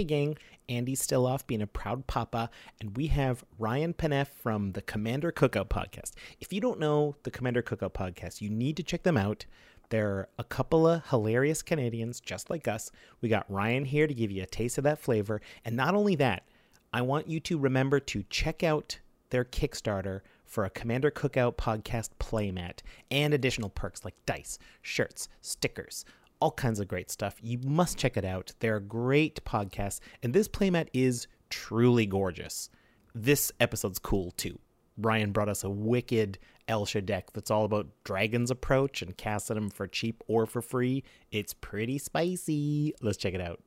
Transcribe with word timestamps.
Hey, 0.00 0.04
gang. 0.04 0.38
Andy's 0.66 1.02
still 1.02 1.26
off 1.26 1.46
being 1.46 1.60
a 1.60 1.66
proud 1.66 2.06
papa, 2.06 2.48
and 2.80 2.96
we 2.96 3.08
have 3.08 3.44
Ryan 3.58 3.92
Paneff 3.92 4.28
from 4.28 4.72
the 4.72 4.80
Commander 4.80 5.30
Cookout 5.30 5.68
podcast. 5.68 6.12
If 6.40 6.54
you 6.54 6.60
don't 6.62 6.80
know 6.80 7.16
the 7.24 7.30
Commander 7.30 7.62
Cookout 7.62 7.92
podcast, 7.92 8.40
you 8.40 8.48
need 8.48 8.78
to 8.78 8.82
check 8.82 9.02
them 9.02 9.18
out. 9.18 9.44
They're 9.90 10.28
a 10.38 10.44
couple 10.44 10.86
of 10.86 11.06
hilarious 11.10 11.60
Canadians 11.60 12.18
just 12.18 12.48
like 12.48 12.66
us. 12.66 12.90
We 13.20 13.28
got 13.28 13.44
Ryan 13.50 13.84
here 13.84 14.06
to 14.06 14.14
give 14.14 14.30
you 14.30 14.42
a 14.42 14.46
taste 14.46 14.78
of 14.78 14.84
that 14.84 15.00
flavor. 15.00 15.42
And 15.66 15.76
not 15.76 15.94
only 15.94 16.14
that, 16.14 16.48
I 16.94 17.02
want 17.02 17.28
you 17.28 17.38
to 17.40 17.58
remember 17.58 18.00
to 18.00 18.24
check 18.30 18.62
out 18.62 19.00
their 19.28 19.44
Kickstarter 19.44 20.22
for 20.46 20.64
a 20.64 20.70
Commander 20.70 21.10
Cookout 21.10 21.56
podcast 21.56 22.08
playmat 22.18 22.78
and 23.10 23.34
additional 23.34 23.68
perks 23.68 24.02
like 24.02 24.14
dice, 24.24 24.58
shirts, 24.80 25.28
stickers, 25.42 26.06
all 26.40 26.52
kinds 26.52 26.80
of 26.80 26.88
great 26.88 27.10
stuff. 27.10 27.36
You 27.40 27.58
must 27.64 27.98
check 27.98 28.16
it 28.16 28.24
out. 28.24 28.52
They're 28.60 28.76
a 28.76 28.80
great 28.80 29.44
podcast, 29.44 30.00
and 30.22 30.32
this 30.32 30.48
playmat 30.48 30.88
is 30.92 31.26
truly 31.50 32.06
gorgeous. 32.06 32.70
This 33.14 33.52
episode's 33.60 33.98
cool 33.98 34.30
too. 34.32 34.58
Ryan 34.96 35.32
brought 35.32 35.48
us 35.48 35.64
a 35.64 35.70
wicked 35.70 36.38
Elsha 36.68 37.00
deck 37.00 37.32
that's 37.32 37.50
all 37.50 37.64
about 37.64 37.88
Dragon's 38.04 38.50
Approach 38.50 39.02
and 39.02 39.16
casting 39.16 39.56
them 39.56 39.70
for 39.70 39.86
cheap 39.86 40.22
or 40.28 40.46
for 40.46 40.62
free. 40.62 41.04
It's 41.32 41.54
pretty 41.54 41.98
spicy. 41.98 42.94
Let's 43.00 43.16
check 43.16 43.34
it 43.34 43.40
out. 43.40 43.60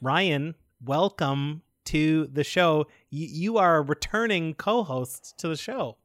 Ryan, 0.00 0.54
welcome 0.84 1.62
to 1.86 2.26
the 2.26 2.44
show. 2.44 2.86
You, 3.08 3.26
you 3.26 3.58
are 3.58 3.76
a 3.76 3.82
returning 3.82 4.54
co 4.54 4.82
host 4.82 5.38
to 5.38 5.48
the 5.48 5.56
show. 5.56 5.96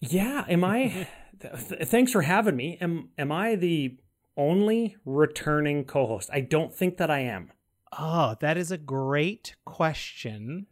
Yeah, 0.00 0.44
am 0.48 0.64
I? 0.64 1.08
th- 1.40 1.88
thanks 1.88 2.12
for 2.12 2.22
having 2.22 2.56
me. 2.56 2.78
Am 2.80 3.10
am 3.18 3.32
I 3.32 3.54
the 3.56 3.96
only 4.36 4.96
returning 5.04 5.84
co-host? 5.84 6.30
I 6.32 6.40
don't 6.40 6.74
think 6.74 6.96
that 6.98 7.10
I 7.10 7.20
am. 7.20 7.52
Oh, 7.98 8.36
that 8.40 8.56
is 8.56 8.70
a 8.70 8.78
great 8.78 9.56
question. 9.64 10.66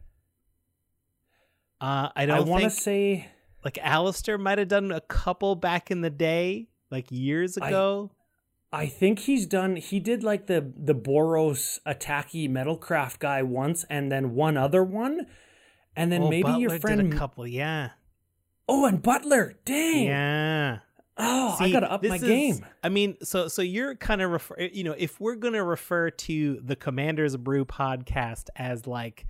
Uh, 1.80 2.08
I 2.14 2.26
don't. 2.26 2.38
I 2.38 2.40
want 2.40 2.64
to 2.64 2.70
say 2.70 3.28
like 3.64 3.78
Alistair 3.78 4.38
might 4.38 4.58
have 4.58 4.68
done 4.68 4.90
a 4.92 5.00
couple 5.00 5.54
back 5.54 5.90
in 5.90 6.00
the 6.00 6.10
day, 6.10 6.68
like 6.90 7.06
years 7.10 7.56
ago. 7.56 8.12
I, 8.72 8.82
I 8.82 8.86
think 8.86 9.20
he's 9.20 9.46
done. 9.46 9.76
He 9.76 10.00
did 10.00 10.22
like 10.22 10.46
the 10.46 10.72
the 10.76 10.94
Boros 10.94 11.80
Attacky 11.86 12.48
Metalcraft 12.48 13.18
guy 13.18 13.42
once, 13.42 13.84
and 13.90 14.10
then 14.10 14.34
one 14.34 14.56
other 14.56 14.84
one, 14.84 15.26
and 15.96 16.10
then 16.12 16.22
oh, 16.22 16.30
maybe 16.30 16.42
Butler 16.42 16.60
your 16.60 16.78
friend 16.78 17.00
did 17.10 17.14
a 17.14 17.16
couple. 17.16 17.46
Yeah. 17.46 17.90
Oh, 18.68 18.84
and 18.84 19.02
Butler. 19.02 19.54
Dang. 19.64 20.06
Yeah. 20.06 20.78
Oh, 21.18 21.56
See, 21.58 21.64
I 21.64 21.70
gotta 21.72 21.90
up 21.90 22.04
my 22.04 22.14
is, 22.14 22.22
game. 22.22 22.64
I 22.82 22.88
mean, 22.88 23.16
so 23.22 23.48
so 23.48 23.60
you're 23.60 23.96
kind 23.96 24.22
of 24.22 24.30
refer, 24.30 24.60
you 24.60 24.84
know, 24.84 24.94
if 24.96 25.20
we're 25.20 25.34
gonna 25.34 25.64
refer 25.64 26.10
to 26.10 26.60
the 26.62 26.76
Commanders 26.76 27.36
Brew 27.36 27.64
podcast 27.64 28.44
as 28.54 28.86
like, 28.86 29.26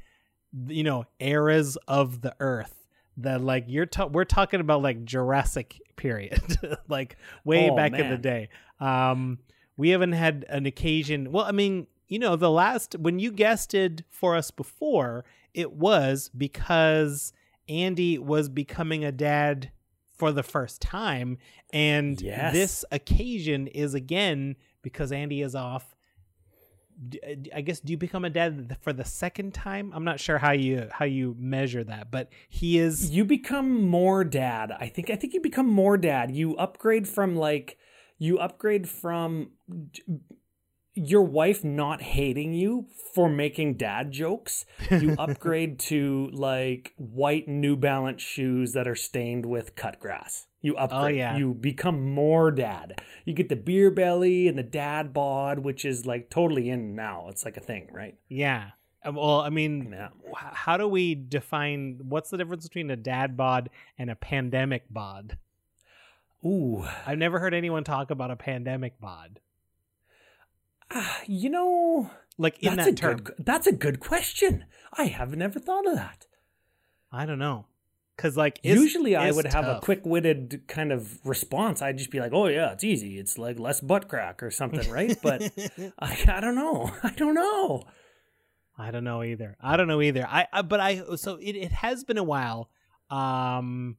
you 0.66 0.84
know, 0.84 1.06
eras 1.19 1.78
of 1.89 2.20
the 2.20 2.34
Earth, 2.41 2.86
that 3.16 3.41
like 3.41 3.64
you're 3.69 3.89
we're 4.11 4.25
talking 4.25 4.61
about 4.61 4.83
like 4.83 5.05
Jurassic 5.05 5.81
period, 5.97 6.59
like 6.89 7.16
way 7.44 7.70
oh, 7.70 7.77
back 7.77 7.92
man. 7.92 8.03
in 8.03 8.11
the 8.11 8.19
day. 8.19 8.50
Um, 8.81 9.39
we 9.78 9.91
haven't 9.91 10.12
had 10.12 10.44
an 10.48 10.66
occasion. 10.66 11.33
Well, 11.33 11.44
I 11.44 11.53
mean, 11.53 11.86
you 12.09 12.19
know, 12.19 12.36
the 12.36 12.50
last 12.50 12.97
when 12.98 13.19
you 13.19 13.33
guested 13.33 14.05
for 14.11 14.36
us 14.36 14.50
before, 14.50 15.25
it 15.55 15.72
was 15.72 16.31
because 16.36 17.33
Andy 17.69 18.19
was 18.19 18.48
becoming 18.48 19.05
a 19.05 19.12
dad 19.12 19.70
for 20.19 20.33
the 20.33 20.42
first 20.42 20.83
time. 20.83 21.38
And 21.72 22.20
yes. 22.20 22.52
this 22.52 22.84
occasion 22.91 23.66
is 23.69 23.94
again 23.94 24.56
because 24.83 25.12
Andy 25.12 25.43
is 25.43 25.54
off. 25.54 25.94
Uh, 27.25 27.34
I 27.54 27.60
guess 27.60 27.78
do 27.78 27.93
you 27.93 27.97
become 27.97 28.25
a 28.25 28.31
dad 28.31 28.76
for 28.81 28.93
the 28.93 29.04
second 29.04 29.54
time? 29.54 29.93
I'm 29.94 30.04
not 30.04 30.19
sure 30.19 30.38
how 30.38 30.50
you 30.53 30.88
how 30.91 31.04
you 31.04 31.37
measure 31.38 31.84
that, 31.84 32.10
but 32.10 32.31
he 32.48 32.78
is. 32.78 33.10
You 33.10 33.25
become 33.25 33.84
more 33.84 34.25
dad. 34.25 34.72
I 34.78 34.88
think. 34.88 35.10
I 35.10 35.16
think 35.16 35.32
you 35.32 35.41
become 35.41 35.69
more 35.69 35.97
dad. 35.97 36.32
You 36.32 36.56
upgrade 36.56 37.06
from 37.06 37.37
like 37.37 37.78
you 38.19 38.38
upgrade 38.38 38.88
from 38.88 39.53
your 40.98 41.22
wife 41.22 41.64
not 41.64 42.03
hating 42.03 42.53
you 42.53 42.86
for 43.14 43.28
making 43.28 43.75
dad 43.75 44.10
jokes, 44.10 44.64
you 44.91 45.14
upgrade 45.19 45.78
to 45.78 46.28
like 46.32 46.92
white 46.97 47.48
New 47.48 47.76
Balance 47.76 48.22
shoes 48.22 48.72
that 48.72 48.88
are 48.88 48.94
stained 48.94 49.47
with 49.47 49.76
cut 49.76 50.00
grass. 50.00 50.47
You 50.60 50.75
oh, 50.76 50.84
upgrade. 50.84 51.14
Oh, 51.14 51.19
yeah. 51.19 51.37
You 51.37 51.54
become 51.54 52.12
more 52.12 52.50
dad. 52.50 53.00
You 53.25 53.32
get 53.32 53.48
the 53.48 53.56
beer 53.56 53.91
belly 53.91 54.48
and 54.48 54.58
the 54.58 54.62
dad 54.62 55.12
bod, 55.12 55.60
which 55.60 55.84
is 55.84 56.04
like 56.04 56.31
totally 56.31 56.69
in 56.69 56.94
now. 56.94 57.26
It's 57.28 57.44
like 57.44 57.56
a 57.56 57.60
thing, 57.60 57.88
right? 57.92 58.16
Yeah. 58.28 58.70
Uh, 59.06 59.12
well, 59.12 59.41
I 59.41 59.50
mean, 59.50 59.91
yeah. 59.92 60.08
how 60.34 60.76
do 60.76 60.88
we 60.88 61.14
define 61.14 62.00
what's 62.03 62.31
the 62.31 62.37
difference 62.37 62.66
between 62.66 62.91
a 62.91 62.97
dad 62.97 63.37
bod 63.37 63.70
and 63.98 64.10
a 64.10 64.16
pandemic 64.16 64.84
bod? 64.91 65.38
Ooh. 66.44 66.84
I've 67.06 67.19
never 67.19 67.38
heard 67.38 67.54
anyone 67.54 67.84
talk 67.84 68.10
about 68.10 68.31
a 68.31 68.37
pandemic 68.37 69.00
bod. 69.00 69.41
Uh, 70.91 71.12
you 71.26 71.50
know, 71.50 72.10
like 72.37 72.59
in 72.62 72.76
that's 72.76 72.91
that 72.91 72.97
term. 72.97 73.19
Good, 73.19 73.37
that's 73.38 73.66
a 73.66 73.72
good 73.72 74.00
question. 74.00 74.65
I 74.93 75.04
have 75.04 75.37
never 75.37 75.59
thought 75.59 75.87
of 75.87 75.94
that. 75.94 76.26
I 77.12 77.26
don't 77.26 77.38
know. 77.38 77.66
Cause 78.16 78.37
like 78.37 78.59
usually 78.65 79.15
I 79.15 79.31
would 79.31 79.47
have 79.47 79.65
a 79.65 79.78
quick 79.81 80.04
witted 80.04 80.62
kind 80.66 80.91
of 80.91 81.25
response. 81.25 81.81
I'd 81.81 81.99
just 81.99 82.10
be 82.10 82.19
like, 82.19 82.32
"Oh 82.34 82.49
yeah, 82.49 82.72
it's 82.72 82.82
easy. 82.82 83.16
It's 83.16 83.38
like 83.38 83.60
less 83.60 83.81
butt 83.81 84.09
crack 84.09 84.43
or 84.43 84.50
something, 84.50 84.91
right?" 84.91 85.16
But 85.22 85.43
I, 86.00 86.19
I 86.26 86.41
don't 86.41 86.56
know. 86.56 86.91
I 87.05 87.10
don't 87.10 87.34
know. 87.34 87.84
I 88.76 88.91
don't 88.91 89.05
know 89.05 89.22
either. 89.22 89.56
I 89.60 89.76
don't 89.76 89.87
know 89.87 90.03
either. 90.03 90.26
I, 90.28 90.49
I 90.53 90.62
but 90.62 90.81
I 90.81 91.03
so 91.15 91.37
it, 91.37 91.55
it 91.55 91.70
has 91.70 92.03
been 92.03 92.19
a 92.19 92.25
while. 92.25 92.70
Um, 93.09 93.97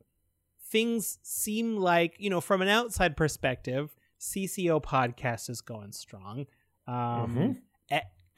things 0.70 1.18
seem 1.24 1.78
like 1.78 2.16
you 2.18 2.30
know 2.30 2.42
from 2.42 2.62
an 2.62 2.68
outside 2.68 3.16
perspective, 3.16 3.96
CCO 4.20 4.84
podcast 4.84 5.50
is 5.50 5.62
going 5.62 5.94
strong. 5.94 6.46
Um, 6.90 6.96
mm-hmm. 6.96 7.52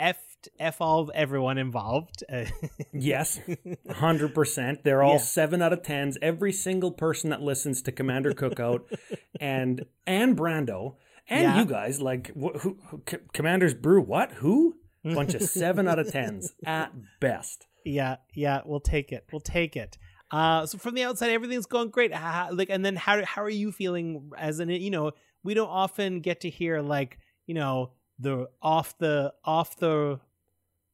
F 0.02 0.18
F 0.60 0.82
all 0.82 1.12
everyone 1.14 1.60
involved. 1.60 2.24
yes, 2.94 3.40
hundred 3.92 4.34
percent. 4.34 4.84
They're 4.84 5.04
all 5.04 5.14
yeah. 5.14 5.20
seven 5.20 5.62
out 5.62 5.74
of 5.74 5.84
tens. 5.84 6.18
Every 6.22 6.52
single 6.52 6.92
person 6.92 7.30
that 7.30 7.42
listens 7.42 7.84
to 7.84 7.92
Commander 7.92 8.34
Cookout 8.34 8.82
and 9.40 9.86
and 10.08 10.36
Brando 10.36 10.96
and 11.30 11.44
yeah. 11.44 11.60
you 11.60 11.66
guys 11.66 12.02
like 12.02 12.30
wh- 12.30 12.60
who, 12.60 12.80
who, 12.88 13.02
C- 13.08 13.18
Commanders 13.32 13.76
Brew. 13.76 14.02
What? 14.02 14.32
Who? 14.34 14.76
Bunch 15.04 15.34
of 15.36 15.44
seven 15.44 15.88
out 15.88 16.00
of 16.00 16.12
tens 16.12 16.54
at 16.66 16.92
best. 17.20 17.68
Yeah, 17.86 18.18
yeah. 18.36 18.62
We'll 18.66 18.80
take 18.80 19.12
it. 19.12 19.26
We'll 19.32 19.42
take 19.42 19.76
it. 19.76 19.98
Uh, 20.30 20.66
so 20.66 20.78
from 20.78 20.96
the 20.96 21.04
outside, 21.04 21.32
everything's 21.32 21.66
going 21.66 21.90
great. 21.90 22.14
How, 22.14 22.50
like, 22.52 22.70
and 22.70 22.84
then 22.84 22.96
how 22.96 23.24
how 23.24 23.44
are 23.44 23.50
you 23.50 23.72
feeling 23.72 24.32
as 24.38 24.60
an 24.60 24.70
you 24.70 24.90
know? 24.90 25.12
We 25.44 25.54
don't 25.54 25.70
often 25.70 26.22
get 26.22 26.42
to 26.42 26.50
hear 26.50 26.82
like 26.82 27.20
you 27.46 27.56
know 27.56 27.92
the 28.22 28.50
off 28.62 28.98
the 28.98 29.34
off 29.44 29.76
the 29.78 30.20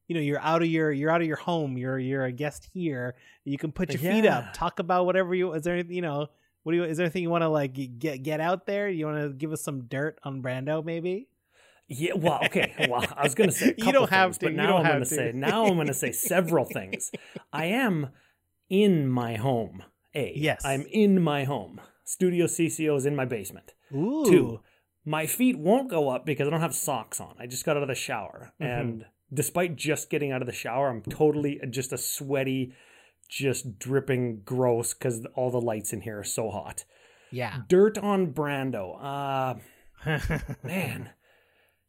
you 0.06 0.14
know 0.14 0.20
you're 0.20 0.40
out 0.40 0.62
of 0.62 0.68
your 0.68 0.90
you're 0.90 1.10
out 1.10 1.20
of 1.20 1.26
your 1.26 1.36
home 1.36 1.76
you're 1.76 1.98
you're 1.98 2.24
a 2.24 2.32
guest 2.32 2.68
here 2.72 3.14
you 3.44 3.58
can 3.58 3.70
put 3.70 3.92
your 3.92 4.02
yeah. 4.02 4.12
feet 4.12 4.26
up 4.26 4.52
talk 4.54 4.78
about 4.78 5.06
whatever 5.06 5.34
you 5.34 5.52
is 5.52 5.62
there 5.62 5.74
anything 5.74 5.94
you 5.94 6.02
know 6.02 6.28
what 6.68 6.72
do 6.72 6.78
you 6.78 6.84
is 6.84 6.98
there 6.98 7.06
anything 7.06 7.22
you 7.22 7.30
want 7.30 7.40
to 7.40 7.48
like 7.48 7.98
get 7.98 8.22
get 8.22 8.40
out 8.40 8.66
there? 8.66 8.90
You 8.90 9.06
want 9.06 9.22
to 9.22 9.30
give 9.30 9.52
us 9.52 9.62
some 9.62 9.84
dirt 9.84 10.18
on 10.22 10.42
brando 10.42 10.84
maybe? 10.84 11.28
Yeah 11.88 12.12
well 12.14 12.40
okay 12.44 12.86
well 12.90 13.06
i 13.16 13.22
was 13.22 13.34
gonna 13.34 13.50
say 13.50 13.74
you 13.78 13.90
don't 13.90 14.10
have 14.10 14.32
things, 14.32 14.38
to 14.38 14.46
but 14.46 14.54
now 14.54 14.76
i'm 14.76 14.82
gonna 14.82 14.98
to. 14.98 15.06
say 15.06 15.32
now 15.34 15.64
i'm 15.64 15.78
gonna 15.78 15.94
say 15.94 16.12
several 16.12 16.66
things. 16.66 17.10
I 17.54 17.64
am 17.66 18.08
in 18.68 19.08
my 19.08 19.36
home 19.36 19.82
a. 20.14 20.34
Yes. 20.36 20.62
I'm 20.62 20.84
in 20.90 21.22
my 21.22 21.44
home. 21.44 21.80
Studio 22.04 22.44
cco 22.44 22.98
is 22.98 23.06
in 23.06 23.16
my 23.16 23.24
basement. 23.24 23.72
Ooh. 23.94 24.26
two 24.26 24.60
my 25.08 25.24
feet 25.26 25.58
won't 25.58 25.88
go 25.88 26.10
up 26.10 26.26
because 26.26 26.46
I 26.46 26.50
don't 26.50 26.60
have 26.60 26.74
socks 26.74 27.18
on. 27.18 27.34
I 27.38 27.46
just 27.46 27.64
got 27.64 27.78
out 27.78 27.82
of 27.82 27.88
the 27.88 27.94
shower. 27.94 28.52
Mm-hmm. 28.60 28.80
And 28.80 29.04
despite 29.32 29.74
just 29.74 30.10
getting 30.10 30.32
out 30.32 30.42
of 30.42 30.46
the 30.46 30.52
shower, 30.52 30.90
I'm 30.90 31.00
totally 31.00 31.58
just 31.70 31.94
a 31.94 31.98
sweaty, 31.98 32.74
just 33.26 33.78
dripping 33.78 34.42
gross 34.44 34.92
because 34.92 35.24
all 35.34 35.50
the 35.50 35.62
lights 35.62 35.94
in 35.94 36.02
here 36.02 36.18
are 36.18 36.24
so 36.24 36.50
hot. 36.50 36.84
Yeah. 37.30 37.60
Dirt 37.68 37.96
on 37.96 38.34
Brando. 38.34 39.02
Uh, 39.02 39.54
man, 40.62 41.10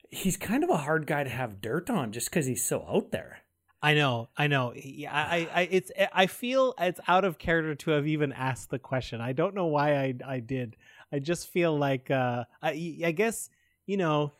he's 0.10 0.38
kind 0.38 0.64
of 0.64 0.70
a 0.70 0.78
hard 0.78 1.06
guy 1.06 1.26
to 1.26 1.30
have 1.30 1.62
dirt 1.62 1.90
on 1.90 2.14
just 2.14 2.30
because 2.30 2.46
he's 2.46 2.66
so 2.66 2.86
out 2.90 3.12
there. 3.12 3.40
I 3.82 3.96
know, 3.96 4.30
I 4.38 4.48
know. 4.48 4.74
Yeah, 4.76 5.14
I, 5.14 5.50
I, 5.54 5.62
it's, 5.72 5.92
I 6.14 6.28
feel 6.28 6.74
it's 6.80 7.00
out 7.08 7.26
of 7.26 7.38
character 7.38 7.76
to 7.76 7.92
have 7.92 8.08
even 8.08 8.32
asked 8.32 8.70
the 8.70 8.80
question. 8.80 9.20
I 9.20 9.34
don't 9.34 9.56
know 9.56 9.68
why 9.68 9.98
I, 9.98 10.14
I 10.26 10.40
did. 10.40 10.78
I 11.12 11.20
just 11.20 11.50
feel 11.50 11.78
like 11.78 12.12
uh, 12.12 12.46
I, 12.62 13.00
I 13.06 13.12
guess 13.12 13.50
you 13.86 13.98
know 13.98 14.34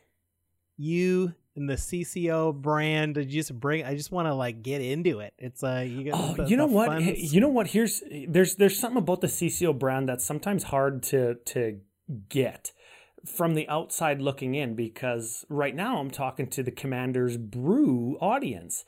you 0.76 1.34
and 1.56 1.68
the 1.68 1.74
CCO 1.74 2.54
brand. 2.54 3.18
I 3.18 3.24
just 3.24 3.58
bring. 3.58 3.84
I 3.84 3.94
just 3.94 4.12
want 4.12 4.26
to 4.28 4.34
like 4.34 4.62
get 4.62 4.80
into 4.80 5.20
it. 5.20 5.34
It's 5.38 5.62
uh, 5.62 5.84
you, 5.86 6.10
oh, 6.12 6.34
the, 6.34 6.44
you 6.44 6.56
know 6.56 6.66
what? 6.66 7.00
You 7.02 7.40
know 7.40 7.48
what? 7.48 7.68
Here's 7.68 8.02
there's 8.28 8.56
there's 8.56 8.78
something 8.78 8.98
about 8.98 9.20
the 9.20 9.26
CCO 9.26 9.78
brand 9.78 10.08
that's 10.08 10.24
sometimes 10.24 10.64
hard 10.64 11.02
to 11.04 11.36
to 11.46 11.80
get 12.28 12.72
from 13.26 13.54
the 13.54 13.68
outside 13.68 14.20
looking 14.22 14.54
in 14.54 14.74
because 14.74 15.44
right 15.48 15.74
now 15.74 15.98
I'm 15.98 16.10
talking 16.10 16.48
to 16.48 16.62
the 16.62 16.70
Commanders 16.70 17.36
Brew 17.36 18.16
audience 18.20 18.84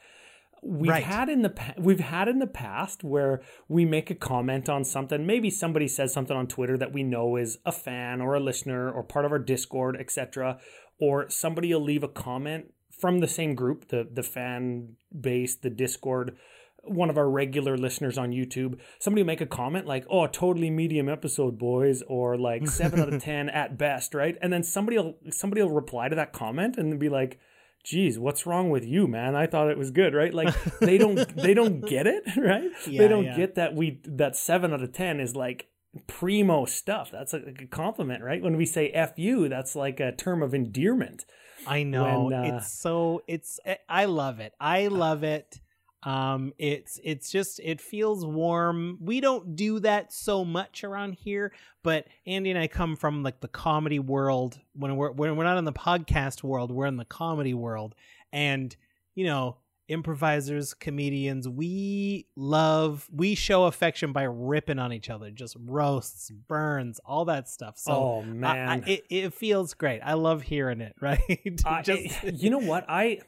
we've 0.64 0.91
Right. 0.91 1.03
had 1.03 1.29
in 1.29 1.43
the 1.43 1.50
pa- 1.50 1.75
we've 1.79 2.00
had 2.00 2.29
in 2.29 2.38
the 2.38 2.47
past 2.47 3.03
where 3.03 3.43
we 3.69 3.85
make 3.85 4.11
a 4.11 4.14
comment 4.14 4.69
on 4.69 4.85
something. 4.85 5.26
Maybe 5.26 5.50
somebody 5.50 5.88
says 5.88 6.12
something 6.12 6.37
on 6.37 6.47
twitter 6.47 6.79
that 6.79 6.93
we 6.93 7.03
know 7.03 7.37
is 7.37 7.59
a 7.67 7.73
fan 7.73 8.20
or 8.20 8.35
a 8.35 8.41
listener 8.41 8.91
or 8.91 9.03
part 9.03 9.25
of 9.25 9.32
our 9.32 9.38
discord 9.41 9.97
etc 9.99 10.59
or 11.00 11.29
somebody 11.29 11.73
will 11.75 11.82
leave 11.82 12.05
a 12.05 12.09
comment 12.09 12.73
from 12.91 13.19
the 13.19 13.26
same 13.29 13.55
group 13.56 13.88
the 13.88 14.06
the 14.12 14.23
fan 14.23 14.94
base 15.20 15.56
the 15.56 15.70
discord 15.70 16.37
one 16.85 17.11
of 17.11 17.17
our 17.17 17.31
regular 17.31 17.76
listeners 17.76 18.19
on 18.19 18.31
youtube. 18.32 18.76
Somebody 18.99 19.23
will 19.23 19.29
make 19.29 19.41
a 19.41 19.47
comment 19.47 19.87
like 19.87 20.05
oh 20.11 20.26
totally 20.26 20.70
medium 20.70 21.08
episode 21.08 21.58
boys 21.58 22.03
or 22.08 22.37
like 22.37 22.69
7 22.82 23.00
out 23.00 23.12
of 23.12 23.23
10 23.23 23.49
at 23.49 23.76
best 23.79 24.15
right? 24.15 24.37
And 24.41 24.53
then 24.53 24.62
somebody 24.62 24.97
will 24.99 25.17
somebody 25.31 25.61
will 25.62 25.70
reply 25.70 26.08
to 26.08 26.17
that 26.17 26.32
comment 26.32 26.76
and 26.76 26.99
be 27.00 27.08
like 27.08 27.38
geez, 27.84 28.19
what's 28.19 28.46
wrong 28.46 28.70
with 28.70 28.84
you, 28.84 29.06
man? 29.06 29.34
I 29.34 29.46
thought 29.46 29.70
it 29.70 29.79
was 29.79 29.90
good, 29.90 30.14
right? 30.14 30.32
Like 30.32 30.55
they 30.81 30.99
don't 30.99 31.17
they 31.37 31.55
don't 31.55 31.81
get 31.81 32.06
it, 32.06 32.25
right? 32.37 32.70
Yeah, 32.87 33.02
they 33.02 33.08
don't 33.08 33.25
yeah. 33.25 33.37
get 33.37 33.55
that 33.56 33.75
we 33.75 34.00
that 34.05 34.37
seven 34.37 34.73
out 34.73 34.82
of 34.82 34.93
ten 34.93 35.20
is 35.20 35.37
like 35.37 35.69
primo 36.06 36.64
stuff. 36.64 37.11
That's 37.11 37.34
a, 37.34 37.38
a 37.38 37.67
compliment, 37.67 38.23
right? 38.23 38.43
When 38.43 38.56
we 38.56 38.67
say 38.67 38.90
"f 38.90 39.12
you," 39.17 39.49
that's 39.49 39.75
like 39.76 40.00
a 40.00 40.12
term 40.12 40.43
of 40.43 40.55
endearment. 40.55 41.25
I 41.67 41.84
know 41.84 42.25
when, 42.25 42.32
uh, 42.32 42.56
it's 42.56 42.73
so 42.73 43.23
it's 43.26 43.61
eh, 43.64 43.76
I 43.88 44.06
love 44.06 44.40
it. 44.40 44.52
I 44.61 44.88
love 44.88 45.23
it. 45.23 45.61
Um 46.05 46.53
it's 46.59 46.99
it's 47.05 47.31
just 47.31 47.61
it 47.61 47.81
feels 47.81 48.27
warm. 48.27 48.99
We 49.01 49.21
don't 49.21 49.55
do 49.57 49.79
that 49.81 50.13
so 50.13 50.45
much 50.45 50.83
around 50.85 51.13
here, 51.13 51.53
but 51.83 52.07
Andy 52.27 52.51
and 52.51 52.59
I 52.59 52.67
come 52.67 52.97
from 52.97 53.23
like 53.23 53.41
the 53.41 53.49
comedy 53.49 53.99
world. 54.01 54.59
When 54.75 54.97
we're 54.97 55.13
when 55.13 55.37
we're 55.37 55.45
not 55.45 55.59
in 55.59 55.65
the 55.65 55.73
podcast 55.73 56.43
world, 56.43 56.73
we're 56.73 56.87
in 56.87 56.97
the 56.97 57.05
comedy 57.05 57.55
world. 57.55 57.95
And 58.33 58.75
you 59.15 59.27
know, 59.27 59.59
improvisers, 59.89 60.75
comedians, 60.75 61.49
we 61.49 62.27
love 62.35 63.07
we 63.13 63.35
show 63.35 63.65
affection 63.67 64.13
by 64.13 64.23
ripping 64.23 64.79
on 64.79 64.93
each 64.93 65.11
other, 65.11 65.31
just 65.31 65.57
roasts, 65.61 66.31
burns, 66.31 66.99
all 67.05 67.27
that 67.27 67.49
stuff. 67.49 67.79
So 67.79 67.93
oh 67.93 68.23
man, 68.23 68.69
I, 68.85 68.91
it, 68.91 69.05
it 69.11 69.35
feels 69.35 69.75
great. 69.75 70.01
I 70.01 70.15
love 70.15 70.43
hearing 70.43 70.81
it. 70.81 70.95
Right? 71.01 71.21
I- 71.67 71.83
Just- 71.83 72.25
you 72.25 72.51
know 72.51 72.59
what 72.59 72.87
I. 72.89 73.21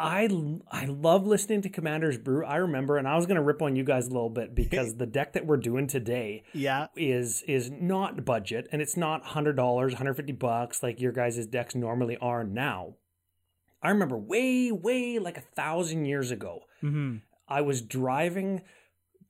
I, 0.00 0.28
I 0.70 0.86
love 0.86 1.26
listening 1.26 1.62
to 1.62 1.68
Commander's 1.68 2.16
Brew. 2.16 2.44
I 2.44 2.56
remember, 2.56 2.96
and 2.96 3.06
I 3.06 3.16
was 3.16 3.26
going 3.26 3.36
to 3.36 3.42
rip 3.42 3.60
on 3.62 3.76
you 3.76 3.84
guys 3.84 4.06
a 4.06 4.10
little 4.10 4.30
bit 4.30 4.54
because 4.54 4.94
the 4.96 5.06
deck 5.06 5.34
that 5.34 5.46
we're 5.46 5.58
doing 5.58 5.86
today 5.86 6.44
yeah. 6.54 6.86
is 6.96 7.42
is 7.46 7.70
not 7.70 8.24
budget 8.24 8.68
and 8.72 8.80
it's 8.80 8.96
not 8.96 9.24
hundred 9.24 9.56
dollars, 9.56 9.94
hundred 9.94 10.14
fifty 10.14 10.32
bucks 10.32 10.82
like 10.82 11.00
your 11.00 11.12
guys' 11.12 11.46
decks 11.46 11.74
normally 11.74 12.16
are 12.16 12.44
now. 12.44 12.94
I 13.82 13.90
remember 13.90 14.18
way, 14.18 14.70
way 14.72 15.18
like 15.18 15.36
a 15.36 15.42
thousand 15.42 16.04
years 16.06 16.30
ago, 16.30 16.60
hmm 16.80 17.18
I 17.48 17.62
was 17.62 17.82
driving 17.82 18.62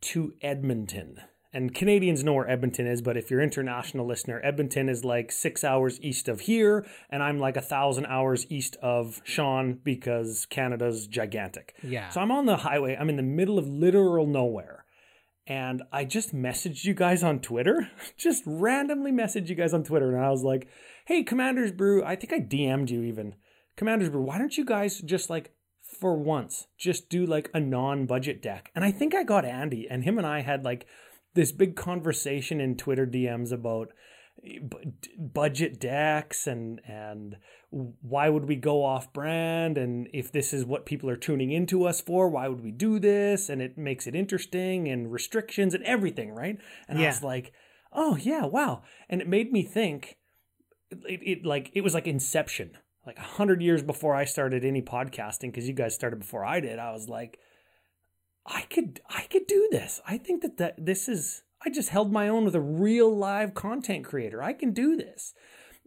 to 0.03 0.35
Edmonton. 0.43 1.21
And 1.53 1.75
Canadians 1.75 2.23
know 2.23 2.35
where 2.35 2.49
Edmonton 2.49 2.87
is, 2.87 3.03
but 3.03 3.17
if 3.17 3.31
you're 3.31 3.41
international 3.41 4.07
listener, 4.07 4.41
Edmonton 4.45 4.89
is 4.89 5.05
like 5.05 5.33
six 5.33 5.65
hours 5.65 6.01
east 6.01 6.29
of 6.29 6.43
here, 6.43 6.87
and 7.11 7.23
I'm 7.23 7.41
like 7.41 7.57
a 7.57 7.61
thousand 7.61 8.07
hours 8.07 8.47
east 8.49 8.77
of 8.81 9.21
Sean 9.25 9.81
because 9.83 10.47
Canada's 10.49 11.09
gigantic. 11.09 11.75
Yeah. 11.83 12.09
So 12.11 12.21
I'm 12.21 12.31
on 12.31 12.47
the 12.47 12.59
highway. 12.59 12.97
I'm 12.99 13.11
in 13.11 13.17
the 13.17 13.23
middle 13.23 13.59
of 13.59 13.67
literal 13.67 14.27
nowhere. 14.27 14.85
And 15.47 15.83
I 15.91 16.05
just 16.05 16.33
messaged 16.33 16.85
you 16.85 16.95
guys 16.95 17.25
on 17.25 17.41
Twitter. 17.41 17.91
Just 18.17 18.45
randomly 18.47 19.11
messaged 19.11 19.49
you 19.49 19.57
guys 19.57 19.75
on 19.75 19.83
Twitter. 19.83 20.15
And 20.15 20.25
I 20.25 20.31
was 20.31 20.45
like, 20.45 20.69
hey, 21.07 21.25
Commander's 21.25 21.73
Brew. 21.73 22.05
I 22.05 22.15
think 22.15 22.33
I 22.33 22.39
DM'd 22.39 22.91
you 22.91 23.03
even. 23.03 23.35
Commander's 23.77 24.11
Brew, 24.11 24.23
why 24.23 24.39
don't 24.39 24.57
you 24.57 24.65
guys 24.65 25.01
just 25.01 25.29
like 25.29 25.53
for 25.99 26.17
once 26.17 26.69
just 26.79 27.09
do 27.09 27.27
like 27.27 27.51
a 27.53 27.59
non 27.59 28.07
budget 28.07 28.41
deck? 28.41 28.71
And 28.77 28.85
I 28.85 28.93
think 28.93 29.13
I 29.13 29.25
got 29.25 29.45
Andy, 29.45 29.89
and 29.91 30.05
him 30.05 30.19
and 30.19 30.27
I 30.27 30.43
had 30.43 30.65
like 30.65 30.87
this 31.35 31.53
big 31.53 31.77
conversation 31.77 32.61
in 32.61 32.77
Twitter 32.77 33.07
DMs 33.07 33.53
about 33.53 33.93
eh, 34.45 34.59
bu- 34.63 34.93
budget 35.19 35.81
decks 35.81 36.47
and 36.47 36.81
and 36.87 37.37
why 37.71 38.29
would 38.29 38.47
we 38.47 38.57
go 38.57 38.85
off 38.85 39.13
brand? 39.13 39.79
And 39.79 40.09
if 40.13 40.33
this 40.33 40.53
is 40.53 40.65
what 40.65 40.87
people 40.87 41.09
are 41.09 41.17
tuning 41.17 41.53
into 41.53 41.85
us 41.85 42.01
for 42.01 42.29
why 42.29 42.49
would 42.49 42.63
we 42.63 42.73
do 42.73 42.99
this? 42.99 43.49
And 43.49 43.63
it 43.63 43.79
makes 43.79 44.07
it 44.07 44.15
interesting 44.15 44.89
and 44.89 45.13
restrictions 45.13 45.75
and 45.75 45.85
everything 45.85 46.35
right? 46.35 46.59
And 46.89 46.99
i 46.99 47.07
was 47.07 47.23
like 47.23 47.53
oh 47.93 48.17
yeah 48.17 48.45
wow. 48.45 48.83
And 49.09 49.21
it 49.21 49.29
made 49.29 49.53
me 49.53 49.63
think 49.63 50.17
it, 50.91 51.21
it 51.23 51.47
like 51.47 51.71
it 51.75 51.83
was 51.83 51.95
like 51.95 52.07
inception. 52.07 52.73
Like 53.07 53.19
a 53.19 53.23
hundred 53.23 53.63
years 53.63 53.83
before 53.83 54.15
i 54.15 54.25
started 54.25 54.63
any 54.63 54.83
podcasting 54.83 55.51
because 55.51 55.67
you 55.67 55.75
guys 55.75 55.95
started 55.95 56.21
before 56.21 56.45
i 56.45 56.61
did 56.61 56.79
i 56.79 56.93
was 56.93 57.09
like 57.09 57.39
i 58.47 58.63
could 58.63 59.01
i 59.09 59.23
could 59.31 59.47
do 59.47 59.69
this. 59.71 60.01
I 60.07 60.19
think 60.19 60.43
that, 60.43 60.57
that 60.59 60.75
this 60.85 61.09
is 61.09 61.43
i 61.65 61.71
just 61.71 61.91
held 61.91 62.13
my 62.13 62.29
own 62.29 62.45
with 62.45 62.55
a 62.55 62.61
real 62.61 63.15
live 63.15 63.55
content 63.55 64.05
creator. 64.05 64.43
I 64.43 64.53
can 64.53 64.73
do 64.73 64.97
this. 64.97 65.35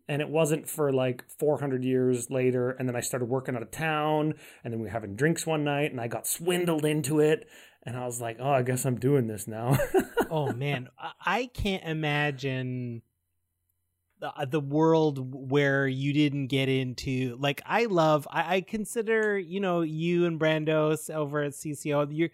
And 0.09 0.21
it 0.21 0.27
wasn't 0.27 0.69
for 0.69 0.91
like 0.91 1.23
400 1.39 1.83
years 1.85 2.29
later 2.29 2.71
and 2.71 2.87
then 2.89 2.95
i 2.95 2.99
started 2.99 3.25
working 3.29 3.55
out 3.55 3.61
of 3.61 3.71
town 3.71 4.33
and 4.63 4.73
then 4.73 4.79
we 4.79 4.87
were 4.87 4.91
having 4.91 5.15
drinks 5.15 5.47
one 5.47 5.63
night 5.63 5.91
and 5.91 6.01
i 6.01 6.07
got 6.07 6.27
swindled 6.27 6.83
into 6.85 7.19
it 7.21 7.47
and 7.83 7.95
i 7.95 8.05
was 8.05 8.19
like 8.19 8.37
oh 8.41 8.51
i 8.51 8.63
guess 8.63 8.85
i'm 8.85 8.99
doing 8.99 9.27
this 9.27 9.47
now. 9.47 9.77
Oh 10.31 10.51
man, 10.51 10.87
I- 11.23 11.45
can't 11.53 11.83
imagine 11.83 13.03
the, 14.23 14.33
uh, 14.33 14.45
the 14.45 14.59
world 14.61 15.51
where 15.51 15.85
you 15.85 16.13
didn't 16.13 16.47
get 16.47 16.69
into 16.69 17.35
like 17.39 17.61
I 17.65 17.85
love 17.85 18.25
I, 18.31 18.55
I 18.55 18.61
consider 18.61 19.37
you 19.37 19.59
know 19.59 19.81
you 19.81 20.25
and 20.25 20.39
Brandos 20.39 21.13
over 21.13 21.41
at 21.43 21.51
CCO 21.51 22.07
you're 22.09 22.29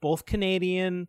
both 0.00 0.26
Canadian, 0.26 1.08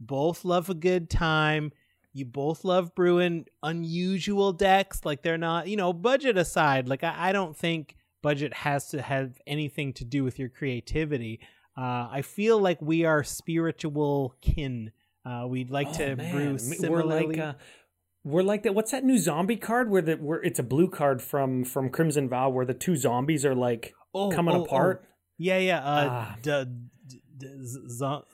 both 0.00 0.44
love 0.44 0.68
a 0.68 0.74
good 0.74 1.08
time. 1.08 1.72
You 2.12 2.24
both 2.26 2.64
love 2.64 2.94
brewing 2.94 3.46
unusual 3.62 4.52
decks. 4.52 5.04
Like 5.04 5.22
they're 5.22 5.38
not, 5.38 5.68
you 5.68 5.76
know, 5.76 5.92
budget 5.92 6.36
aside. 6.36 6.88
Like 6.88 7.04
I, 7.04 7.14
I 7.28 7.32
don't 7.32 7.56
think 7.56 7.94
budget 8.20 8.52
has 8.52 8.88
to 8.88 9.00
have 9.00 9.40
anything 9.46 9.92
to 9.94 10.04
do 10.04 10.24
with 10.24 10.38
your 10.38 10.48
creativity. 10.48 11.40
Uh, 11.76 12.08
I 12.10 12.22
feel 12.22 12.58
like 12.58 12.82
we 12.82 13.04
are 13.06 13.24
spiritual 13.24 14.34
kin. 14.42 14.90
Uh, 15.24 15.46
we'd 15.48 15.70
like 15.70 15.86
Oh, 15.90 15.92
to 15.94 16.16
man. 16.16 16.32
brew 16.34 16.58
similarly. 16.58 17.08
We're 17.26 17.28
like 17.30 17.38
uh, 17.38 17.54
we're 18.24 18.42
like 18.42 18.62
that. 18.62 18.74
What's 18.74 18.90
that 18.92 19.04
new 19.04 19.18
zombie 19.18 19.56
card 19.56 19.90
where 19.90 20.02
the 20.02 20.14
where 20.14 20.42
it's 20.42 20.58
a 20.58 20.62
blue 20.62 20.88
card 20.88 21.20
from 21.22 21.64
from 21.64 21.90
Crimson 21.90 22.28
Vow 22.28 22.48
where 22.50 22.64
the 22.64 22.74
two 22.74 22.96
zombies 22.96 23.44
are 23.44 23.54
like 23.54 23.94
oh, 24.14 24.30
coming 24.30 24.54
oh, 24.54 24.64
apart. 24.64 25.02
oh. 25.04 25.08
Yeah, 25.38 25.58
yeah. 25.58 25.78
Uh, 25.78 26.08
Ah. 26.10 26.36
d- 26.42 26.64
d- 27.08 27.22
d- 27.38 27.48
z- 27.64 27.80
zo- 27.88 28.24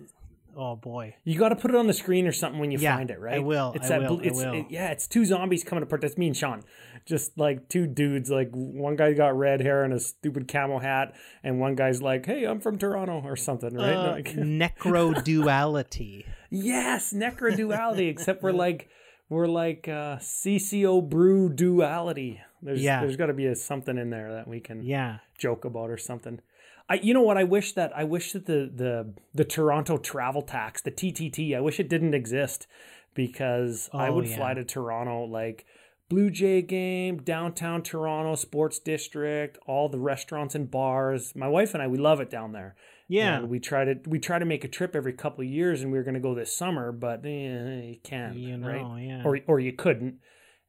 oh 0.54 0.76
boy. 0.76 1.14
You 1.24 1.38
got 1.38 1.50
to 1.50 1.56
put 1.56 1.70
it 1.70 1.76
on 1.76 1.86
the 1.86 1.94
screen 1.94 2.26
or 2.26 2.32
something 2.32 2.60
when 2.60 2.70
you 2.70 2.78
Yeah, 2.78 2.96
find 2.96 3.10
it, 3.10 3.18
right? 3.18 3.36
I 3.36 3.38
will, 3.38 3.72
It's 3.74 3.86
I 3.90 3.98
that. 4.00 4.10
will, 4.10 4.18
bl- 4.18 4.24
I 4.24 4.26
it's, 4.26 4.36
will. 4.44 4.52
it- 4.54 4.66
yeah, 4.68 4.88
it's 4.90 5.06
two 5.06 5.24
zombies 5.24 5.64
coming 5.64 5.82
apart. 5.82 6.02
That's 6.02 6.18
me 6.18 6.26
and 6.26 6.36
Sean. 6.36 6.64
Just 7.06 7.38
like 7.38 7.70
two 7.70 7.86
dudes. 7.86 8.28
Like 8.28 8.50
one 8.52 8.96
guy 8.96 9.14
got 9.14 9.38
red 9.38 9.62
hair 9.62 9.84
and 9.84 9.94
a 9.94 10.00
stupid 10.00 10.48
camo 10.48 10.78
hat, 10.80 11.14
and 11.42 11.58
one 11.58 11.74
guy's 11.74 12.02
like, 12.02 12.26
"Hey, 12.26 12.44
I'm 12.44 12.60
from 12.60 12.76
Toronto" 12.76 13.22
or 13.24 13.36
something, 13.36 13.72
right? 13.74 13.94
Uh, 13.94 14.10
Like- 14.12 14.34
Necroduality. 14.34 16.24
Yes, 16.50 17.12
Necroduality, 17.14 18.10
except 18.10 18.42
we're 18.42 18.52
like 18.52 18.88
we're 19.28 19.46
like 19.46 19.88
uh 19.88 20.16
CCO 20.18 21.00
brew 21.08 21.48
duality. 21.52 22.40
There's 22.62 22.82
Yeah. 22.82 23.00
there's 23.00 23.16
got 23.16 23.26
to 23.26 23.34
be 23.34 23.46
a 23.46 23.54
something 23.54 23.96
in 23.98 24.10
there 24.10 24.32
that 24.32 24.48
we 24.48 24.60
can 24.60 24.82
Yeah. 24.82 25.18
joke 25.38 25.64
about 25.64 25.90
or 25.90 25.98
something. 25.98 26.40
I 26.88 26.94
you 26.94 27.12
know 27.14 27.22
what 27.22 27.36
I 27.36 27.44
wish 27.44 27.72
that 27.74 27.92
I 27.96 28.04
wish 28.04 28.32
that 28.32 28.46
the 28.46 28.70
the 28.74 29.14
the 29.34 29.44
Toronto 29.44 29.98
travel 29.98 30.42
tax, 30.42 30.80
the 30.82 30.90
TTT, 30.90 31.54
I 31.54 31.60
wish 31.60 31.78
it 31.78 31.88
didn't 31.88 32.14
exist 32.14 32.66
because 33.14 33.90
I 33.92 34.08
Oh, 34.08 34.14
would 34.14 34.26
yeah. 34.28 34.36
fly 34.36 34.54
to 34.54 34.64
Toronto 34.64 35.24
like 35.24 35.66
Blue 36.08 36.30
Jay 36.30 36.62
game, 36.62 37.18
downtown 37.18 37.82
Toronto 37.82 38.34
sports 38.34 38.78
district, 38.78 39.58
all 39.66 39.88
the 39.90 39.98
restaurants 39.98 40.54
and 40.54 40.70
bars. 40.70 41.36
My 41.36 41.48
wife 41.48 41.74
and 41.74 41.82
I 41.82 41.86
we 41.86 41.98
love 41.98 42.20
it 42.20 42.30
down 42.30 42.52
there. 42.52 42.76
Yeah. 43.08 43.38
And 43.38 43.48
we 43.48 43.58
try 43.58 43.84
to 43.84 43.94
we 44.06 44.18
try 44.18 44.38
to 44.38 44.44
make 44.44 44.64
a 44.64 44.68
trip 44.68 44.94
every 44.94 45.12
couple 45.14 45.42
of 45.42 45.48
years, 45.50 45.82
and 45.82 45.90
we 45.90 45.98
were 45.98 46.04
going 46.04 46.14
to 46.14 46.20
go 46.20 46.34
this 46.34 46.54
summer, 46.56 46.92
but 46.92 47.24
eh, 47.24 47.28
you 47.28 47.96
can't, 48.04 48.36
You 48.36 48.58
know, 48.58 48.68
right? 48.68 49.02
yeah. 49.02 49.22
Or 49.24 49.38
or 49.46 49.58
you 49.60 49.72
couldn't. 49.72 50.16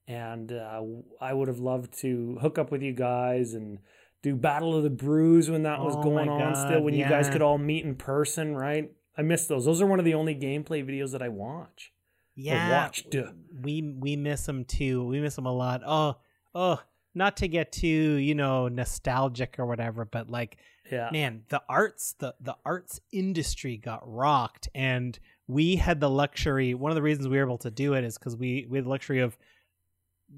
And 0.07 0.51
uh, 0.51 0.81
I 1.21 1.33
would 1.33 1.47
have 1.49 1.59
loved 1.59 1.99
to 2.01 2.37
hook 2.41 2.57
up 2.57 2.71
with 2.71 2.81
you 2.81 2.93
guys 2.93 3.53
and 3.53 3.77
do 4.23 4.35
Battle 4.35 4.75
of 4.75 4.83
the 4.83 4.89
Brews 4.89 5.49
when 5.51 5.63
that 5.63 5.79
was 5.81 5.95
Oh 5.95 6.01
going 6.01 6.25
my 6.27 6.33
on. 6.33 6.53
God, 6.53 6.67
Still, 6.67 6.81
when 6.81 6.93
you 6.95 7.05
guys 7.05 7.29
could 7.29 7.41
all 7.43 7.57
meet 7.59 7.85
in 7.85 7.95
person, 7.95 8.55
right? 8.55 8.89
I 9.17 9.21
miss 9.21 9.45
those. 9.47 9.65
Those 9.65 9.81
are 9.81 9.85
one 9.85 9.99
of 9.99 10.05
the 10.05 10.13
only 10.15 10.33
gameplay 10.33 10.83
videos 10.83 11.11
that 11.11 11.21
I 11.21 11.27
watch. 11.29 11.91
yeah. 12.35 12.71
watched. 12.83 13.15
We 13.61 13.81
we 13.99 14.15
miss 14.15 14.45
them 14.45 14.63
too. 14.65 15.05
We 15.05 15.19
miss 15.19 15.35
them 15.35 15.45
a 15.45 15.51
lot. 15.53 15.81
Oh, 15.85 16.15
oh, 16.55 16.81
not 17.19 17.37
to 17.37 17.47
get 17.47 17.71
too, 17.71 17.87
you 17.87 18.33
know, 18.33 18.67
nostalgic 18.67 19.57
or 19.59 19.67
whatever, 19.67 20.05
but 20.05 20.29
like 20.31 20.57
Yeah. 20.91 21.09
man 21.11 21.43
the 21.49 21.61
arts 21.69 22.15
the 22.17 22.33
the 22.39 22.55
arts 22.65 22.99
industry 23.11 23.77
got 23.77 24.01
rocked 24.03 24.69
and 24.73 25.19
we 25.47 25.75
had 25.75 25.99
the 25.99 26.09
luxury 26.09 26.73
one 26.73 26.89
of 26.91 26.95
the 26.95 27.01
reasons 27.03 27.27
we 27.27 27.37
were 27.37 27.43
able 27.43 27.59
to 27.59 27.69
do 27.69 27.93
it 27.93 28.03
is 28.03 28.17
because 28.17 28.35
we 28.35 28.65
we 28.69 28.77
had 28.79 28.85
the 28.85 28.89
luxury 28.89 29.19
of 29.19 29.37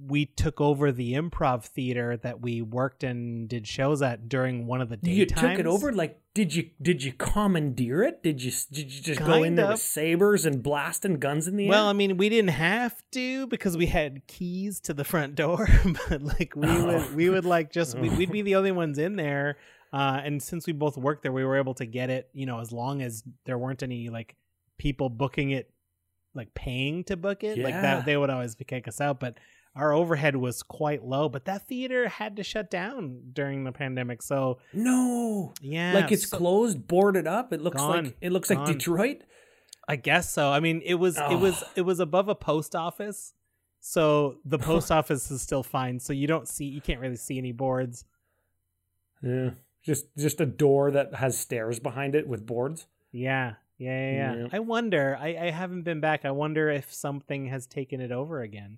we 0.08 0.26
took 0.26 0.60
over 0.62 0.92
the 0.92 1.14
improv 1.14 1.64
theater 1.66 2.18
that 2.18 2.42
we 2.42 2.62
worked 2.62 3.04
and 3.04 3.48
did 3.48 3.68
shows 3.68 4.02
at 4.02 4.30
during 4.30 4.66
one 4.66 4.82
of 4.82 4.90
the 4.90 4.98
daytime. 4.98 5.18
You 5.18 5.26
took 5.26 5.60
it 5.60 5.66
over. 5.68 5.92
Like, 5.92 6.20
did 6.34 6.56
you 6.56 6.70
did 6.82 7.04
you 7.04 7.12
commandeer 7.14 8.02
it? 8.04 8.24
Did 8.24 8.42
you 8.42 8.52
did 8.72 8.92
you 8.94 9.02
just 9.02 9.20
go 9.20 9.34
in 9.36 9.44
Kind 9.44 9.58
there 9.58 9.68
with 9.70 9.80
sabers 9.82 10.46
and 10.46 10.64
blasting 10.64 11.20
guns 11.20 11.48
in 11.48 11.56
the 11.58 11.66
air? 11.66 11.70
Well, 11.72 11.88
I 11.88 11.94
mean, 11.94 12.18
we 12.18 12.30
didn't 12.30 12.52
have 12.52 12.96
to 13.12 13.48
because 13.48 13.76
we 13.78 13.88
had 13.88 14.26
keys 14.28 14.80
to 14.82 14.94
the 14.94 15.04
front 15.04 15.36
door, 15.36 15.68
but 16.10 16.22
like 16.22 16.54
we 16.56 16.68
Oh. 16.70 16.86
would, 16.86 17.16
we 17.16 17.30
would 17.30 17.46
like 17.46 17.72
just 17.72 17.98
we, 17.98 18.10
we'd 18.10 18.32
be 18.34 18.42
the 18.42 18.56
only 18.56 18.72
ones 18.72 18.98
in 18.98 19.16
there. 19.18 19.58
Uh, 19.94 20.22
and 20.24 20.42
since 20.42 20.66
we 20.68 20.72
both 20.74 20.96
worked 20.96 21.22
there, 21.24 21.34
we 21.34 21.44
were 21.44 21.58
able 21.58 21.74
to 21.76 21.86
get 21.86 22.10
it. 22.10 22.30
You 22.34 22.46
know, 22.46 22.60
as 22.62 22.72
long 22.72 23.02
as 23.02 23.24
there 23.46 23.58
weren't 23.58 23.84
any 23.84 24.08
like 24.10 24.36
people 24.78 25.10
booking 25.10 25.52
it, 25.52 25.70
like 26.34 26.54
paying 26.54 27.04
to 27.04 27.18
book 27.18 27.44
it, 27.44 27.58
like 27.58 27.74
that, 27.74 28.06
they 28.06 28.16
would 28.16 28.30
always 28.30 28.56
kick 28.56 28.88
us 28.88 29.02
out. 29.02 29.20
But 29.20 29.38
our 29.76 29.94
overhead 29.94 30.36
was 30.36 30.64
quite 30.64 31.04
low. 31.06 31.30
But 31.30 31.46
that 31.46 31.68
theater 31.68 32.08
had 32.10 32.36
to 32.38 32.44
shut 32.44 32.70
down 32.70 33.22
during 33.34 33.64
the 33.64 33.72
pandemic, 33.72 34.22
so 34.22 34.60
no, 34.74 35.54
yeah, 35.62 35.94
like 35.94 36.12
it's 36.12 36.28
so- 36.30 36.38
closed, 36.38 36.88
boarded 36.88 37.28
up. 37.28 37.54
It 37.54 37.62
looks 37.62 37.78
Gone. 37.78 38.04
like 38.06 38.18
it 38.22 38.32
looks 38.32 38.50
like 38.50 38.66
Detroit. 38.66 39.22
I 39.88 39.96
guess 39.96 40.32
so. 40.32 40.50
I 40.52 40.60
mean, 40.60 40.82
it 40.86 40.96
was 40.96 41.18
it 41.18 41.40
was 41.40 41.64
Oh. 41.64 41.68
it 41.76 41.82
was 41.82 42.00
above 42.00 42.28
a 42.30 42.36
post 42.36 42.76
office, 42.76 43.34
so 43.80 44.38
the 44.46 44.60
post 44.60 44.92
office 45.00 45.32
is 45.32 45.42
still 45.42 45.64
fine. 45.64 46.00
So 46.00 46.14
you 46.14 46.28
don't 46.28 46.48
see 46.48 46.66
you 46.66 46.82
can't 46.82 47.00
really 47.00 47.16
see 47.16 47.38
any 47.38 47.52
boards. 47.52 48.06
Yeah, 49.24 49.52
just 49.84 50.06
just 50.18 50.40
a 50.42 50.46
door 50.46 50.92
that 50.92 51.16
has 51.16 51.38
stairs 51.38 51.80
behind 51.80 52.16
it 52.16 52.28
with 52.28 52.46
boards. 52.46 52.88
Yeah, 53.12 53.54
yeah, 53.78 53.90
yeah. 53.90 54.14
yeah. 54.14 54.36
Yeah. 54.44 54.48
I 54.54 54.60
wonder. 54.60 55.18
I 55.20 55.30
I 55.48 55.50
haven't 55.52 55.84
been 55.84 56.00
back. 56.00 56.26
I 56.26 56.32
wonder 56.32 56.70
if 56.70 56.94
something 56.94 57.48
has 57.48 57.68
taken 57.68 58.00
it 58.02 58.12
over 58.12 58.42
again. 58.42 58.78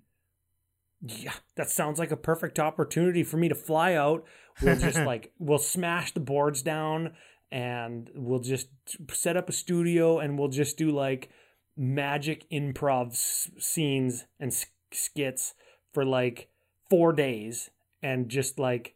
Yeah, 1.06 1.34
that 1.56 1.70
sounds 1.70 1.98
like 1.98 2.10
a 2.10 2.16
perfect 2.16 2.58
opportunity 2.58 3.22
for 3.22 3.36
me 3.36 3.48
to 3.48 3.54
fly 3.54 3.94
out. 3.94 4.24
We'll 4.62 4.76
just 4.78 4.98
like 5.06 5.32
we'll 5.38 5.58
smash 5.58 6.12
the 6.12 6.20
boards 6.20 6.62
down 6.62 7.12
and 7.52 8.10
we'll 8.14 8.40
just 8.40 8.68
set 9.12 9.36
up 9.36 9.48
a 9.48 9.52
studio 9.52 10.18
and 10.18 10.38
we'll 10.38 10.48
just 10.48 10.76
do 10.78 10.90
like 10.90 11.28
magic 11.76 12.48
improv 12.50 13.10
s- 13.12 13.50
scenes 13.58 14.24
and 14.40 14.50
s- 14.52 14.66
skits 14.92 15.54
for 15.92 16.04
like 16.04 16.48
4 16.90 17.12
days 17.12 17.70
and 18.02 18.28
just 18.28 18.58
like 18.58 18.94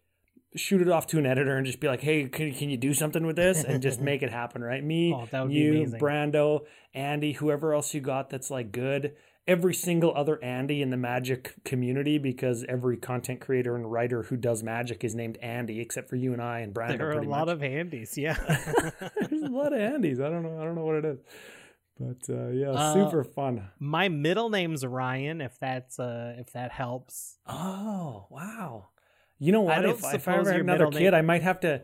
shoot 0.56 0.80
it 0.80 0.88
off 0.88 1.06
to 1.08 1.18
an 1.18 1.26
editor 1.26 1.56
and 1.56 1.66
just 1.66 1.78
be 1.80 1.88
like, 1.88 2.00
"Hey, 2.00 2.26
can, 2.28 2.52
can 2.54 2.70
you 2.70 2.76
do 2.78 2.94
something 2.94 3.26
with 3.26 3.36
this?" 3.36 3.64
and 3.64 3.82
just 3.82 4.00
make 4.00 4.22
it 4.22 4.30
happen, 4.30 4.62
right? 4.62 4.82
Me, 4.82 5.12
Oh, 5.16 5.26
you. 5.52 5.72
Brando, 6.00 6.60
Andy, 6.94 7.32
whoever 7.32 7.74
else 7.74 7.92
you 7.92 8.00
got 8.00 8.30
that's 8.30 8.50
like 8.50 8.72
good. 8.72 9.14
Every 9.48 9.72
single 9.74 10.12
other 10.14 10.38
Andy 10.44 10.82
in 10.82 10.90
the 10.90 10.96
magic 10.98 11.54
community, 11.64 12.18
because 12.18 12.64
every 12.68 12.98
content 12.98 13.40
creator 13.40 13.74
and 13.74 13.90
writer 13.90 14.24
who 14.24 14.36
does 14.36 14.62
magic 14.62 15.02
is 15.02 15.14
named 15.14 15.38
Andy, 15.38 15.80
except 15.80 16.08
for 16.10 16.16
you 16.16 16.34
and 16.34 16.42
I 16.42 16.60
and 16.60 16.74
Brando. 16.74 16.98
There 16.98 17.06
are 17.08 17.12
a 17.12 17.14
pretty 17.14 17.28
lot 17.30 17.46
much. 17.46 17.54
of 17.54 17.60
handies. 17.62 18.18
Yeah. 18.18 18.34
There's 19.28 19.42
a 19.42 19.48
lot 19.48 19.72
of 19.72 19.78
Andys. 19.80 20.20
I 20.22 20.28
don't 20.28 20.42
know. 20.42 20.60
I 20.60 20.64
don't 20.64 20.74
know 20.74 20.84
what 20.84 20.96
it 20.96 21.04
is, 21.06 21.18
but 21.98 22.32
uh, 22.32 22.48
yeah, 22.50 22.70
Uh, 22.72 22.92
super 22.92 23.24
fun. 23.24 23.70
My 23.80 24.08
middle 24.10 24.50
name's 24.50 24.84
Ryan. 24.84 25.40
If 25.40 25.58
that's 25.58 25.98
uh 25.98 26.34
if 26.38 26.52
that 26.52 26.70
helps. 26.70 27.38
Oh 27.46 28.26
wow! 28.30 28.88
You 29.38 29.52
know 29.52 29.62
what? 29.62 29.80
don't 29.80 29.98
If, 29.98 30.14
if 30.14 30.28
I 30.28 30.36
ever 30.36 30.52
had 30.52 30.60
another 30.60 30.88
kid, 30.88 31.00
name- 31.04 31.14
I 31.14 31.22
might 31.22 31.42
have 31.42 31.60
to. 31.60 31.82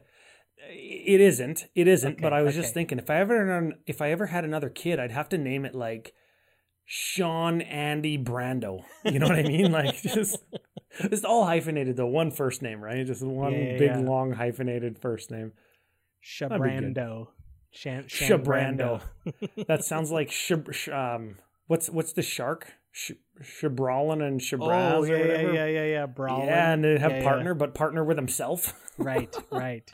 It 0.68 1.20
isn't. 1.20 1.66
It 1.74 1.88
isn't. 1.88 2.20
but 2.20 2.32
I 2.34 2.42
was 2.42 2.54
okay. 2.54 2.62
just 2.62 2.74
thinking, 2.74 2.98
if 2.98 3.08
I 3.10 3.16
ever 3.20 3.72
if 3.86 4.02
I 4.02 4.10
ever 4.10 4.26
had 4.26 4.44
another 4.44 4.68
kid, 4.68 5.00
I'd 5.00 5.10
have 5.12 5.28
to 5.30 5.38
name 5.38 5.64
it 5.64 5.74
like 5.74 6.12
Sean 6.86 7.60
Andy 7.62 8.18
Brando. 8.18 8.84
You 9.04 9.18
know 9.18 9.26
what 9.26 9.38
I 9.38 9.42
mean? 9.42 9.72
Like 9.72 10.00
just 10.02 10.38
it's 11.00 11.24
all 11.24 11.44
hyphenated 11.44 11.96
though. 11.96 12.06
One 12.06 12.30
first 12.30 12.62
name, 12.62 12.80
right? 12.82 13.04
Just 13.06 13.22
one 13.22 13.52
Yeah, 13.52 13.58
yeah, 13.58 13.78
big 13.78 13.90
yeah. 13.90 13.98
long 13.98 14.32
hyphenated 14.32 14.98
first 14.98 15.30
name. 15.30 15.52
Shabrando. 16.22 17.28
Shan- 17.70 18.04
Shabrando. 18.04 19.00
That 19.66 19.84
sounds 19.84 20.10
like 20.10 20.28
Shab- 20.30 20.72
sh- 20.72 20.88
um. 20.88 21.36
What's 21.66 21.88
what's 21.88 22.12
the 22.12 22.22
shark? 22.22 22.72
Sh- 22.92 23.12
Shabralin 23.42 24.22
and 24.22 24.40
Shabraz 24.40 24.92
Oh 24.94 25.02
yeah, 25.04 25.16
yeah, 25.16 25.20
whatever. 25.22 25.52
yeah, 25.54 25.66
yeah, 25.66 25.84
yeah. 25.84 26.06
Brawling. 26.06 26.46
Yeah, 26.46 26.72
and 26.72 26.84
they 26.84 26.98
have 26.98 27.22
partner, 27.24 27.54
but 27.54 27.74
partner 27.74 28.04
with 28.04 28.16
himself. 28.18 28.72
Right, 28.98 29.34
right. 29.50 29.90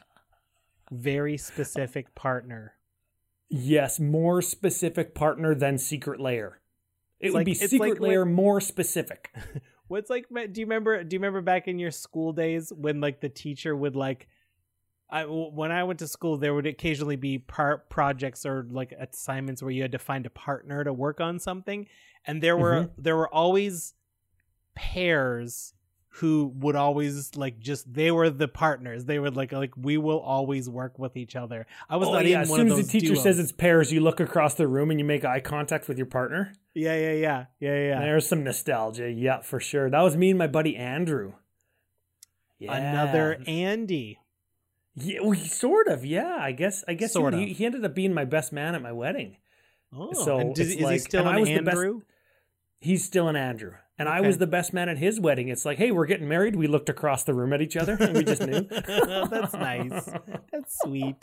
Very 0.90 1.36
specific 1.38 2.14
partner. 2.14 2.74
yes, 3.48 3.98
more 4.00 4.42
specific 4.42 5.14
partner 5.14 5.54
than 5.54 5.78
Secret 5.78 6.20
Lair. 6.20 6.59
It 7.20 7.26
It's 7.26 7.32
would 7.34 7.38
like- 7.40 7.46
be 7.46 7.54
secret 7.54 7.90
like 7.92 8.00
layer 8.00 8.24
when- 8.24 8.34
more 8.34 8.60
specific. 8.60 9.30
What's 9.88 10.08
like? 10.08 10.26
Do 10.30 10.60
you 10.60 10.66
remember? 10.66 11.02
Do 11.04 11.14
you 11.14 11.18
remember 11.20 11.40
back 11.42 11.66
in 11.68 11.78
your 11.78 11.90
school 11.90 12.32
days 12.32 12.72
when 12.74 13.00
like 13.00 13.20
the 13.20 13.28
teacher 13.28 13.74
would 13.76 13.96
like? 13.96 14.28
I 15.10 15.24
when 15.24 15.72
I 15.72 15.82
went 15.82 15.98
to 15.98 16.06
school, 16.06 16.36
there 16.36 16.54
would 16.54 16.66
occasionally 16.66 17.16
be 17.16 17.38
part 17.38 17.90
projects 17.90 18.46
or 18.46 18.64
like 18.70 18.92
assignments 18.92 19.60
where 19.62 19.72
you 19.72 19.82
had 19.82 19.90
to 19.92 19.98
find 19.98 20.24
a 20.26 20.30
partner 20.30 20.84
to 20.84 20.92
work 20.92 21.20
on 21.20 21.40
something, 21.40 21.88
and 22.24 22.40
there 22.40 22.56
were 22.56 22.84
Mm-hmm. 22.84 23.02
there 23.02 23.16
were 23.16 23.28
always 23.34 23.94
pairs 24.76 25.74
who 26.14 26.52
would 26.56 26.74
always 26.76 27.36
like 27.36 27.60
just 27.60 27.92
they 27.92 28.10
were 28.10 28.28
the 28.30 28.48
partners. 28.48 29.04
They 29.04 29.18
would 29.18 29.36
like 29.36 29.52
like 29.52 29.76
we 29.76 29.96
will 29.96 30.18
always 30.20 30.68
work 30.68 30.98
with 30.98 31.16
each 31.16 31.36
other. 31.36 31.66
I 31.88 31.96
was 31.96 32.08
Oh, 32.08 32.12
not 32.14 32.26
yeah, 32.26 32.36
in 32.36 32.40
as 32.42 32.50
one 32.50 32.58
soon 32.58 32.66
of 32.66 32.72
as 32.72 32.78
those 32.78 32.86
the 32.88 32.92
teacher 33.00 33.12
duos. 33.14 33.22
says 33.22 33.38
it's 33.38 33.52
pairs, 33.52 33.92
you 33.92 34.00
look 34.00 34.18
across 34.20 34.54
the 34.54 34.66
room 34.66 34.90
and 34.90 34.98
you 34.98 35.04
make 35.06 35.24
eye 35.24 35.40
contact 35.40 35.86
with 35.88 35.96
your 35.98 36.06
partner. 36.06 36.52
yeah, 36.74 36.96
yeah, 36.96 37.12
yeah, 37.12 37.44
yeah, 37.60 37.74
yeah. 37.88 38.00
There's 38.00 38.26
some 38.26 38.42
nostalgia. 38.44 39.10
Yeah, 39.10 39.40
for 39.40 39.60
sure. 39.60 39.88
That 39.88 40.02
was 40.02 40.16
me 40.16 40.30
and 40.30 40.38
my 40.38 40.46
buddy 40.48 40.76
Andrew. 40.76 41.34
Yeah. 42.58 42.74
Another 42.76 43.42
Andy. 43.46 44.18
Yeah, 44.96 45.20
well, 45.22 45.38
sort 45.38 45.86
of. 45.88 46.04
Yeah, 46.04 46.36
I 46.38 46.52
guess. 46.52 46.84
I 46.88 46.94
guess 46.94 47.12
Sort 47.12 47.32
he, 47.34 47.52
of. 47.52 47.56
he 47.56 47.64
ended 47.64 47.84
up 47.84 47.94
being 47.94 48.12
my 48.12 48.24
best 48.24 48.52
man 48.52 48.74
at 48.74 48.82
my 48.82 48.92
wedding. 48.92 49.36
Oh, 49.96 50.12
So 50.12 50.50
it's 50.50 50.60
is 50.60 50.72
he 50.74 50.98
still 50.98 51.26
an 51.26 51.42
the 51.44 51.60
best- 51.62 51.76
Andrew? 51.78 52.00
He's 52.80 53.04
still 53.04 53.28
an 53.28 53.36
Andrew, 53.36 53.74
and 54.00 54.08
I 54.08 54.18
Okay. 54.18 54.26
was 54.26 54.38
the 54.38 54.46
best 54.48 54.72
man 54.72 54.88
at 54.88 54.98
his 54.98 55.20
wedding. 55.20 55.48
It's 55.48 55.64
like, 55.64 55.78
hey, 55.78 55.92
we're 55.92 56.06
getting 56.06 56.26
married. 56.28 56.56
We 56.56 56.66
looked 56.66 56.88
across 56.88 57.22
the 57.22 57.34
room 57.34 57.52
at 57.52 57.60
each 57.62 57.76
other, 57.76 57.96
and 58.00 58.16
we 58.16 58.24
just 58.24 58.42
knew. 58.42 58.62
That's 59.30 59.52
nice. 59.52 60.10
That's 60.52 60.78
sweet. 60.82 61.22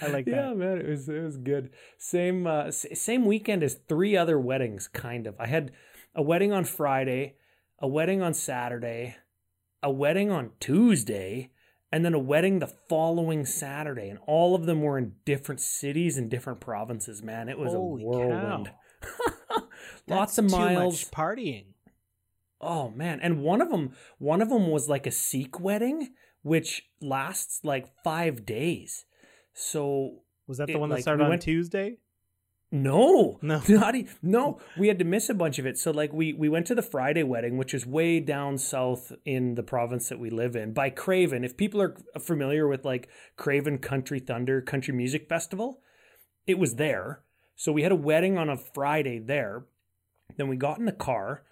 I 0.00 0.06
like 0.06 0.24
that. 0.26 0.30
yeah, 0.34 0.54
man, 0.54 0.78
it 0.78 0.88
was 0.88 1.08
it 1.08 1.22
was 1.22 1.36
good. 1.36 1.70
Same 1.98 2.46
uh, 2.46 2.66
s- 2.66 2.86
same 2.94 3.26
weekend 3.26 3.62
as 3.62 3.74
three 3.88 4.16
other 4.16 4.38
weddings, 4.38 4.88
kind 4.88 5.26
of. 5.26 5.34
I 5.40 5.46
had 5.48 5.72
a 6.14 6.22
wedding 6.22 6.52
on 6.52 6.64
Friday, 6.64 7.34
a 7.80 7.88
wedding 7.88 8.22
on 8.22 8.32
Saturday, 8.32 9.16
a 9.82 9.90
wedding 9.90 10.30
on 10.30 10.52
Tuesday, 10.60 11.50
and 11.90 12.04
then 12.04 12.14
a 12.14 12.18
wedding 12.20 12.60
the 12.60 12.68
following 12.88 13.44
Saturday, 13.44 14.08
and 14.08 14.20
all 14.24 14.54
of 14.54 14.66
them 14.66 14.82
were 14.82 14.98
in 14.98 15.14
different 15.24 15.60
cities 15.60 16.16
and 16.16 16.30
different 16.30 16.60
provinces. 16.60 17.20
Man, 17.22 17.48
it 17.48 17.58
was 17.58 17.72
Holy 17.72 18.02
a 18.04 18.06
whirlwind. 18.06 18.70
Lots 20.08 20.38
of 20.38 20.50
miles. 20.50 21.04
partying. 21.10 21.71
Oh 22.62 22.90
man, 22.90 23.18
and 23.20 23.42
one 23.42 23.60
of 23.60 23.70
them, 23.70 23.92
one 24.18 24.40
of 24.40 24.48
them 24.48 24.68
was 24.70 24.88
like 24.88 25.06
a 25.06 25.10
Sikh 25.10 25.58
wedding, 25.60 26.10
which 26.42 26.82
lasts 27.00 27.60
like 27.64 27.88
five 28.04 28.46
days. 28.46 29.04
So 29.52 30.20
Was 30.46 30.58
that 30.58 30.66
the 30.68 30.74
It, 30.74 30.80
one 30.80 30.88
that 30.90 30.96
like, 30.96 31.02
started 31.02 31.20
we 31.20 31.24
on 31.24 31.30
went- 31.30 31.42
Tuesday? 31.42 31.98
No, 32.74 33.38
No. 33.42 33.60
not 33.68 33.94
e- 33.94 34.06
no. 34.22 34.58
We 34.78 34.88
had 34.88 34.98
to 35.00 35.04
miss 35.04 35.28
a 35.28 35.34
bunch 35.34 35.58
of 35.58 35.66
it. 35.66 35.76
So 35.76 35.90
like 35.90 36.12
we 36.12 36.32
we 36.32 36.48
went 36.48 36.66
to 36.68 36.74
the 36.74 36.80
Friday 36.82 37.22
wedding, 37.22 37.58
which 37.58 37.74
is 37.74 37.84
way 37.84 38.18
down 38.20 38.56
south 38.56 39.12
in 39.26 39.56
the 39.56 39.62
province 39.62 40.08
that 40.08 40.18
we 40.18 40.30
live 40.30 40.56
in, 40.56 40.72
by 40.72 40.88
Craven. 40.88 41.44
If 41.44 41.56
people 41.58 41.82
are 41.82 41.94
familiar 42.18 42.66
with 42.66 42.84
like 42.84 43.08
Craven 43.36 43.76
Country 43.78 44.20
Thunder 44.20 44.62
Country 44.62 44.94
Music 44.94 45.28
Festival, 45.28 45.80
it 46.46 46.58
was 46.58 46.76
there. 46.76 47.20
So 47.56 47.72
we 47.72 47.82
had 47.82 47.92
a 47.92 47.96
wedding 47.96 48.38
on 48.38 48.48
a 48.48 48.56
Friday 48.56 49.18
there. 49.18 49.64
Then 50.38 50.48
we 50.48 50.56
got 50.56 50.78
in 50.78 50.86
the 50.86 50.92
car, 50.92 51.42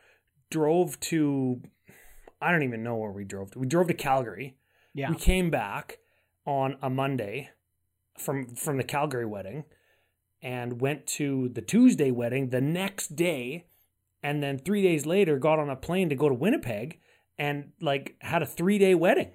drove 0.50 0.98
to 1.00 1.62
I 2.42 2.50
don't 2.50 2.62
even 2.62 2.82
know 2.82 2.96
where 2.96 3.10
we 3.10 3.24
drove 3.24 3.50
to. 3.52 3.58
We 3.58 3.66
drove 3.66 3.88
to 3.88 3.94
Calgary. 3.94 4.56
Yeah. 4.94 5.10
We 5.10 5.16
came 5.16 5.50
back 5.50 5.98
on 6.46 6.76
a 6.82 6.90
Monday 6.90 7.50
from 8.18 8.54
from 8.54 8.76
the 8.76 8.84
Calgary 8.84 9.26
wedding 9.26 9.64
and 10.42 10.80
went 10.80 11.06
to 11.06 11.50
the 11.50 11.60
Tuesday 11.60 12.10
wedding 12.10 12.48
the 12.48 12.60
next 12.60 13.14
day 13.14 13.66
and 14.22 14.42
then 14.42 14.58
3 14.58 14.82
days 14.82 15.06
later 15.06 15.38
got 15.38 15.58
on 15.58 15.70
a 15.70 15.76
plane 15.76 16.08
to 16.08 16.14
go 16.14 16.28
to 16.28 16.34
Winnipeg 16.34 16.98
and 17.38 17.72
like 17.80 18.16
had 18.20 18.42
a 18.42 18.46
3-day 18.46 18.94
wedding. 18.94 19.32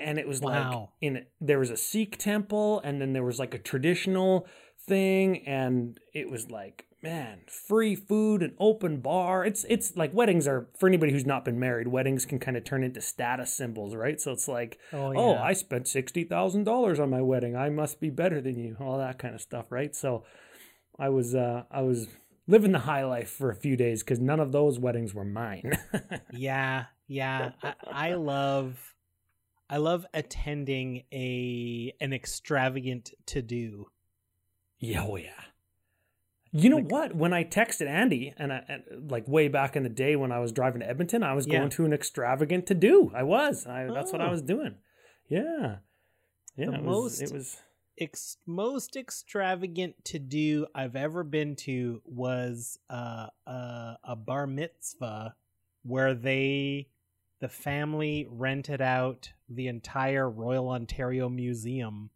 And 0.00 0.18
it 0.18 0.28
was 0.28 0.42
like 0.42 0.88
in 1.00 1.26
there 1.40 1.58
was 1.58 1.70
a 1.70 1.76
Sikh 1.76 2.18
temple 2.18 2.80
and 2.84 3.00
then 3.00 3.12
there 3.12 3.24
was 3.24 3.38
like 3.38 3.54
a 3.54 3.58
traditional 3.58 4.46
thing 4.88 5.46
and 5.46 6.00
it 6.14 6.30
was 6.30 6.50
like 6.50 6.84
man, 7.00 7.42
free 7.46 7.94
food 7.94 8.42
and 8.42 8.54
open 8.58 9.00
bar. 9.00 9.44
It's 9.44 9.64
it's 9.68 9.96
like 9.96 10.12
weddings 10.12 10.48
are 10.48 10.68
for 10.78 10.88
anybody 10.88 11.12
who's 11.12 11.26
not 11.26 11.44
been 11.44 11.58
married, 11.58 11.88
weddings 11.88 12.24
can 12.26 12.38
kind 12.38 12.56
of 12.56 12.64
turn 12.64 12.82
into 12.82 13.00
status 13.00 13.52
symbols, 13.52 13.94
right? 13.94 14.20
So 14.20 14.32
it's 14.32 14.48
like 14.48 14.78
Oh, 14.92 15.12
oh. 15.16 15.34
I 15.36 15.52
spent 15.52 15.86
sixty 15.86 16.24
thousand 16.24 16.64
dollars 16.64 16.98
on 16.98 17.10
my 17.10 17.22
wedding. 17.22 17.56
I 17.56 17.68
must 17.70 18.00
be 18.00 18.10
better 18.10 18.40
than 18.40 18.58
you. 18.58 18.76
All 18.80 18.98
that 18.98 19.18
kind 19.18 19.34
of 19.34 19.40
stuff, 19.40 19.66
right? 19.70 19.94
So, 19.94 20.24
I 20.98 21.10
was, 21.10 21.34
uh, 21.34 21.62
I 21.70 21.82
was 21.82 22.08
living 22.48 22.72
the 22.72 22.80
high 22.80 23.04
life 23.04 23.30
for 23.30 23.50
a 23.50 23.54
few 23.54 23.76
days 23.76 24.02
because 24.02 24.18
none 24.18 24.40
of 24.40 24.50
those 24.50 24.80
weddings 24.80 25.14
were 25.14 25.24
mine. 25.24 25.78
yeah, 26.32 26.86
yeah. 27.06 27.52
I, 27.62 27.74
I 27.86 28.14
love 28.14 28.94
I 29.70 29.76
love 29.76 30.06
attending 30.14 31.04
a 31.12 31.92
an 32.00 32.12
extravagant 32.12 33.12
to 33.26 33.42
do. 33.42 33.86
Yeah, 34.78 35.04
oh 35.06 35.16
yeah. 35.16 35.30
You 36.50 36.70
know 36.70 36.76
Like- 36.76 36.90
what? 36.90 37.14
When 37.14 37.32
I 37.34 37.44
texted 37.44 37.86
Andy, 37.88 38.32
and, 38.38 38.52
I, 38.52 38.64
and 38.68 39.10
like 39.10 39.28
way 39.28 39.48
back 39.48 39.76
in 39.76 39.82
the 39.82 39.88
day 39.90 40.16
when 40.16 40.32
I 40.32 40.38
was 40.38 40.50
driving 40.52 40.80
to 40.80 40.88
Edmonton, 40.88 41.22
I 41.22 41.34
was 41.34 41.46
Yeah. 41.46 41.58
going 41.58 41.70
to 41.70 41.84
an 41.84 41.92
extravagant 41.92 42.66
to 42.68 42.74
do. 42.74 43.12
I 43.14 43.22
was. 43.22 43.66
I, 43.66 43.86
That's 43.92 44.12
what 44.12 44.20
I 44.22 44.28
Oh. 44.28 44.30
was 44.30 44.42
doing. 44.42 44.76
Yeah. 45.28 45.78
Yeah. 46.56 46.66
The 46.70 46.74
it 46.74 46.82
was, 46.82 46.84
most- 46.84 47.22
It 47.22 47.32
was. 47.32 47.60
Ex- 48.00 48.36
most 48.46 48.94
extravagant 48.96 50.04
to 50.04 50.20
do 50.20 50.68
I've 50.72 50.94
ever 50.94 51.24
been 51.24 51.56
to 51.66 52.00
was 52.04 52.78
uh, 52.88 53.26
uh, 53.44 53.94
a 54.04 54.14
bar 54.14 54.46
mitzvah 54.46 55.34
where 55.82 56.14
they 56.14 56.88
the 57.40 57.48
family 57.48 58.26
rented 58.30 58.80
out 58.80 59.32
the 59.48 59.66
entire 59.66 60.30
Royal 60.30 60.68
Ontario 60.70 61.28
Museum. 61.28 62.10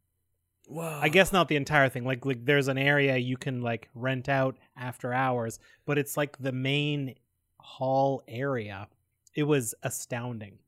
Whoa. 0.72 1.00
I 1.02 1.10
guess 1.10 1.32
not 1.32 1.48
the 1.48 1.56
entire 1.56 1.90
thing. 1.90 2.04
Like 2.04 2.24
like 2.24 2.46
there's 2.46 2.68
an 2.68 2.78
area 2.78 3.18
you 3.18 3.36
can 3.36 3.60
like 3.60 3.90
rent 3.94 4.28
out 4.28 4.56
after 4.76 5.12
hours, 5.12 5.58
but 5.84 5.98
it's 5.98 6.16
like 6.16 6.38
the 6.38 6.52
main 6.52 7.14
hall 7.58 8.22
area. 8.26 8.88
It 9.34 9.42
was 9.42 9.74
astounding. 9.82 10.58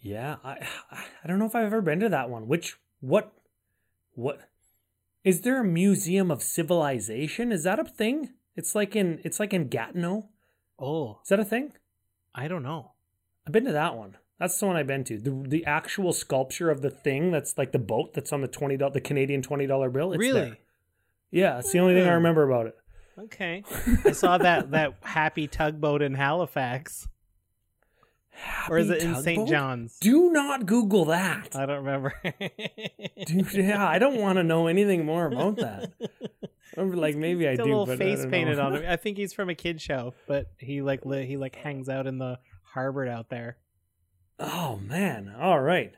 Yeah. 0.00 0.36
I. 0.42 0.66
I 0.90 1.28
don't 1.28 1.38
know 1.38 1.46
if 1.46 1.54
I've 1.54 1.66
ever 1.66 1.80
been 1.80 2.00
to 2.00 2.08
that 2.08 2.28
one. 2.28 2.48
Which 2.48 2.76
what? 3.00 3.32
What? 4.14 4.40
Is 5.22 5.42
there 5.42 5.60
a 5.60 5.64
museum 5.64 6.32
of 6.32 6.42
civilization? 6.42 7.52
Is 7.52 7.62
that 7.62 7.78
a 7.78 7.84
thing? 7.84 8.30
It's 8.56 8.74
like 8.74 8.96
in. 8.96 9.20
It's 9.22 9.38
like 9.38 9.54
in 9.54 9.68
Gatineau. 9.68 10.28
Oh, 10.76 11.20
Is 11.22 11.28
that 11.28 11.38
a 11.38 11.44
thing? 11.44 11.72
I 12.34 12.48
don't 12.48 12.64
know. 12.64 12.92
I've 13.46 13.52
been 13.52 13.66
to 13.66 13.72
that 13.72 13.96
one. 13.96 14.16
That's 14.42 14.58
the 14.58 14.66
one 14.66 14.74
I've 14.74 14.88
been 14.88 15.04
to. 15.04 15.18
The 15.18 15.30
the 15.46 15.66
actual 15.66 16.12
sculpture 16.12 16.68
of 16.68 16.82
the 16.82 16.90
thing 16.90 17.30
that's 17.30 17.56
like 17.56 17.70
the 17.70 17.78
boat 17.78 18.12
that's 18.12 18.32
on 18.32 18.40
the 18.40 18.48
twenty 18.48 18.76
dollar 18.76 18.92
the 18.92 19.00
Canadian 19.00 19.40
twenty 19.40 19.68
dollar 19.68 19.88
bill. 19.88 20.12
It's 20.14 20.18
really? 20.18 20.40
there. 20.40 20.58
Yeah, 21.30 21.58
it's 21.60 21.70
the 21.70 21.78
only 21.78 21.94
thing 21.94 22.08
I 22.08 22.14
remember 22.14 22.42
about 22.42 22.66
it. 22.66 22.76
Okay. 23.16 23.62
I 24.04 24.10
saw 24.10 24.38
that 24.38 24.72
that 24.72 24.94
happy 25.02 25.46
tugboat 25.46 26.02
in 26.02 26.14
Halifax. 26.14 27.06
or 28.68 28.78
is 28.78 28.90
it 28.90 29.02
Happy 29.02 29.14
in 29.16 29.22
St. 29.22 29.48
John's? 29.48 29.96
Do 30.00 30.32
not 30.32 30.66
Google 30.66 31.04
that. 31.04 31.54
I 31.54 31.64
don't 31.64 31.84
remember. 31.84 32.12
Dude, 33.26 33.54
yeah, 33.54 33.86
I 33.86 34.00
don't 34.00 34.20
want 34.20 34.38
to 34.38 34.42
know 34.42 34.66
anything 34.66 35.06
more 35.06 35.26
about 35.26 35.58
that. 35.58 35.92
Or 36.76 36.86
like 36.86 37.14
maybe 37.14 37.46
I 37.46 37.54
do, 37.54 37.62
a 37.62 37.64
little 37.64 37.86
but 37.86 37.92
I 37.92 37.96
face 37.98 38.26
painted 38.26 38.58
on 38.58 38.74
him. 38.76 38.84
I 38.88 38.96
think 38.96 39.18
he's 39.18 39.32
from 39.34 39.50
a 39.50 39.54
kid 39.54 39.80
show, 39.80 40.14
but 40.26 40.46
he 40.58 40.82
like 40.82 41.06
li- 41.06 41.26
he 41.26 41.36
like 41.36 41.54
hangs 41.54 41.88
out 41.88 42.08
in 42.08 42.18
the 42.18 42.40
harbor 42.64 43.06
out 43.06 43.28
there. 43.28 43.58
Oh 44.38 44.76
man! 44.82 45.34
All 45.40 45.60
right, 45.60 45.92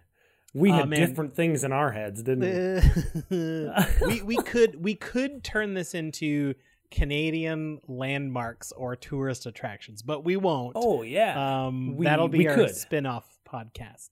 we 0.53 0.71
had 0.71 0.91
different 0.91 1.35
things 1.35 1.65
in 1.65 1.73
our 1.73 1.91
heads, 1.93 2.23
didn't 2.23 3.21
we? 3.31 4.07
we 4.07 4.23
we 4.23 4.37
could 4.37 4.83
we 4.83 4.95
could 4.95 5.43
turn 5.43 5.75
this 5.75 5.95
into 5.95 6.55
Canadian 6.91 7.81
landmarks 7.89 8.73
or 8.73 8.97
tourist 8.97 9.47
attractions, 9.47 10.03
but 10.03 10.25
we 10.25 10.37
won't. 10.37 10.73
Oh 10.77 11.03
yeah. 11.03 11.67
um, 11.67 11.97
we- 11.97 12.05
that'll 12.07 12.29
be 12.29 12.47
our 12.49 12.55
could. 12.55 12.75
spin-off 12.77 13.39
podcast. 13.49 14.11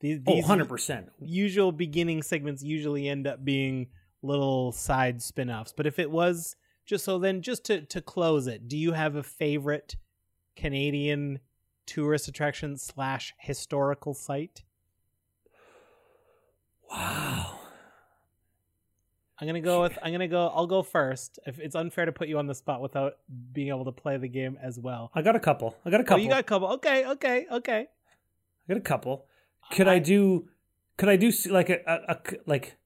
These, 0.00 0.20
oh, 0.26 0.34
these 0.34 0.42
100 0.42 0.68
percent. 0.68 1.10
usual 1.20 1.72
beginning 1.72 2.22
segments 2.22 2.62
usually 2.62 3.08
end 3.08 3.26
up 3.26 3.44
being 3.44 3.88
little 4.22 4.72
side 4.72 5.22
spin-offs. 5.22 5.72
But 5.74 5.86
if 5.86 5.98
it 5.98 6.10
was 6.10 6.56
just 6.86 7.04
so 7.04 7.18
then 7.18 7.40
just 7.42 7.64
to 7.64 7.80
to 7.82 8.00
close 8.00 8.46
it, 8.46 8.68
do 8.68 8.76
you 8.76 8.92
have 8.92 9.16
a 9.16 9.22
favorite 9.22 9.96
Canadian 10.56 11.40
tourist 11.86 12.28
attraction 12.28 12.76
slash 12.76 13.34
historical 13.38 14.14
site? 14.14 14.62
Wow. 16.90 17.58
I'm 19.40 19.46
gonna 19.48 19.60
go 19.60 19.82
with 19.82 19.98
I'm 20.02 20.12
gonna 20.12 20.28
go 20.28 20.46
I'll 20.54 20.66
go 20.66 20.82
first. 20.82 21.38
If 21.46 21.58
it's 21.58 21.74
unfair 21.74 22.04
to 22.06 22.12
put 22.12 22.28
you 22.28 22.38
on 22.38 22.46
the 22.46 22.54
spot 22.54 22.80
without 22.80 23.14
being 23.52 23.68
able 23.68 23.84
to 23.86 23.92
play 23.92 24.16
the 24.16 24.28
game 24.28 24.56
as 24.62 24.78
well. 24.78 25.10
I 25.14 25.22
got 25.22 25.34
a 25.34 25.40
couple. 25.40 25.76
I 25.84 25.90
got 25.90 26.00
a 26.00 26.04
Oh, 26.04 26.06
couple. 26.06 26.22
you 26.22 26.28
got 26.30 26.40
a 26.40 26.44
couple. 26.44 26.68
Okay, 26.74 27.04
okay, 27.06 27.46
okay. 27.50 27.80
I 27.88 28.72
got 28.72 28.76
a 28.78 28.80
couple. 28.80 29.26
Could 29.72 29.88
I, 29.88 29.94
I- 29.94 29.98
do? 29.98 30.48
Could 30.96 31.08
I 31.08 31.16
do 31.16 31.32
like 31.50 31.68
a 31.70 32.20
like? 32.46 32.76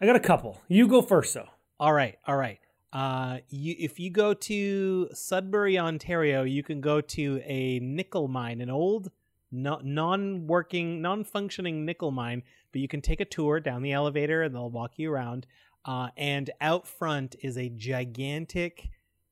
I 0.00 0.06
got 0.06 0.14
a 0.14 0.20
couple. 0.20 0.60
You 0.68 0.86
go 0.86 1.02
first, 1.02 1.34
though. 1.34 1.48
All 1.80 1.92
right, 1.92 2.16
all 2.26 2.36
right. 2.36 2.58
Uh, 2.92 3.38
you 3.48 3.74
if 3.78 3.98
you 3.98 4.10
go 4.10 4.32
to 4.32 5.08
Sudbury, 5.12 5.78
Ontario, 5.78 6.44
you 6.44 6.62
can 6.62 6.80
go 6.80 7.00
to 7.00 7.40
a 7.44 7.78
nickel 7.80 8.28
mine, 8.28 8.60
an 8.60 8.70
old 8.70 9.10
no, 9.50 9.80
non-working, 9.82 11.00
non-functioning 11.00 11.84
nickel 11.84 12.10
mine. 12.10 12.42
But 12.72 12.80
you 12.80 12.88
can 12.88 13.00
take 13.00 13.20
a 13.20 13.24
tour 13.24 13.60
down 13.60 13.82
the 13.82 13.92
elevator, 13.92 14.42
and 14.42 14.54
they'll 14.54 14.70
walk 14.70 14.98
you 14.98 15.12
around. 15.12 15.46
Uh, 15.84 16.08
and 16.16 16.50
out 16.60 16.86
front 16.86 17.36
is 17.42 17.56
a 17.56 17.68
gigantic, 17.68 18.90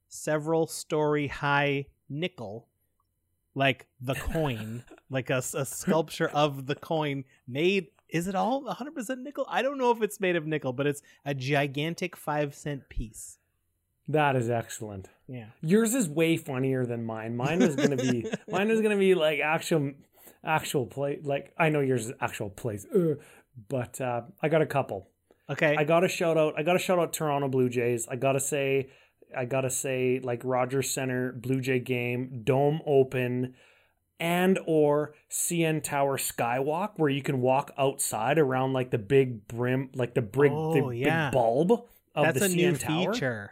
several-story 0.09 1.27
high 1.27 1.87
nickel, 2.09 2.69
like 3.55 3.87
the 4.01 4.15
coin, 4.15 4.85
like 5.11 5.31
a, 5.31 5.39
a 5.55 5.65
sculpture 5.65 6.29
of 6.29 6.67
the 6.67 6.77
coin 6.77 7.25
made. 7.49 7.89
Is 8.09 8.29
it 8.29 8.35
all 8.35 8.63
100% 8.63 9.19
nickel? 9.19 9.47
I 9.49 9.63
don't 9.63 9.79
know 9.79 9.91
if 9.91 10.01
it's 10.01 10.21
made 10.21 10.37
of 10.37 10.47
nickel, 10.47 10.73
but 10.73 10.87
it's 10.87 11.03
a 11.25 11.35
gigantic 11.35 12.17
five 12.17 12.55
cent 12.55 12.89
piece. 12.89 13.39
That 14.09 14.37
is 14.37 14.51
excellent. 14.51 15.09
Yeah. 15.27 15.47
Yours 15.63 15.95
is 15.95 16.09
way 16.09 16.37
funnier 16.37 16.85
than 16.85 17.05
mine. 17.05 17.37
Mine 17.37 17.63
is 17.63 17.77
gonna 17.77 17.97
be 17.97 18.27
mine 18.51 18.71
is 18.71 18.81
gonna 18.83 18.97
be 18.99 19.15
like 19.15 19.41
actual 19.41 19.93
actual 20.45 20.87
play. 20.87 21.19
Like 21.23 21.53
I 21.59 21.71
know 21.71 21.81
yours 21.81 22.07
is 22.07 22.13
actual 22.21 22.51
plays, 22.51 22.87
uh, 22.87 23.15
but 23.69 24.01
uh, 24.01 24.23
I 24.43 24.49
got 24.49 24.61
a 24.63 24.67
couple. 24.67 25.09
Okay. 25.49 25.77
I 25.79 25.85
got 25.85 26.01
to 26.01 26.09
shout 26.09 26.39
out. 26.39 26.55
I 26.57 26.63
got 26.63 26.73
to 26.73 26.79
shout 26.79 26.99
out 26.99 27.13
Toronto 27.13 27.49
Blue 27.49 27.69
Jays. 27.69 28.09
I 28.11 28.17
got 28.17 28.33
to 28.33 28.41
say, 28.41 28.89
I 29.37 29.45
got 29.45 29.61
to 29.61 29.71
say, 29.71 30.19
like 30.23 30.41
Rogers 30.43 30.91
Center 30.91 31.33
Blue 31.33 31.61
Jay 31.61 31.81
game, 31.81 32.41
dome 32.45 32.81
open, 32.87 33.55
and 34.19 34.59
or 34.67 35.15
CN 35.31 35.83
Tower 35.83 36.17
Skywalk, 36.17 36.93
where 36.97 37.11
you 37.11 37.21
can 37.23 37.43
walk 37.43 37.73
outside 37.77 38.39
around 38.39 38.73
like 38.73 38.91
the 38.91 38.97
big 38.97 39.47
brim, 39.47 39.91
like 39.95 40.15
the 40.15 40.23
big, 40.23 40.51
the 40.51 40.83
Oh, 40.83 40.91
yeah. 40.91 41.29
big 41.29 41.35
bulb 41.35 41.73
of 42.15 42.25
That's 42.25 42.39
the 42.39 42.45
a 42.47 42.49
CN 42.49 42.57
new 42.57 42.77
Tower. 42.77 43.13
feature. 43.13 43.51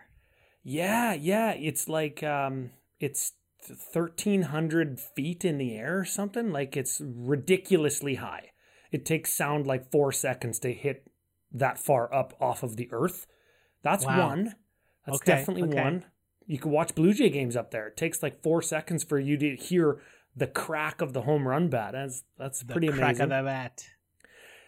Yeah, 0.62 1.12
yeah. 1.14 1.52
It's 1.52 1.88
like 1.88 2.22
um, 2.22 2.70
it's 3.00 3.32
thirteen 3.62 4.42
hundred 4.42 5.00
feet 5.00 5.44
in 5.44 5.58
the 5.58 5.76
air 5.76 5.98
or 6.00 6.04
something. 6.04 6.50
Like 6.52 6.76
it's 6.76 7.00
ridiculously 7.04 8.16
high. 8.16 8.50
It 8.90 9.04
takes 9.06 9.32
sound 9.32 9.66
like 9.66 9.90
four 9.90 10.12
seconds 10.12 10.58
to 10.60 10.72
hit 10.72 11.06
that 11.52 11.78
far 11.78 12.12
up 12.14 12.34
off 12.40 12.62
of 12.62 12.76
the 12.76 12.88
earth. 12.92 13.26
That's 13.82 14.04
Wow. 14.06 14.28
one. 14.28 14.54
That's 15.06 15.16
Okay, 15.22 15.32
definitely 15.32 15.68
okay. 15.70 15.82
one. 15.82 16.04
You 16.46 16.58
can 16.58 16.70
watch 16.70 16.94
Blue 16.94 17.12
Jay 17.12 17.30
games 17.30 17.56
up 17.56 17.70
there. 17.70 17.88
It 17.88 17.96
takes 17.96 18.22
like 18.22 18.42
four 18.42 18.62
seconds 18.62 19.02
for 19.04 19.18
you 19.18 19.36
to 19.38 19.56
hear 19.56 20.00
the 20.36 20.46
crack 20.46 21.00
of 21.00 21.12
the 21.12 21.22
home 21.22 21.46
run 21.48 21.68
bat. 21.68 21.92
That's 21.92 22.22
that's 22.38 22.60
The 22.62 22.72
pretty 22.72 22.88
crack 22.88 23.16
amazing. 23.16 23.22
of 23.24 23.28
the 23.30 23.42
bat. 23.42 23.84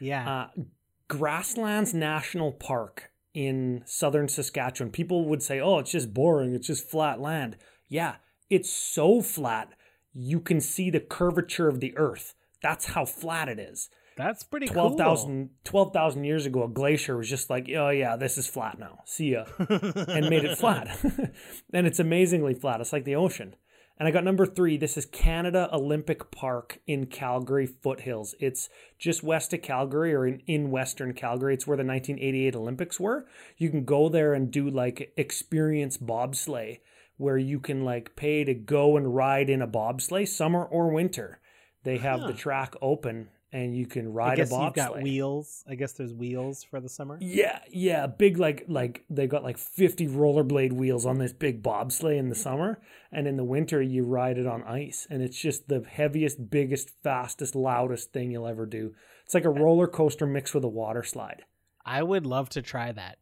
Yeah. 0.00 0.30
Uh, 0.57 0.62
Grasslands 1.09 1.94
National 1.94 2.52
Park 2.52 3.11
in 3.35 3.83
southern 3.85 4.29
Saskatchewan. 4.29 4.92
People 4.92 5.27
would 5.27 5.42
say, 5.42 5.61
oh, 5.61 5.81
it's 5.81 5.90
just 5.90 6.14
boring. 6.14 6.55
It's 6.55 6.68
just 6.68 6.88
flat 6.88 7.20
land. 7.20 7.57
Yeah, 7.88 8.16
it's 8.49 8.70
so 8.70 9.20
flat, 9.20 9.70
you 10.12 10.40
can 10.40 10.61
see 10.61 10.90
the 10.90 11.01
curvature 11.01 11.68
of 11.68 11.81
the 11.81 11.97
earth. 11.97 12.35
That's 12.62 12.87
how 12.87 13.05
flat 13.05 13.49
it 13.49 13.59
is. 13.59 13.90
That's 14.16 14.44
pretty 14.44 14.68
12,000 14.68 15.51
12,000 15.64 16.25
years 16.25 16.47
ago, 16.47 16.64
a 16.64 16.68
glacier 16.68 17.16
was 17.16 17.29
just 17.29 17.51
like, 17.51 17.68
oh, 17.77 17.90
yeah, 17.90 18.16
this 18.16 18.38
is 18.38 18.47
flat 18.47 18.79
now. 18.79 19.01
See 19.07 19.33
ya. 19.33 19.44
And 19.59 20.31
made 20.31 20.44
it 20.44 20.57
flat. 20.57 20.97
and 21.73 21.87
it's 21.87 21.99
amazingly 21.99 22.55
flat. 22.55 22.81
It's 22.81 22.92
like 22.92 23.05
the 23.05 23.16
ocean. 23.16 23.57
And 23.96 24.09
I 24.09 24.11
got 24.11 24.24
number 24.24 24.44
three. 24.44 24.76
This 24.76 24.96
is 24.96 25.07
Canada 25.07 25.68
Olympic 25.72 26.33
Park 26.33 26.80
in 26.87 27.07
Calgary 27.07 27.66
Foothills. 27.66 28.35
It's 28.40 28.68
just 28.98 29.22
west 29.22 29.52
of 29.52 29.62
Calgary 29.62 30.12
or 30.12 30.26
in, 30.26 30.42
in 30.48 30.70
Western 30.72 31.12
Calgary. 31.14 31.54
It's 31.54 31.66
where 31.66 31.76
the 31.76 31.85
1988 31.85 32.57
Olympics 32.57 32.98
were. 32.98 33.26
You 33.57 33.70
can 33.70 33.85
go 33.85 34.09
there 34.09 34.35
and 34.35 34.50
do 34.50 34.68
like 34.68 35.12
experience 35.16 35.96
bobsleigh, 35.96 36.80
where 37.18 37.38
you 37.38 37.61
can 37.61 37.85
like 37.85 38.16
pay 38.16 38.42
to 38.42 38.52
go 38.54 38.96
and 38.96 39.14
ride 39.14 39.48
in 39.48 39.62
a 39.62 39.68
bobsleigh, 39.68 40.26
summer 40.26 40.64
or 40.64 40.88
winter. 40.92 41.38
They 41.85 41.98
have 41.98 42.20
Huh. 42.20 42.26
the 42.28 42.33
track 42.33 42.74
open 42.83 43.28
and 43.54 43.76
you 43.76 43.86
can 43.86 44.06
I 44.06 44.10
ride 44.10 44.32
a 44.34 44.36
guess 44.38 44.52
bobsleigh. 44.52 44.64
you've 44.64 44.74
got 44.74 45.00
wheels. 45.00 45.64
I 45.70 45.76
guess 45.76 45.92
there's 45.92 46.12
wheels 46.12 46.64
for 46.64 46.80
the 46.80 46.88
summer. 46.88 47.18
Yeah, 47.20 47.60
yeah, 47.70 48.08
big 48.08 48.36
like 48.36 48.64
like 48.66 49.04
they've 49.08 49.28
got 49.28 49.44
like 49.44 49.58
50 49.58 50.08
rollerblade 50.08 50.72
wheels 50.72 51.06
on 51.06 51.18
this 51.18 51.32
big 51.32 51.62
bobsleigh 51.62 52.18
in 52.18 52.28
the 52.30 52.34
summer 52.34 52.80
and 53.12 53.28
in 53.28 53.36
the 53.36 53.44
winter 53.44 53.80
you 53.80 54.04
ride 54.04 54.38
it 54.38 54.46
on 54.46 54.64
ice 54.64 55.06
and 55.08 55.22
it's 55.22 55.38
just 55.38 55.68
the 55.68 55.84
heaviest, 55.88 56.50
biggest, 56.50 56.90
fastest, 57.04 57.54
loudest 57.54 58.12
thing 58.12 58.32
you'll 58.32 58.48
ever 58.48 58.66
do. 58.66 58.92
It's 59.24 59.34
like 59.34 59.44
a 59.44 59.50
roller 59.50 59.86
coaster 59.86 60.26
mixed 60.26 60.52
with 60.54 60.64
a 60.64 60.68
water 60.68 61.04
slide. 61.04 61.44
I 61.86 62.02
would 62.02 62.26
love 62.26 62.48
to 62.50 62.60
try 62.62 62.90
that. 62.92 63.18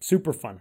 Super 0.00 0.32
fun. 0.32 0.60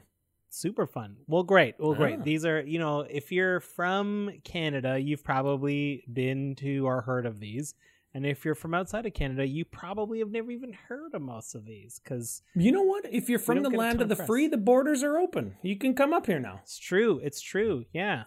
super 0.49 0.85
fun. 0.85 1.17
Well, 1.27 1.41
great. 1.43 1.73
Well, 1.79 1.95
great. 1.95 2.19
Ah. 2.19 2.23
These 2.23 2.45
are, 2.45 2.61
you 2.61 2.77
know, 2.77 3.01
if 3.01 3.31
you're 3.31 3.59
from 3.59 4.29
Canada, 4.43 4.99
you've 4.99 5.23
probably 5.23 6.03
been 6.11 6.53
to 6.57 6.85
or 6.85 7.01
heard 7.01 7.25
of 7.25 7.39
these. 7.39 7.73
And 8.15 8.25
if 8.27 8.45
you're 8.45 8.53
from 8.55 8.73
outside 8.75 9.05
of 9.07 9.13
Canada, 9.13 9.47
you 9.47 9.65
probably 9.65 10.19
have 10.19 10.29
never 10.29 10.51
even 10.51 10.73
heard 10.73 11.15
of 11.15 11.21
most 11.23 11.55
of 11.55 11.65
these 11.65 11.99
because 12.03 12.43
You 12.55 12.71
know 12.71 12.83
what? 12.83 13.05
If 13.11 13.27
you're 13.27 13.39
from 13.39 13.63
the 13.63 13.69
land 13.71 14.01
of 14.01 14.09
the 14.09 14.15
press. 14.15 14.27
free, 14.27 14.47
the 14.47 14.57
borders 14.57 15.01
are 15.01 15.17
open. 15.17 15.55
You 15.63 15.77
can 15.77 15.95
come 15.95 16.13
up 16.13 16.27
here 16.27 16.39
now. 16.39 16.59
it's 16.61 16.77
true. 16.77 17.19
It's 17.23 17.41
true. 17.41 17.85
Yeah. 17.91 18.25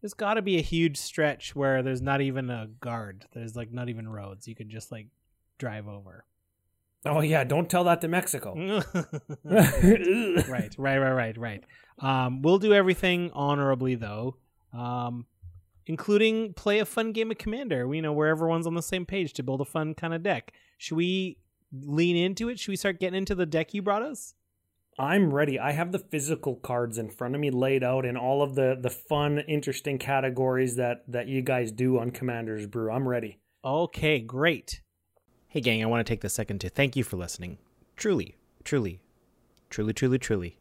There's 0.00 0.14
got 0.14 0.34
to 0.34 0.42
be 0.42 0.58
a 0.58 0.62
huge 0.62 0.96
stretch 0.96 1.54
where 1.54 1.82
there's 1.82 2.02
not 2.02 2.20
even 2.20 2.48
a 2.50 2.68
guard. 2.80 3.26
There's 3.34 3.56
like 3.56 3.72
not 3.72 3.88
even 3.88 4.08
roads. 4.08 4.48
You 4.48 4.54
could 4.54 4.68
just 4.70 4.90
like 4.92 5.08
drive 5.58 5.86
over. 5.88 6.24
Oh 7.06 7.20
yeah, 7.20 7.44
don't 7.44 7.68
tell 7.68 7.84
that 7.84 8.00
to 8.00 8.08
Mexico. 8.08 8.54
right, 9.44 10.48
right, 10.48 10.78
right, 10.78 10.98
right, 10.98 11.38
right. 11.38 11.64
Um, 11.98 12.40
we'll 12.42 12.58
do 12.58 12.72
everything 12.72 13.30
honorably 13.34 13.94
though, 13.94 14.36
um, 14.72 15.26
including 15.86 16.52
play 16.54 16.78
a 16.78 16.84
fun 16.84 17.12
game 17.12 17.30
of 17.30 17.38
Commander. 17.38 17.86
We 17.86 18.00
know 18.00 18.12
where 18.12 18.28
everyone's 18.28 18.66
on 18.66 18.74
the 18.74 18.82
same 18.82 19.06
page 19.06 19.32
to 19.34 19.42
build 19.42 19.60
a 19.60 19.64
fun 19.64 19.94
kind 19.94 20.14
of 20.14 20.22
deck. 20.22 20.52
Should 20.78 20.96
we 20.96 21.38
lean 21.72 22.16
into 22.16 22.48
it? 22.48 22.58
Should 22.58 22.70
we 22.70 22.76
start 22.76 23.00
getting 23.00 23.18
into 23.18 23.34
the 23.34 23.46
deck 23.46 23.74
you 23.74 23.82
brought 23.82 24.02
us? 24.02 24.34
I'm 24.98 25.34
ready. 25.34 25.58
I 25.58 25.72
have 25.72 25.90
the 25.90 25.98
physical 25.98 26.54
cards 26.54 26.98
in 26.98 27.10
front 27.10 27.34
of 27.34 27.40
me 27.40 27.50
laid 27.50 27.82
out 27.82 28.04
in 28.04 28.16
all 28.16 28.42
of 28.42 28.54
the 28.54 28.78
the 28.80 28.90
fun, 28.90 29.40
interesting 29.40 29.98
categories 29.98 30.76
that 30.76 31.02
that 31.08 31.26
you 31.26 31.42
guys 31.42 31.72
do 31.72 31.98
on 31.98 32.12
Commander's 32.12 32.66
Brew. 32.66 32.92
I'm 32.92 33.08
ready. 33.08 33.40
Okay, 33.64 34.20
great. 34.20 34.82
Hey, 35.48 35.60
gang, 35.60 35.82
I 35.82 35.86
want 35.86 36.06
to 36.06 36.10
take 36.10 36.20
the 36.20 36.28
second 36.28 36.60
to 36.60 36.68
thank 36.68 36.96
you 36.96 37.02
for 37.02 37.16
listening. 37.16 37.58
Truly, 37.96 38.36
truly, 38.62 39.00
truly, 39.70 39.92
truly, 39.92 40.18
truly. 40.18 40.58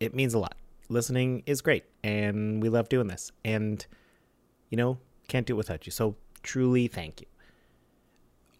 It 0.00 0.14
means 0.14 0.34
a 0.34 0.38
lot. 0.38 0.56
Listening 0.88 1.42
is 1.46 1.60
great, 1.60 1.84
and 2.04 2.62
we 2.62 2.68
love 2.68 2.88
doing 2.88 3.06
this. 3.06 3.32
And, 3.44 3.84
you 4.70 4.76
know, 4.76 4.98
can't 5.28 5.46
do 5.46 5.54
it 5.54 5.56
without 5.56 5.86
you. 5.86 5.92
So, 5.92 6.16
truly, 6.42 6.88
thank 6.88 7.20
you. 7.20 7.26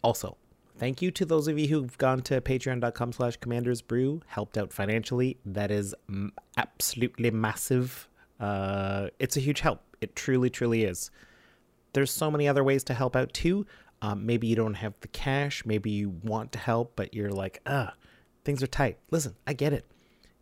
Also, 0.02 0.36
thank 0.78 1.02
you 1.02 1.10
to 1.12 1.24
those 1.24 1.48
of 1.48 1.58
you 1.58 1.68
who've 1.68 1.96
gone 1.98 2.22
to 2.22 2.40
patreon.com 2.40 3.12
slash 3.12 3.36
commanders 3.36 3.82
brew, 3.82 4.22
helped 4.26 4.56
out 4.58 4.72
financially. 4.72 5.38
That 5.44 5.70
is 5.70 5.94
absolutely 6.56 7.30
massive. 7.30 8.08
Uh, 8.38 9.08
it's 9.18 9.36
a 9.36 9.40
huge 9.40 9.60
help. 9.60 9.82
It 10.00 10.14
truly, 10.14 10.50
truly 10.50 10.84
is 10.84 11.10
there's 11.96 12.10
so 12.10 12.30
many 12.30 12.46
other 12.46 12.62
ways 12.62 12.84
to 12.84 12.92
help 12.92 13.16
out 13.16 13.32
too. 13.32 13.66
Um, 14.02 14.26
maybe 14.26 14.46
you 14.46 14.54
don't 14.54 14.74
have 14.74 14.92
the 15.00 15.08
cash. 15.08 15.64
Maybe 15.64 15.90
you 15.90 16.10
want 16.22 16.52
to 16.52 16.58
help, 16.58 16.92
but 16.94 17.14
you're 17.14 17.32
like, 17.32 17.62
ah, 17.64 17.94
things 18.44 18.62
are 18.62 18.66
tight. 18.66 18.98
Listen, 19.10 19.34
I 19.46 19.54
get 19.54 19.72
it. 19.72 19.86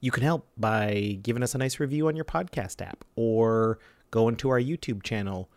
You 0.00 0.10
can 0.10 0.24
help 0.24 0.48
by 0.56 1.20
giving 1.22 1.44
us 1.44 1.54
a 1.54 1.58
nice 1.58 1.78
review 1.78 2.08
on 2.08 2.16
your 2.16 2.24
podcast 2.24 2.84
app 2.84 3.04
or 3.14 3.78
going 4.10 4.34
to 4.38 4.50
our 4.50 4.58
YouTube 4.58 5.04
channel, 5.04 5.48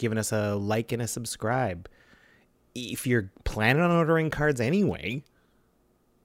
giving 0.00 0.18
us 0.18 0.32
a 0.32 0.56
like 0.56 0.90
and 0.90 1.00
a 1.00 1.06
subscribe. 1.06 1.88
If 2.74 3.06
you're 3.06 3.30
planning 3.44 3.82
on 3.82 3.90
ordering 3.92 4.30
cards 4.30 4.60
anyway, 4.60 5.22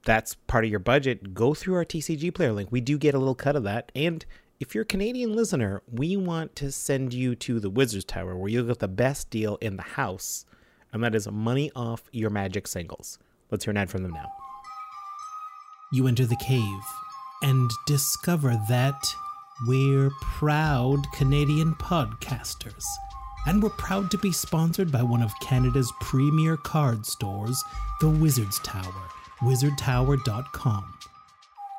that's 0.06 0.36
part 0.48 0.64
of 0.64 0.72
your 0.72 0.80
budget. 0.80 1.34
Go 1.34 1.54
through 1.54 1.76
our 1.76 1.86
TCG 1.86 2.34
player 2.34 2.54
link. 2.54 2.72
We 2.72 2.82
do 2.82 2.98
get 2.98 3.14
a 3.14 3.20
little 3.20 3.36
cut 3.36 3.56
of 3.56 3.64
that. 3.64 3.92
And 3.94 4.26
if 4.60 4.74
you're 4.74 4.84
a 4.84 4.86
Canadian 4.86 5.36
listener, 5.36 5.82
we 5.92 6.16
want 6.16 6.56
to 6.56 6.72
send 6.72 7.14
you 7.14 7.36
to 7.36 7.60
the 7.60 7.70
Wizards 7.70 8.06
Tower 8.06 8.38
where 8.38 8.50
you'll 8.50 8.66
get 8.66 8.80
the 8.80 8.88
best 8.88 9.30
deal 9.30 9.58
in 9.58 9.76
the 9.76 9.84
house, 9.84 10.46
and 10.94 11.04
that 11.04 11.14
is 11.14 11.30
money 11.30 11.72
off 11.76 12.04
your 12.14 12.30
magic 12.30 12.68
singles. 12.68 13.20
Let's 13.52 13.66
hear 13.66 13.72
an 13.72 13.78
ad 13.78 13.90
from 13.90 14.04
them 14.04 14.14
now. 14.14 14.32
You 15.92 16.08
enter 16.08 16.26
the 16.26 16.38
cave 16.38 16.64
and 17.42 17.70
discover 17.86 18.58
that 18.70 19.04
we're 19.68 20.12
proud 20.22 21.06
Canadian 21.14 21.76
podcasters. 21.76 22.84
And 23.46 23.62
we're 23.62 23.70
proud 23.70 24.10
to 24.12 24.18
be 24.18 24.32
sponsored 24.32 24.92
by 24.92 25.04
one 25.04 25.22
of 25.22 25.40
Canada's 25.40 25.92
premier 26.02 26.58
card 26.58 27.06
stores, 27.06 27.64
the 28.02 28.10
Wizards 28.10 28.60
Tower, 28.60 29.10
wizardtower.com. 29.42 30.94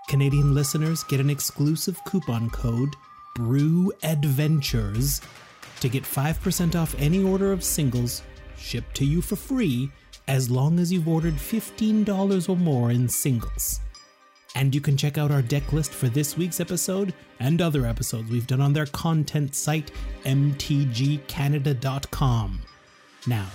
Canadian 0.09 0.55
listeners 0.55 1.03
get 1.05 1.19
an 1.19 1.31
exclusive 1.31 2.01
coupon 2.05 2.49
code 2.51 2.95
Brew 3.35 3.93
Adventures 4.03 5.21
to 5.81 5.89
get 5.89 6.05
5% 6.05 6.75
off 6.75 6.95
any 6.99 7.23
order 7.23 7.53
of 7.53 7.65
singles 7.65 8.23
shipped 8.57 8.95
to 8.97 9.05
you 9.05 9.21
for 9.21 9.37
free 9.37 9.91
as 10.29 10.51
long 10.51 10.79
as 10.79 10.93
you've 10.93 11.09
ordered 11.09 11.35
$15 11.35 12.49
or 12.49 12.57
more 12.57 12.91
in 12.91 13.09
singles. 13.09 13.81
And 14.57 14.75
you 14.75 14.81
can 14.81 14.97
check 14.97 15.19
out 15.19 15.31
our 15.31 15.43
deck 15.43 15.75
list 15.75 15.93
for 15.93 16.09
this 16.09 16.37
week's 16.39 16.61
episode 16.61 17.13
and 17.41 17.61
other 17.61 17.85
episodes 17.85 18.31
we've 18.31 18.47
done 18.47 18.63
on 18.63 18.73
their 18.73 18.87
content 18.87 19.55
site, 19.55 19.91
mtgcanada.com. 20.25 22.61
Now, 23.27 23.47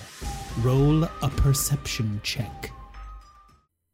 roll 0.61 1.03
a 1.05 1.29
perception 1.37 2.19
check. 2.23 2.71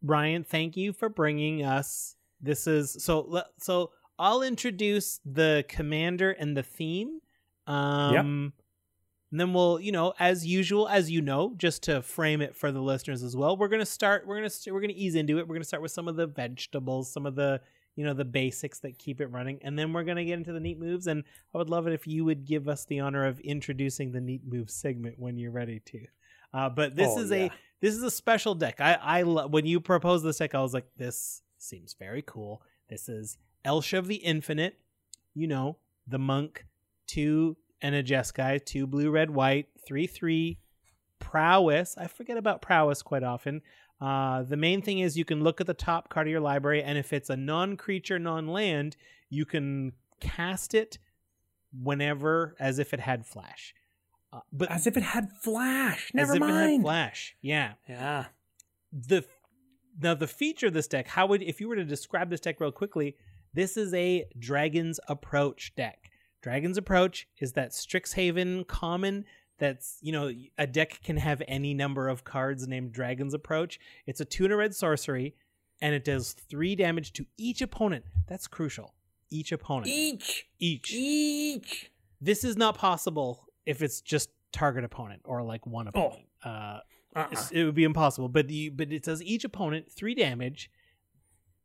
Brian, 0.03 0.43
thank 0.43 0.75
you 0.75 0.91
for 0.93 1.07
bringing 1.09 1.63
us. 1.63 2.15
This 2.41 2.67
is 2.67 2.97
so. 3.03 3.21
le- 3.21 3.45
So 3.57 3.91
I'll 4.19 4.41
introduce 4.41 5.19
the 5.25 5.63
commander 5.69 6.31
and 6.31 6.57
the 6.57 6.63
theme. 6.63 7.19
Um, 7.67 8.51
And 9.31 9.39
then 9.39 9.53
we'll, 9.53 9.79
you 9.79 9.91
know, 9.91 10.13
as 10.19 10.45
usual, 10.47 10.87
as 10.87 11.11
you 11.11 11.21
know, 11.21 11.53
just 11.57 11.83
to 11.83 12.01
frame 12.01 12.41
it 12.41 12.55
for 12.55 12.71
the 12.71 12.79
listeners 12.81 13.23
as 13.23 13.35
well, 13.35 13.57
we're 13.57 13.67
gonna 13.67 13.85
start. 13.85 14.25
We're 14.25 14.37
gonna 14.37 14.49
st- 14.49 14.73
we're 14.73 14.79
gonna 14.81 14.93
ease 14.95 15.15
into 15.15 15.37
it. 15.37 15.47
We're 15.47 15.55
gonna 15.55 15.65
start 15.65 15.81
with 15.83 15.91
some 15.91 16.07
of 16.07 16.15
the 16.15 16.27
vegetables, 16.27 17.11
some 17.11 17.25
of 17.25 17.35
the 17.35 17.59
you 17.95 18.05
know 18.05 18.13
the 18.13 18.23
basics 18.23 18.79
that 18.79 18.97
keep 18.99 19.19
it 19.19 19.27
running, 19.27 19.59
and 19.63 19.77
then 19.77 19.91
we're 19.91 20.03
gonna 20.05 20.23
get 20.23 20.37
into 20.37 20.53
the 20.53 20.59
neat 20.61 20.79
moves. 20.79 21.07
And 21.07 21.23
I 21.53 21.57
would 21.57 21.69
love 21.69 21.87
it 21.87 21.93
if 21.93 22.07
you 22.07 22.23
would 22.25 22.45
give 22.45 22.69
us 22.69 22.85
the 22.85 22.99
honor 23.01 23.25
of 23.25 23.39
introducing 23.41 24.11
the 24.11 24.21
neat 24.21 24.43
move 24.45 24.69
segment 24.69 25.15
when 25.19 25.37
you're 25.37 25.51
ready 25.51 25.81
to. 25.87 26.05
Uh, 26.53 26.69
but 26.69 26.95
this 26.95 27.09
Oh, 27.11 27.19
is 27.19 27.31
yeah. 27.31 27.37
a 27.37 27.51
this 27.81 27.95
is 27.95 28.03
a 28.03 28.11
special 28.11 28.55
deck. 28.55 28.79
I 28.79 28.93
I 28.93 29.21
lo- 29.23 29.47
when 29.47 29.65
you 29.65 29.81
proposed 29.81 30.23
this 30.23 30.37
deck, 30.37 30.55
I 30.55 30.61
was 30.61 30.73
like, 30.73 30.87
this 30.95 31.41
seems 31.57 31.95
very 31.99 32.21
cool. 32.21 32.61
This 32.89 33.09
is 33.09 33.37
Elsha 33.65 33.97
of 33.97 34.07
the 34.07 34.15
Infinite. 34.15 34.79
You 35.33 35.47
know, 35.47 35.77
the 36.07 36.17
monk, 36.17 36.65
two 37.07 37.57
and 37.81 37.95
a 37.95 38.03
Jeskai, 38.03 38.63
two 38.65 38.87
blue, 38.87 39.09
red, 39.11 39.29
white, 39.31 39.67
three, 39.85 40.07
three. 40.07 40.59
Prowess. 41.19 41.97
I 41.97 42.07
forget 42.07 42.37
about 42.37 42.61
prowess 42.61 43.01
quite 43.01 43.23
often. 43.23 43.61
Uh, 43.99 44.43
the 44.43 44.57
main 44.57 44.81
thing 44.81 44.99
is 44.99 45.17
you 45.17 45.25
can 45.25 45.43
look 45.43 45.59
at 45.59 45.67
the 45.67 45.73
top 45.73 46.09
card 46.09 46.27
of 46.27 46.31
your 46.31 46.39
library, 46.41 46.83
and 46.83 46.97
if 46.97 47.11
it's 47.11 47.29
a 47.29 47.35
non-creature, 47.35 48.19
non-land, 48.19 48.95
you 49.29 49.43
can 49.45 49.93
cast 50.19 50.73
it 50.75 50.99
whenever, 51.73 52.55
as 52.59 52.79
if 52.79 52.93
it 52.93 52.99
had 52.99 53.25
flash. 53.25 53.73
Uh, 54.31 54.39
but 54.51 54.69
As 54.71 54.85
if 54.87 54.95
it 54.97 55.03
had 55.03 55.31
flash. 55.41 56.11
as 56.11 56.13
Never 56.13 56.35
if 56.35 56.41
it 56.41 56.45
had 56.45 56.53
mind. 56.53 56.81
flash. 56.83 57.35
Yeah 57.41 57.73
Yeah. 57.87 58.25
the 58.91 59.25
now 59.99 60.13
the 60.13 60.27
feature 60.27 60.67
of 60.67 60.73
this 60.73 60.87
deck 60.87 61.07
how 61.07 61.25
would 61.27 61.41
if 61.41 61.59
you 61.59 61.67
were 61.67 61.75
to 61.75 61.83
describe 61.85 62.29
this 62.29 62.39
deck 62.39 62.59
real 62.59 62.71
quickly 62.71 63.15
this 63.53 63.75
is 63.77 63.93
a 63.95 64.25
dragon's 64.37 64.99
approach 65.07 65.73
deck 65.75 66.06
dragon's 66.41 66.77
approach 66.77 67.27
is 67.39 67.53
that 67.53 67.71
strixhaven 67.71 68.65
common 68.67 69.25
that's 69.59 69.97
you 70.01 70.11
know 70.11 70.31
a 70.57 70.67
deck 70.67 70.99
can 71.03 71.17
have 71.17 71.41
any 71.47 71.73
number 71.73 72.07
of 72.07 72.23
cards 72.23 72.67
named 72.67 72.91
dragon's 72.91 73.33
approach 73.33 73.79
it's 74.05 74.21
a 74.21 74.27
and 74.45 74.55
red 74.57 74.75
sorcery 74.75 75.35
and 75.81 75.93
it 75.95 76.03
does 76.03 76.33
three 76.33 76.75
damage 76.75 77.11
to 77.13 77.25
each 77.37 77.61
opponent 77.61 78.05
that's 78.27 78.47
crucial 78.47 78.93
each 79.29 79.51
opponent 79.51 79.87
Each. 79.87 80.45
each 80.59 80.91
Each. 80.93 81.91
this 82.21 82.43
is 82.43 82.55
not 82.55 82.77
possible 82.77 83.47
if 83.65 83.81
it's 83.81 84.01
just 84.01 84.29
target 84.53 84.83
opponent 84.83 85.21
or 85.25 85.43
like 85.43 85.65
one 85.67 85.87
opponent 85.87 86.25
uh 86.43 86.79
Uh-uh. 87.15 87.35
it 87.51 87.63
would 87.63 87.73
be 87.75 87.83
impossible. 87.83 88.29
But 88.29 88.47
the 88.47 88.69
but 88.69 88.91
it 88.93 89.03
does 89.03 89.23
each 89.23 89.43
opponent 89.43 89.91
three 89.91 90.13
damage. 90.13 90.69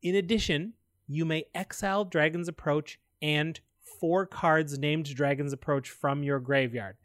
In 0.02 0.14
addition, 0.14 0.72
you 1.06 1.24
may 1.26 1.44
exile 1.54 2.04
Dragon's 2.06 2.48
Approach 2.48 2.98
and 3.20 3.60
four 4.00 4.26
cards 4.26 4.78
named 4.78 5.06
Dragon's 5.14 5.52
Approach 5.52 5.90
from 5.90 6.22
your 6.22 6.40
graveyard. 6.40 6.96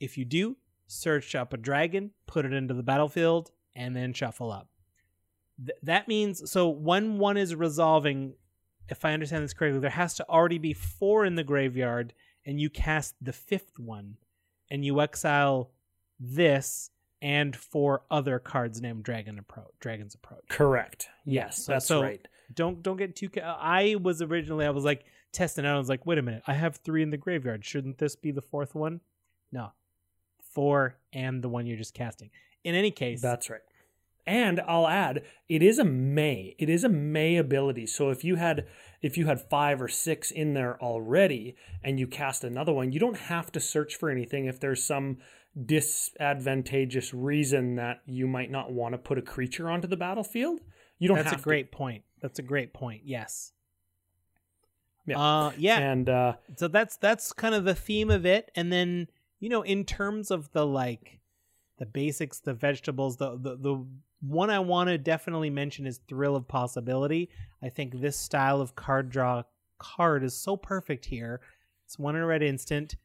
If 0.00 0.16
you 0.16 0.24
do, 0.24 0.56
search 0.86 1.34
up 1.34 1.52
a 1.52 1.56
dragon, 1.56 2.12
put 2.26 2.44
it 2.44 2.52
into 2.52 2.74
the 2.74 2.82
battlefield, 2.82 3.50
and 3.74 3.94
then 3.94 4.12
shuffle 4.12 4.50
up. 4.52 4.68
Th- 5.64 5.78
that 5.82 6.08
means 6.08 6.50
so 6.50 6.68
when 6.68 7.18
one 7.18 7.36
is 7.36 7.54
resolving, 7.54 8.34
if 8.88 9.04
I 9.04 9.12
understand 9.12 9.44
this 9.44 9.52
correctly, 9.54 9.80
there 9.80 9.90
has 9.90 10.14
to 10.14 10.28
already 10.28 10.58
be 10.58 10.72
four 10.72 11.24
in 11.24 11.34
the 11.34 11.44
graveyard, 11.44 12.14
and 12.46 12.60
you 12.60 12.70
cast 12.70 13.14
the 13.20 13.32
fifth 13.32 13.78
one, 13.78 14.16
and 14.70 14.84
you 14.84 15.00
exile 15.00 15.70
this 16.20 16.90
and 17.20 17.54
four 17.56 18.02
other 18.10 18.38
cards 18.38 18.80
named 18.80 19.02
Dragon 19.02 19.38
Approach. 19.38 19.72
Dragon's 19.80 20.14
Approach. 20.14 20.44
Correct. 20.48 21.08
Yes, 21.24 21.64
So- 21.64 21.72
that's 21.72 21.86
so- 21.86 22.02
right. 22.02 22.26
Don't 22.54 22.82
don't 22.82 22.96
get 22.96 23.14
too. 23.14 23.28
I 23.44 23.96
was 24.00 24.22
originally 24.22 24.64
I 24.64 24.70
was 24.70 24.82
like 24.82 25.04
testing 25.38 25.64
out. 25.64 25.76
I 25.76 25.78
was 25.78 25.88
like, 25.88 26.04
wait 26.06 26.18
a 26.18 26.22
minute, 26.22 26.42
I 26.46 26.54
have 26.54 26.76
three 26.76 27.02
in 27.02 27.10
the 27.10 27.16
graveyard. 27.16 27.64
Shouldn't 27.64 27.98
this 27.98 28.16
be 28.16 28.30
the 28.30 28.42
fourth 28.42 28.74
one? 28.74 29.00
No, 29.52 29.72
four 30.52 30.96
and 31.12 31.42
the 31.42 31.48
one 31.48 31.66
you're 31.66 31.78
just 31.78 31.94
casting. 31.94 32.30
In 32.64 32.74
any 32.74 32.90
case, 32.90 33.22
That's 33.22 33.48
right. 33.48 33.60
And 34.26 34.60
I'll 34.68 34.86
add, 34.86 35.22
it 35.48 35.62
is 35.62 35.78
a 35.78 35.84
May. 35.84 36.54
It 36.58 36.68
is 36.68 36.84
a 36.84 36.88
May 36.90 37.38
ability. 37.38 37.86
So 37.86 38.10
if 38.10 38.24
you 38.24 38.36
had 38.36 38.66
if 39.00 39.16
you 39.16 39.24
had 39.24 39.40
five 39.40 39.80
or 39.80 39.88
six 39.88 40.30
in 40.30 40.52
there 40.52 40.78
already 40.82 41.56
and 41.82 41.98
you 41.98 42.06
cast 42.06 42.44
another 42.44 42.72
one, 42.74 42.92
you 42.92 43.00
don't 43.00 43.16
have 43.16 43.50
to 43.52 43.60
search 43.60 43.96
for 43.96 44.10
anything 44.10 44.44
if 44.44 44.60
there's 44.60 44.84
some 44.84 45.16
disadvantageous 45.64 47.14
reason 47.14 47.76
that 47.76 48.02
you 48.04 48.26
might 48.26 48.50
not 48.50 48.70
want 48.70 48.92
to 48.92 48.98
put 48.98 49.16
a 49.16 49.22
creature 49.22 49.70
onto 49.70 49.88
the 49.88 49.96
battlefield. 49.96 50.60
You 50.98 51.08
don't 51.08 51.16
have 51.16 51.26
to 51.26 51.30
That's 51.30 51.42
a 51.42 51.44
great 51.44 51.72
to. 51.72 51.78
point. 51.78 52.02
That's 52.20 52.38
a 52.38 52.42
great 52.42 52.74
point. 52.74 53.02
Yes. 53.04 53.52
Yeah. 55.08 55.20
Uh, 55.20 55.52
yeah. 55.56 55.78
And 55.78 56.08
uh, 56.08 56.34
so 56.56 56.68
that's 56.68 56.96
that's 56.96 57.32
kind 57.32 57.54
of 57.54 57.64
the 57.64 57.74
theme 57.74 58.10
of 58.10 58.26
it. 58.26 58.50
And 58.54 58.72
then 58.72 59.08
you 59.40 59.48
know 59.48 59.62
in 59.62 59.84
terms 59.84 60.30
of 60.30 60.50
the 60.52 60.66
like 60.66 61.20
the 61.78 61.86
basics 61.86 62.40
the 62.40 62.54
vegetables 62.54 63.16
the 63.16 63.36
the, 63.36 63.56
the 63.56 63.86
one 64.20 64.50
i 64.50 64.58
want 64.58 64.88
to 64.88 64.98
definitely 64.98 65.50
mention 65.50 65.86
is 65.86 66.00
thrill 66.08 66.36
of 66.36 66.48
possibility. 66.48 67.30
I 67.62 67.68
think 67.68 68.00
this 68.00 68.16
style 68.16 68.60
of 68.60 68.74
card 68.74 69.10
draw 69.10 69.44
card 69.78 70.24
is 70.24 70.36
so 70.36 70.56
perfect 70.56 71.04
here. 71.06 71.40
It's 71.86 71.98
one 71.98 72.16
in 72.16 72.22
a 72.22 72.26
red 72.26 72.42
instant. 72.42 72.96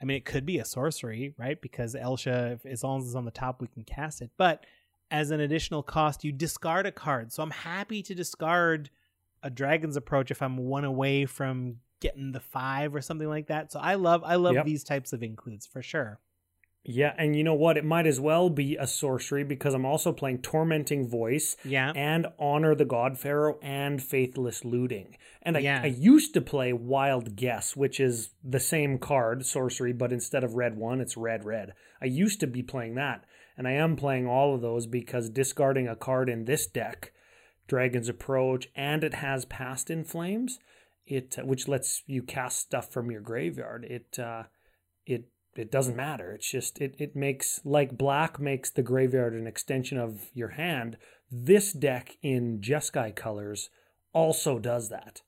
I 0.00 0.04
mean 0.04 0.16
it 0.16 0.24
could 0.24 0.46
be 0.46 0.58
a 0.58 0.64
sorcery 0.64 1.34
right? 1.38 1.60
Because 1.60 1.94
elsha 1.94 2.52
if, 2.52 2.66
as 2.66 2.82
long 2.82 3.00
as 3.00 3.06
it's 3.06 3.14
on 3.14 3.24
the 3.24 3.30
top 3.30 3.60
we 3.60 3.68
can 3.68 3.84
cast 3.84 4.22
it. 4.22 4.30
But 4.36 4.64
as 5.10 5.30
an 5.30 5.40
additional 5.40 5.82
cost 5.82 6.24
you 6.24 6.32
discard 6.32 6.86
a 6.86 6.92
card. 6.92 7.32
So 7.32 7.42
i'm 7.42 7.50
happy 7.50 8.02
to 8.02 8.14
discard 8.14 8.90
a 9.42 9.50
dragon's 9.50 9.96
approach 9.96 10.30
if 10.30 10.42
I'm 10.42 10.56
one 10.58 10.84
away 10.84 11.26
from 11.26 11.76
getting 12.00 12.32
the 12.32 12.40
five 12.40 12.94
or 12.94 13.00
something 13.00 13.28
like 13.28 13.48
that. 13.48 13.72
So 13.72 13.80
I 13.80 13.94
love 13.94 14.22
I 14.24 14.36
love 14.36 14.54
Yep. 14.54 14.64
these 14.66 14.84
types 14.84 15.12
of 15.12 15.22
includes 15.22 15.66
for 15.66 15.82
sure. 15.82 16.20
yeah, 16.84 17.12
and 17.18 17.36
you 17.36 17.44
know 17.44 17.54
what? 17.54 17.76
It 17.76 17.84
might 17.84 18.06
as 18.06 18.18
well 18.18 18.48
be 18.48 18.76
a 18.76 18.86
sorcery 18.86 19.44
because 19.44 19.74
I'm 19.74 19.84
also 19.84 20.10
playing 20.10 20.38
Tormenting 20.38 21.06
Voice 21.06 21.54
Yeah. 21.64 21.92
and 21.94 22.28
Honor 22.38 22.74
the 22.74 22.86
God 22.86 23.18
Pharaoh 23.18 23.58
and 23.60 24.02
Faithless 24.02 24.64
Looting. 24.64 25.16
And 25.42 25.56
I, 25.58 25.60
Yeah. 25.60 25.80
I 25.82 25.86
used 25.86 26.32
to 26.34 26.40
play 26.40 26.72
Wild 26.72 27.36
Guess, 27.36 27.76
which 27.76 28.00
is 28.00 28.30
the 28.42 28.60
same 28.60 28.96
card, 28.98 29.44
sorcery, 29.44 29.92
but 29.92 30.12
instead 30.12 30.44
of 30.44 30.54
red 30.54 30.78
one, 30.78 31.00
it's 31.00 31.16
red 31.16 31.44
red. 31.44 31.74
I 32.00 32.06
used 32.06 32.40
to 32.40 32.46
be 32.46 32.62
playing 32.62 32.94
that, 32.94 33.24
and 33.58 33.68
I 33.68 33.72
am 33.72 33.94
playing 33.96 34.26
all 34.26 34.54
of 34.54 34.62
those 34.62 34.86
because 34.86 35.28
discarding 35.28 35.88
a 35.88 35.96
card 35.96 36.30
in 36.30 36.46
this 36.46 36.66
deck, 36.66 37.12
Dragon's 37.68 38.08
Approach, 38.08 38.68
and 38.74 39.04
it 39.04 39.14
has 39.14 39.44
Past 39.44 39.90
in 39.90 40.04
Flames, 40.04 40.58
it 41.06 41.36
which 41.44 41.68
lets 41.68 42.02
you 42.06 42.22
cast 42.22 42.58
stuff 42.58 42.90
from 42.90 43.10
your 43.10 43.20
graveyard. 43.20 43.84
It 43.84 44.18
uh, 44.18 44.44
it 45.06 45.28
it 45.54 45.70
doesn't 45.70 45.96
matter. 45.96 46.32
It's 46.32 46.50
just 46.50 46.80
it 46.80 46.94
it 46.98 47.14
makes 47.14 47.60
like 47.64 47.96
black 47.96 48.40
makes 48.40 48.70
the 48.70 48.82
graveyard 48.82 49.34
an 49.34 49.46
extension 49.46 49.98
of 49.98 50.30
your 50.34 50.50
hand. 50.50 50.96
This 51.30 51.72
deck 51.72 52.16
in 52.22 52.60
Jeskai 52.60 53.14
colors 53.14 53.70
also 54.12 54.58
does 54.58 54.88
that. 54.88 55.22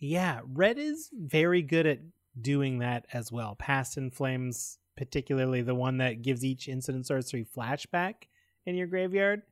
Yeah, 0.00 0.40
red 0.44 0.78
is 0.78 1.10
very 1.12 1.62
good 1.62 1.86
at 1.86 2.00
doing 2.40 2.78
that 2.78 3.06
as 3.12 3.32
well. 3.32 3.56
Past 3.56 3.96
in 3.96 4.10
Flames, 4.10 4.78
particularly 4.96 5.62
the 5.62 5.74
one 5.74 5.98
that 5.98 6.22
gives 6.22 6.44
each 6.44 6.68
incident 6.68 7.06
sorcery 7.06 7.44
flashback 7.44 8.26
in 8.64 8.74
your 8.74 8.86
graveyard. 8.86 9.42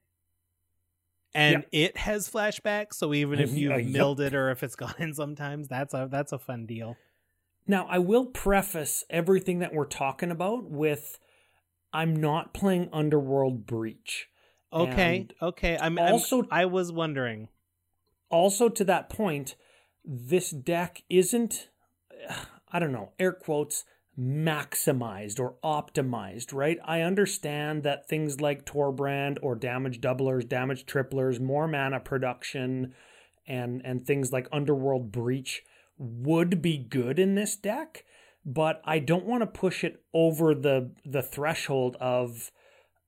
And 1.34 1.64
it 1.72 1.96
has 1.98 2.30
flashbacks, 2.30 2.94
so 2.94 3.12
even 3.12 3.38
if 3.40 3.52
you 3.52 3.70
Uh, 3.70 3.76
have 3.76 3.84
yep. 3.84 3.92
milled 3.92 4.20
it 4.20 4.34
or 4.34 4.50
if 4.50 4.62
it's 4.62 4.76
gone 4.84 4.94
in 4.98 5.12
sometimes, 5.14 5.68
that's 5.68 5.92
a 5.94 6.08
that's 6.10 6.32
a 6.32 6.38
fun 6.38 6.66
deal. 6.66 6.96
Now, 7.66 7.86
I 7.90 7.98
will 7.98 8.26
preface 8.26 9.04
everything 9.10 9.58
that 9.58 9.74
we're 9.74 9.86
talking 9.86 10.30
about 10.30 10.70
with 10.70 11.18
I'm 11.92 12.14
not 12.16 12.54
playing 12.54 12.88
Underworld 12.92 13.66
Breach. 13.66 14.28
Okay, 14.72 15.16
And 15.18 15.34
okay. 15.42 15.76
I'm 15.80 15.98
also- 15.98 16.38
also 16.38 16.48
I 16.50 16.64
was 16.66 16.92
wondering. 16.92 17.48
also 18.30 18.68
to 18.68 18.84
that 18.84 19.08
point, 19.08 19.54
this 20.04 20.50
deck 20.50 21.02
isn't, 21.08 21.68
I 22.72 22.78
don't 22.78 22.92
know, 22.92 23.12
air 23.18 23.32
quotes, 23.32 23.84
maximized 24.18 25.38
or 25.38 25.56
optimized, 25.62 26.54
right? 26.54 26.78
I 26.84 27.02
understand 27.02 27.82
that 27.82 28.08
things 28.08 28.40
like 28.40 28.64
Torbrand 28.64 29.38
or 29.42 29.54
damage 29.54 30.00
doublers, 30.00 30.48
damage 30.48 30.86
triplers, 30.86 31.38
more 31.38 31.68
mana 31.68 32.00
production, 32.00 32.94
and 33.46 33.82
and 33.84 34.06
things 34.06 34.32
like 34.32 34.48
Underworld 34.52 35.12
Breach 35.12 35.62
would 35.98 36.62
be 36.62 36.78
good 36.78 37.18
in 37.18 37.34
this 37.34 37.56
deck, 37.56 38.04
but 38.44 38.80
I 38.84 38.98
don't 38.98 39.26
want 39.26 39.42
to 39.42 39.46
push 39.46 39.84
it 39.84 40.02
over 40.14 40.54
the 40.54 40.92
the 41.04 41.22
threshold 41.22 41.96
of, 42.00 42.50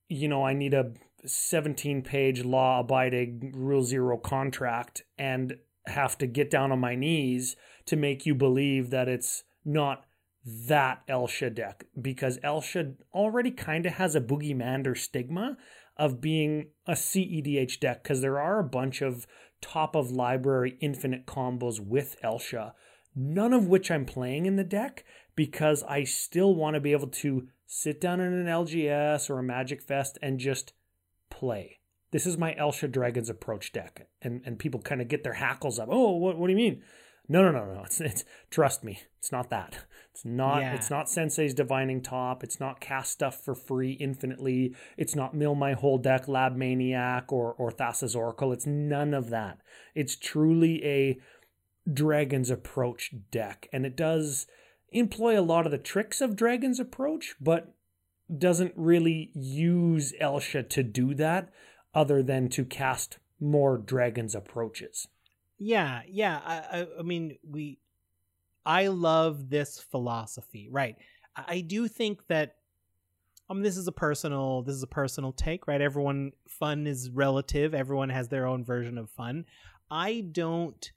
you 0.08 0.28
know, 0.28 0.44
I 0.44 0.52
need 0.52 0.74
a 0.74 0.92
17 1.24 2.02
page 2.02 2.44
law 2.44 2.80
abiding 2.80 3.52
rule 3.54 3.82
zero 3.82 4.16
contract 4.18 5.02
and 5.18 5.56
have 5.86 6.18
to 6.18 6.26
get 6.26 6.50
down 6.50 6.70
on 6.70 6.78
my 6.78 6.94
knees 6.94 7.56
to 7.86 7.96
make 7.96 8.26
you 8.26 8.34
believe 8.34 8.90
that 8.90 9.08
it's 9.08 9.44
not 9.64 10.04
that 10.48 11.02
Elsha 11.08 11.50
deck 11.50 11.84
because 12.00 12.38
Elsha 12.42 12.94
already 13.12 13.50
kind 13.50 13.84
of 13.84 13.94
has 13.94 14.14
a 14.14 14.20
Boogeymander 14.20 14.96
stigma 14.96 15.58
of 15.96 16.20
being 16.22 16.68
a 16.86 16.92
CEDH 16.92 17.80
deck 17.80 18.02
because 18.02 18.22
there 18.22 18.40
are 18.40 18.58
a 18.58 18.64
bunch 18.64 19.02
of 19.02 19.26
top 19.60 19.94
of 19.94 20.10
library 20.10 20.78
infinite 20.80 21.26
combos 21.26 21.80
with 21.80 22.16
Elsha, 22.22 22.72
none 23.14 23.52
of 23.52 23.66
which 23.66 23.90
I'm 23.90 24.06
playing 24.06 24.46
in 24.46 24.56
the 24.56 24.64
deck 24.64 25.04
because 25.36 25.82
I 25.82 26.04
still 26.04 26.54
want 26.54 26.74
to 26.74 26.80
be 26.80 26.92
able 26.92 27.08
to 27.08 27.48
sit 27.66 28.00
down 28.00 28.20
in 28.20 28.32
an 28.32 28.46
LGS 28.46 29.28
or 29.28 29.38
a 29.38 29.42
Magic 29.42 29.82
Fest 29.82 30.18
and 30.22 30.38
just 30.38 30.72
play. 31.28 31.80
This 32.10 32.24
is 32.24 32.38
my 32.38 32.54
Elsha 32.56 32.88
Dragon's 32.88 33.28
approach 33.28 33.72
deck. 33.72 34.08
And 34.22 34.40
and 34.46 34.58
people 34.58 34.80
kind 34.80 35.02
of 35.02 35.08
get 35.08 35.24
their 35.24 35.34
hackles 35.34 35.78
up. 35.78 35.88
Oh, 35.90 36.12
what, 36.12 36.38
what 36.38 36.46
do 36.46 36.52
you 36.52 36.56
mean? 36.56 36.82
No, 37.28 37.42
no, 37.42 37.52
no, 37.52 37.74
no. 37.74 37.82
It's, 37.84 38.00
it's 38.00 38.24
trust 38.50 38.82
me, 38.82 39.00
it's 39.18 39.30
not 39.30 39.50
that. 39.50 39.84
It's 40.12 40.24
not 40.24 40.60
Yeah. 40.62 40.74
it's 40.74 40.90
not 40.90 41.08
Sensei's 41.08 41.54
Divining 41.54 42.00
Top. 42.02 42.42
It's 42.42 42.58
not 42.58 42.80
cast 42.80 43.12
stuff 43.12 43.44
for 43.44 43.54
free 43.54 43.92
infinitely. 43.92 44.74
It's 44.96 45.14
not 45.14 45.34
mill 45.34 45.54
my 45.54 45.74
whole 45.74 45.98
deck 45.98 46.26
Lab 46.26 46.56
Maniac 46.56 47.30
or 47.32 47.52
or 47.52 47.70
Thassa's 47.70 48.16
Oracle. 48.16 48.52
It's 48.52 48.66
none 48.66 49.14
of 49.14 49.30
that. 49.30 49.58
It's 49.94 50.16
truly 50.16 50.84
a 50.84 51.18
Dragon's 51.92 52.50
Approach 52.50 53.14
deck. 53.30 53.68
And 53.72 53.86
it 53.86 53.96
does 53.96 54.46
employ 54.90 55.38
a 55.38 55.42
lot 55.42 55.66
of 55.66 55.72
the 55.72 55.78
tricks 55.78 56.20
of 56.20 56.34
Dragon's 56.34 56.80
Approach, 56.80 57.34
but 57.40 57.74
doesn't 58.36 58.72
really 58.76 59.30
use 59.34 60.12
Elsha 60.18 60.62
to 60.62 60.82
do 60.82 61.14
that 61.14 61.50
other 61.94 62.22
than 62.22 62.48
to 62.50 62.64
cast 62.64 63.18
more 63.40 63.78
Dragon's 63.78 64.34
Approaches. 64.34 65.08
Yeah, 65.58 66.02
yeah. 66.08 66.40
I, 66.44 66.78
I, 66.80 66.86
I 67.00 67.02
mean, 67.02 67.36
we. 67.48 67.78
I 68.64 68.88
love 68.88 69.48
this 69.48 69.80
philosophy, 69.80 70.68
right? 70.70 70.96
I, 71.36 71.44
I 71.48 71.60
do 71.60 71.88
think 71.88 72.26
that. 72.28 72.54
Um, 73.50 73.62
this 73.62 73.78
is 73.78 73.88
a 73.88 73.92
personal. 73.92 74.62
This 74.62 74.74
is 74.74 74.82
a 74.82 74.88
personal 74.88 75.32
take, 75.32 75.66
right? 75.66 75.80
Everyone 75.80 76.32
fun 76.46 76.86
is 76.86 77.10
relative. 77.10 77.74
Everyone 77.74 78.10
has 78.10 78.28
their 78.28 78.46
own 78.46 78.62
version 78.62 78.98
of 78.98 79.08
fun. 79.10 79.46
I 79.90 80.26
don't. 80.32 80.92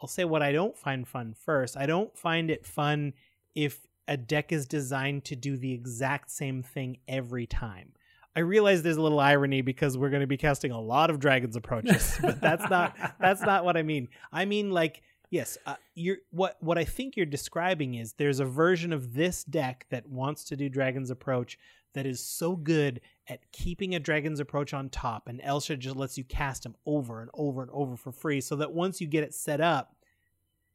I'll 0.00 0.08
say 0.08 0.24
what 0.24 0.42
I 0.42 0.52
don't 0.52 0.76
find 0.76 1.06
fun 1.06 1.34
first. 1.34 1.76
I 1.76 1.86
don't 1.86 2.16
find 2.16 2.50
it 2.50 2.66
fun 2.66 3.12
if 3.54 3.86
a 4.08 4.16
deck 4.16 4.52
is 4.52 4.66
designed 4.66 5.24
to 5.24 5.36
do 5.36 5.56
the 5.56 5.72
exact 5.72 6.30
same 6.30 6.62
thing 6.62 6.98
every 7.08 7.46
time. 7.46 7.92
I 8.36 8.40
realize 8.40 8.82
there's 8.82 8.98
a 8.98 9.02
little 9.02 9.18
irony 9.18 9.62
because 9.62 9.96
we're 9.96 10.10
going 10.10 10.20
to 10.20 10.26
be 10.26 10.36
casting 10.36 10.70
a 10.70 10.80
lot 10.80 11.08
of 11.08 11.18
dragons 11.18 11.56
approaches, 11.56 12.18
but 12.20 12.40
that's 12.40 12.68
not 12.68 12.94
that's 13.20 13.40
not 13.40 13.64
what 13.64 13.76
I 13.76 13.82
mean. 13.82 14.08
I 14.30 14.44
mean 14.44 14.70
like 14.70 15.02
yes, 15.30 15.56
uh, 15.66 15.76
you're 15.94 16.18
what 16.30 16.56
what 16.60 16.76
I 16.76 16.84
think 16.84 17.16
you're 17.16 17.26
describing 17.26 17.94
is 17.94 18.12
there's 18.12 18.38
a 18.38 18.44
version 18.44 18.92
of 18.92 19.14
this 19.14 19.42
deck 19.42 19.86
that 19.90 20.06
wants 20.06 20.44
to 20.44 20.56
do 20.56 20.68
dragons 20.68 21.10
approach 21.10 21.58
that 21.94 22.04
is 22.04 22.20
so 22.20 22.56
good 22.56 23.00
at 23.26 23.50
keeping 23.52 23.94
a 23.94 23.98
dragon's 23.98 24.38
approach 24.38 24.74
on 24.74 24.90
top 24.90 25.28
and 25.28 25.40
Elsha 25.42 25.78
just 25.78 25.96
lets 25.96 26.18
you 26.18 26.24
cast 26.24 26.64
them 26.64 26.76
over 26.84 27.22
and 27.22 27.30
over 27.32 27.62
and 27.62 27.70
over 27.72 27.96
for 27.96 28.12
free 28.12 28.42
so 28.42 28.54
that 28.56 28.72
once 28.72 29.00
you 29.00 29.06
get 29.06 29.24
it 29.24 29.34
set 29.34 29.62
up 29.62 29.96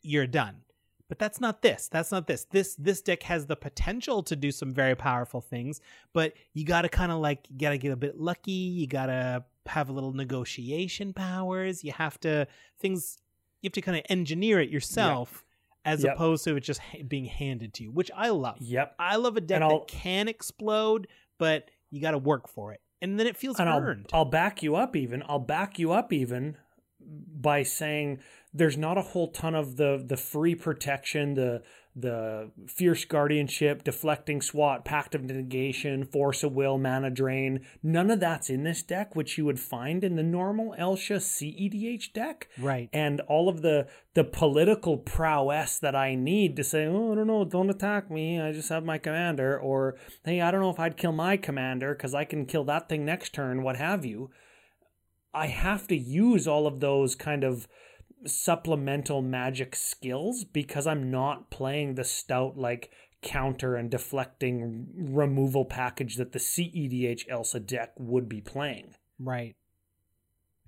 you're 0.01 0.27
done. 0.27 0.55
But 1.11 1.19
that's 1.19 1.41
not 1.41 1.61
this. 1.61 1.89
That's 1.89 2.09
not 2.09 2.25
this. 2.25 2.45
This 2.45 2.73
this 2.75 3.01
deck 3.01 3.23
has 3.23 3.45
the 3.45 3.57
potential 3.57 4.23
to 4.23 4.33
do 4.33 4.49
some 4.49 4.73
very 4.73 4.95
powerful 4.95 5.41
things, 5.41 5.81
but 6.13 6.31
you 6.53 6.63
got 6.63 6.83
to 6.83 6.89
kind 6.89 7.11
of 7.11 7.19
like 7.19 7.49
you 7.49 7.57
got 7.59 7.71
to 7.71 7.77
get 7.77 7.91
a 7.91 7.97
bit 7.97 8.17
lucky, 8.17 8.51
you 8.53 8.87
got 8.87 9.07
to 9.07 9.43
have 9.65 9.89
a 9.89 9.91
little 9.91 10.13
negotiation 10.13 11.11
powers, 11.11 11.83
you 11.83 11.91
have 11.91 12.17
to 12.21 12.47
things 12.79 13.17
you 13.61 13.67
have 13.67 13.73
to 13.73 13.81
kind 13.81 13.97
of 13.97 14.05
engineer 14.09 14.61
it 14.61 14.69
yourself 14.69 15.43
as 15.83 16.01
Yep. 16.01 16.13
opposed 16.15 16.45
to 16.45 16.55
it 16.55 16.61
just 16.61 16.79
ha- 16.79 17.03
being 17.05 17.25
handed 17.25 17.73
to 17.73 17.83
you, 17.83 17.91
which 17.91 18.09
I 18.15 18.29
love. 18.29 18.61
Yep. 18.61 18.95
I 18.97 19.17
love 19.17 19.35
a 19.35 19.41
deck 19.41 19.59
that 19.59 19.87
can 19.89 20.29
explode, 20.29 21.09
but 21.37 21.69
you 21.89 21.99
got 21.99 22.11
to 22.11 22.19
work 22.19 22.47
for 22.47 22.71
it. 22.71 22.79
And 23.01 23.19
then 23.19 23.27
it 23.27 23.35
feels 23.35 23.59
And 23.59 23.67
I'll, 23.67 23.79
earned. 23.81 24.07
I'll 24.13 24.23
back 24.23 24.63
you 24.63 24.77
up 24.77 24.95
even. 24.95 25.23
I'll 25.27 25.39
back 25.39 25.77
you 25.77 25.91
up 25.91 26.13
even 26.13 26.55
by 27.01 27.63
saying 27.63 28.19
there's 28.53 28.77
not 28.77 28.97
a 28.97 29.01
whole 29.01 29.31
ton 29.31 29.55
of 29.55 29.77
the 29.77 30.03
the 30.05 30.17
free 30.17 30.55
protection, 30.55 31.35
the 31.35 31.63
the 31.95 32.51
fierce 32.67 33.03
guardianship, 33.03 33.83
deflecting 33.83 34.41
swat, 34.41 34.85
pact 34.85 35.13
of 35.13 35.23
negation, 35.23 36.05
force 36.05 36.41
of 36.41 36.53
will, 36.53 36.77
mana 36.77 37.09
drain. 37.09 37.65
None 37.83 38.09
of 38.09 38.21
that's 38.21 38.49
in 38.49 38.63
this 38.63 38.81
deck, 38.81 39.13
which 39.13 39.37
you 39.37 39.43
would 39.45 39.59
find 39.59 40.03
in 40.03 40.15
the 40.15 40.23
normal 40.23 40.73
Elsha 40.77 41.15
CEDH 41.15 42.13
deck. 42.13 42.47
Right. 42.57 42.89
And 42.93 43.19
all 43.21 43.49
of 43.49 43.61
the 43.61 43.87
the 44.13 44.23
political 44.23 44.97
prowess 44.97 45.79
that 45.79 45.95
I 45.95 46.15
need 46.15 46.55
to 46.57 46.63
say, 46.63 46.85
oh, 46.85 47.11
I 47.11 47.15
don't 47.15 47.27
know, 47.27 47.45
don't 47.45 47.69
attack 47.69 48.09
me. 48.09 48.39
I 48.39 48.51
just 48.51 48.69
have 48.69 48.83
my 48.85 48.97
commander, 48.97 49.59
or 49.59 49.95
hey, 50.25 50.41
I 50.41 50.51
don't 50.51 50.61
know 50.61 50.71
if 50.71 50.79
I'd 50.79 50.97
kill 50.97 51.13
my 51.13 51.37
commander 51.37 51.93
because 51.93 52.13
I 52.13 52.25
can 52.25 52.45
kill 52.45 52.63
that 52.65 52.89
thing 52.89 53.05
next 53.05 53.33
turn, 53.33 53.63
what 53.63 53.77
have 53.77 54.05
you. 54.05 54.29
I 55.33 55.47
have 55.47 55.87
to 55.87 55.95
use 55.95 56.47
all 56.47 56.67
of 56.67 56.81
those 56.81 57.15
kind 57.15 57.45
of 57.45 57.67
supplemental 58.25 59.21
magic 59.21 59.75
skills 59.75 60.43
because 60.43 60.87
I'm 60.87 61.09
not 61.11 61.49
playing 61.49 61.95
the 61.95 62.03
stout 62.03 62.57
like 62.57 62.91
counter 63.21 63.75
and 63.75 63.89
deflecting 63.89 64.87
removal 64.95 65.65
package 65.65 66.15
that 66.15 66.31
the 66.31 66.39
CEDH 66.39 67.23
Elsha 67.29 67.59
deck 67.59 67.93
would 67.97 68.27
be 68.27 68.41
playing. 68.41 68.95
Right. 69.19 69.55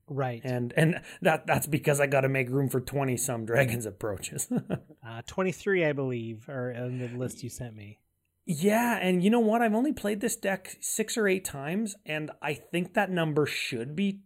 Right. 0.07 0.41
And 0.43 0.73
and 0.75 1.01
that 1.21 1.47
that's 1.47 1.67
because 1.67 1.99
I 1.99 2.07
got 2.07 2.21
to 2.21 2.29
make 2.29 2.49
room 2.49 2.69
for 2.69 2.81
20 2.81 3.17
some 3.17 3.45
dragons 3.45 3.85
approaches. 3.85 4.51
uh 5.07 5.21
23 5.25 5.85
I 5.85 5.93
believe 5.93 6.47
are 6.49 6.71
in 6.71 6.99
the 6.99 7.07
list 7.17 7.43
you 7.43 7.49
sent 7.49 7.75
me. 7.75 7.99
Yeah, 8.45 8.97
and 8.97 9.23
you 9.23 9.29
know 9.29 9.39
what? 9.39 9.61
I've 9.61 9.73
only 9.73 9.93
played 9.93 10.19
this 10.19 10.35
deck 10.35 10.75
6 10.81 11.17
or 11.17 11.29
8 11.29 11.45
times 11.45 11.95
and 12.05 12.31
I 12.41 12.53
think 12.53 12.93
that 12.93 13.09
number 13.09 13.45
should 13.45 13.95
be 13.95 14.19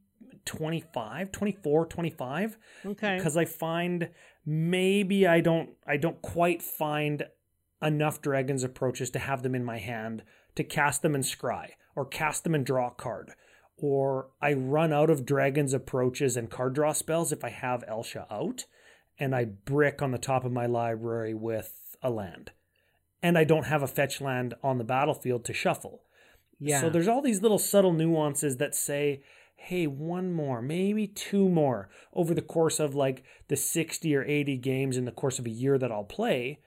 25 0.47 1.31
24 1.31 1.85
25 1.85 2.57
okay. 2.85 3.17
Because 3.17 3.37
i 3.37 3.45
find 3.45 4.09
maybe 4.45 5.27
i 5.27 5.39
don't 5.41 5.69
i 5.85 5.97
don't 5.97 6.21
quite 6.21 6.63
find 6.63 7.23
enough 7.81 8.21
dragons 8.21 8.63
approaches 8.63 9.09
to 9.11 9.19
have 9.19 9.43
them 9.43 9.53
in 9.53 9.63
my 9.63 9.77
hand 9.77 10.23
to 10.55 10.63
cast 10.63 11.01
them 11.01 11.13
and 11.13 11.23
scry 11.23 11.71
or 11.95 12.05
cast 12.05 12.43
them 12.43 12.55
and 12.55 12.65
draw 12.65 12.87
a 12.87 12.91
card. 12.91 13.31
Or 13.77 14.29
i 14.41 14.53
run 14.53 14.91
out 14.91 15.09
of 15.09 15.25
dragons 15.25 15.73
approaches 15.73 16.35
and 16.35 16.49
card 16.49 16.73
draw 16.73 16.93
spells 16.93 17.31
if 17.31 17.43
i 17.43 17.49
have 17.49 17.83
elsha 17.87 18.25
out 18.31 18.65
and 19.19 19.35
i 19.35 19.45
brick 19.45 20.01
on 20.01 20.11
the 20.11 20.17
top 20.17 20.45
of 20.45 20.51
my 20.51 20.65
library 20.65 21.33
with 21.33 21.97
a 22.01 22.09
land. 22.09 22.51
And 23.21 23.37
i 23.37 23.43
don't 23.43 23.65
have 23.65 23.83
a 23.83 23.87
fetch 23.87 24.21
land 24.21 24.55
on 24.63 24.77
the 24.77 24.83
battlefield 24.83 25.45
to 25.45 25.53
shuffle. 25.53 26.01
Yeah. 26.59 26.81
so 26.81 26.89
there's 26.89 27.07
all 27.07 27.21
these 27.21 27.43
little 27.43 27.59
subtle 27.59 27.93
nuances 27.93 28.57
that 28.57 28.73
say 28.73 29.21
hey, 29.57 29.87
one 29.87 30.31
more, 30.31 30.61
maybe 30.61 31.07
two 31.07 31.49
more 31.49 31.89
over 32.13 32.33
the 32.33 32.41
course 32.41 32.79
of 32.79 32.95
like 32.95 33.23
the 33.49 33.55
60 33.55 34.15
or 34.15 34.23
80 34.23 34.57
games 34.57 34.95
in 34.95 35.05
the 35.05 35.11
course 35.11 35.39
of 35.39 35.45
a 35.45 35.51
year 35.51 35.77
that 35.77 35.91
I'll 35.91 36.03
play. 36.05 36.59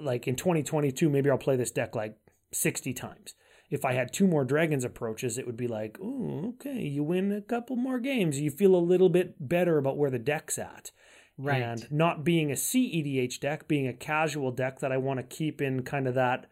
Like 0.00 0.26
in 0.26 0.34
2022, 0.34 1.08
maybe 1.08 1.30
I'll 1.30 1.38
play 1.38 1.56
this 1.56 1.70
deck 1.70 1.94
like 1.94 2.16
60 2.52 2.92
times. 2.94 3.34
If 3.70 3.84
I 3.84 3.92
had 3.92 4.12
two 4.12 4.26
more 4.26 4.44
Dragons 4.44 4.84
approaches, 4.84 5.38
it 5.38 5.46
would 5.46 5.56
be 5.56 5.68
like, 5.68 5.98
oh, 6.02 6.54
okay, 6.54 6.80
you 6.80 7.04
win 7.04 7.32
a 7.32 7.42
couple 7.42 7.76
more 7.76 7.98
games. 7.98 8.40
You 8.40 8.50
feel 8.50 8.74
a 8.74 8.78
little 8.78 9.08
bit 9.08 9.34
better 9.38 9.76
about 9.76 9.98
where 9.98 10.10
the 10.10 10.18
deck's 10.18 10.58
at. 10.58 10.92
Right. 11.38 11.62
And 11.62 11.86
not 11.92 12.24
being 12.24 12.50
a 12.50 12.54
CEDH 12.54 13.40
deck, 13.40 13.68
being 13.68 13.86
a 13.86 13.92
casual 13.92 14.52
deck 14.52 14.80
that 14.80 14.92
I 14.92 14.96
want 14.96 15.18
to 15.18 15.36
keep 15.36 15.60
in 15.60 15.82
kind 15.82 16.08
of 16.08 16.14
that 16.14 16.46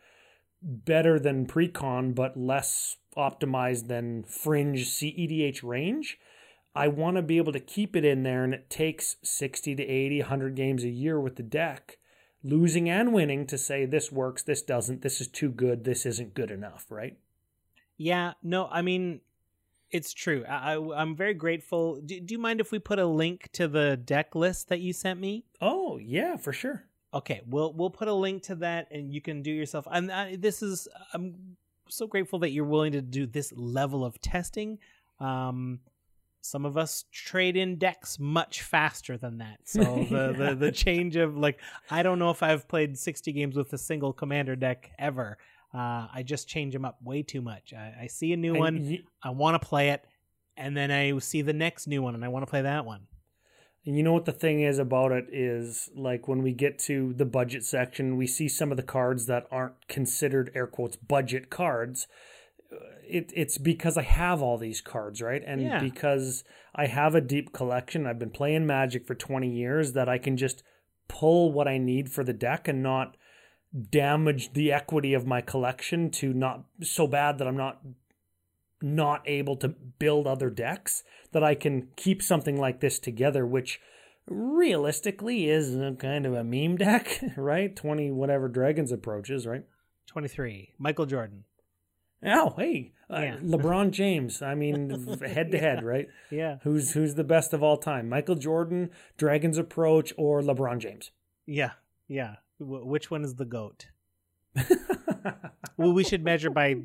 better 0.65 1.19
than 1.19 1.47
precon, 1.47 2.15
but 2.15 2.37
less 2.37 2.97
optimized 3.17 3.89
than 3.89 4.25
fringe 4.25 4.87
CEDH 4.87 5.63
range. 5.63 6.19
I 6.75 6.89
want 6.89 7.17
to 7.17 7.23
be 7.23 7.37
able 7.37 7.53
to 7.53 7.61
keep 7.61 7.95
it 7.95 8.05
in 8.05 8.25
there, 8.25 8.43
and 8.43 8.53
it 8.53 8.69
takes 8.69 9.17
60 9.23 9.77
to 9.77 9.83
80, 9.85 10.21
100 10.21 10.57
games 10.57 10.83
a 10.83 10.89
year 10.89 11.21
with 11.21 11.37
the 11.37 11.43
deck, 11.43 11.99
losing 12.43 12.91
and 12.91 13.13
winning 13.13 13.47
to 13.47 13.57
say 13.57 13.85
this 13.85 14.11
works, 14.11 14.43
this 14.43 14.63
doesn't, 14.63 15.03
this 15.03 15.21
is 15.21 15.29
too 15.29 15.51
good, 15.51 15.85
this 15.85 16.05
isn't 16.05 16.35
good 16.35 16.51
enough, 16.51 16.87
right? 16.91 17.17
Yeah, 17.97 18.33
no, 18.43 18.67
I 18.67 18.83
mean, 18.83 19.21
it's 19.91 20.13
true. 20.13 20.45
I, 20.47 20.75
am 21.01 21.15
very 21.15 21.35
grateful. 21.35 22.01
Do, 22.01 22.19
do 22.19 22.35
you 22.35 22.41
mind 22.41 22.61
if 22.61 22.73
we 22.73 22.81
put 22.81 22.99
a 22.99 23.07
link 23.07 23.51
to 23.53 23.69
the 23.69 23.97
deck 23.97 24.35
list 24.35 24.69
that 24.71 24.81
you 24.81 24.93
sent 24.93 25.21
me? 25.21 25.45
Oh, 25.61 25.99
yeah, 25.99 26.37
for 26.37 26.53
sure. 26.53 26.87
Okay, 27.15 27.41
we'll 27.47 27.73
we'll 27.73 27.91
put 27.91 28.09
a 28.09 28.13
link 28.13 28.43
to 28.45 28.57
that, 28.57 28.89
and 28.91 29.13
you 29.13 29.21
can 29.21 29.41
do 29.43 29.53
yourself. 29.53 29.87
And 29.91 30.11
I, 30.11 30.37
this 30.37 30.63
is 30.63 30.89
I'm 31.13 31.57
so 31.89 32.07
grateful 32.07 32.41
that 32.41 32.51
you're 32.51 32.65
willing 32.65 32.93
to 32.93 33.01
do 33.03 33.25
this 33.27 33.53
level 33.55 34.05
of 34.05 34.21
testing. 34.21 34.79
Um, 35.21 35.81
some 36.41 36.67
of 36.67 36.77
us 36.77 37.05
trade 37.11 37.57
in 37.57 37.77
decks 37.77 38.19
much 38.19 38.63
faster 38.63 39.17
than 39.17 39.39
that. 39.39 39.61
So 39.65 39.81
the, 40.11 40.35
the, 40.37 40.55
the 40.57 40.73
change 40.73 41.17
of 41.17 41.37
like 41.37 41.61
I 41.91 42.03
don't 42.03 42.19
know 42.19 42.31
if 42.31 42.43
I've 42.43 42.67
played 42.69 42.99
60 42.99 43.33
games 43.33 43.57
with 43.57 43.73
a 43.73 43.79
single 43.79 44.13
commander 44.13 44.57
deck 44.57 44.91
ever. 44.99 45.39
Uh, 45.73 46.07
I 46.13 46.23
just 46.25 46.47
change 46.49 46.73
them 46.73 46.85
up 46.85 46.99
way 47.03 47.23
too 47.23 47.41
much. 47.43 47.73
I, 47.73 47.95
I 48.03 48.07
see 48.09 48.33
a 48.33 48.37
new 48.37 48.51
and 48.55 48.59
one, 48.59 48.83
y- 48.89 49.01
I 49.23 49.31
want 49.31 49.61
to 49.61 49.67
play 49.67 49.91
it, 49.91 50.05
and 50.57 50.77
then 50.77 50.91
I 50.91 51.19
see 51.19 51.43
the 51.43 51.53
next 51.53 51.87
new 51.89 52.01
one, 52.03 52.15
and 52.15 52.25
I 52.25 52.29
want 52.29 52.45
to 52.45 52.51
play 52.51 52.63
that 52.63 52.85
one. 52.85 53.07
And 53.87 53.97
you 53.97 54.03
know 54.03 54.13
what 54.13 54.25
the 54.25 54.33
thing 54.33 54.61
is 54.61 54.79
about 54.79 55.13
it 55.13 55.27
is 55.31 55.91
like 55.95 56.27
when 56.27 56.43
we 56.43 56.53
get 56.53 56.79
to 56.81 57.13
the 57.13 57.27
budget 57.27 57.65
section, 57.65 58.17
we 58.17 58.27
see 58.27 58.49
some 58.49 58.71
of 58.71 58.77
the 58.77 58.83
cards 58.83 59.27
that 59.27 59.47
aren't 59.51 59.89
considered 59.89 60.51
air 60.55 60.67
quotes 60.67 60.97
budget 60.97 61.51
cards. 61.51 62.07
Uh, 62.73 62.77
it, 63.07 63.31
it's 63.37 63.59
because 63.59 63.99
I 63.99 64.03
have 64.03 64.41
all 64.41 64.57
these 64.57 64.81
cards, 64.81 65.21
right? 65.21 65.43
And 65.47 65.63
yeah. 65.63 65.81
because 65.81 66.45
I 66.75 66.87
have 66.87 67.15
a 67.15 67.21
deep 67.21 67.53
collection, 67.53 68.07
I've 68.07 68.19
been 68.19 68.31
playing 68.31 68.67
Magic 68.67 69.07
for 69.07 69.15
20 69.15 69.51
years, 69.51 69.93
that 69.93 70.09
I 70.09 70.17
can 70.17 70.39
just 70.39 70.63
pull 71.07 71.53
what 71.53 71.69
I 71.69 71.77
need 71.77 72.11
for 72.11 72.25
the 72.25 72.33
deck 72.33 72.67
and 72.67 72.83
not 72.83 73.17
damage 73.91 74.53
the 74.55 74.73
equity 74.73 75.13
of 75.13 75.27
my 75.27 75.41
collection 75.41 76.11
to 76.11 76.33
not 76.33 76.65
so 76.81 77.07
bad 77.07 77.39
that 77.39 77.47
I'm 77.47 77.57
not 77.57 77.81
not 78.83 79.23
able 79.27 79.57
to 79.57 79.69
build 79.69 80.27
other 80.27 80.51
decks 80.51 81.03
that 81.33 81.45
I 81.45 81.55
can 81.55 81.89
keep 81.97 82.23
something 82.23 82.59
like 82.61 82.81
this 82.81 82.99
together, 82.99 83.47
which 83.47 83.81
realistically 84.27 85.49
is 85.49 85.75
a 85.75 85.97
kind 85.99 86.27
of 86.27 86.35
a 86.35 86.45
meme 86.45 86.77
deck, 86.77 87.21
right? 87.37 87.75
20 87.75 88.11
whatever 88.11 88.49
dragons 88.49 88.93
approaches, 88.93 89.47
right? 89.47 89.65
23. 90.07 90.75
Michael 90.79 91.07
Jordan. 91.07 91.45
Oh, 92.27 92.55
hey, 92.57 92.93
uh, 93.11 93.21
yeah. 93.21 93.35
uh, 93.35 93.39
LeBron 93.43 93.91
James. 93.91 94.41
I 94.41 94.55
mean, 94.55 94.91
head 95.21 95.51
to 95.53 95.59
head, 95.59 95.83
right? 95.85 96.09
Yeah. 96.31 96.59
Who's 96.63 96.93
who's 96.93 97.15
the 97.17 97.25
best 97.25 97.53
of 97.53 97.63
all 97.63 97.77
time? 97.77 98.09
Michael 98.09 98.37
Jordan, 98.37 98.91
Dragons 99.19 99.59
Approach, 99.59 100.13
or 100.17 100.41
LeBron 100.41 100.79
James? 100.79 101.11
Yeah, 101.47 101.73
yeah. 102.09 102.37
W- 102.61 102.87
which 102.87 103.11
one 103.11 103.25
is 103.25 103.35
the 103.35 103.45
goat? 103.45 103.87
well, 105.77 105.93
we 105.93 106.05
should 106.05 106.25
measure 106.25 106.49
by 106.49 106.77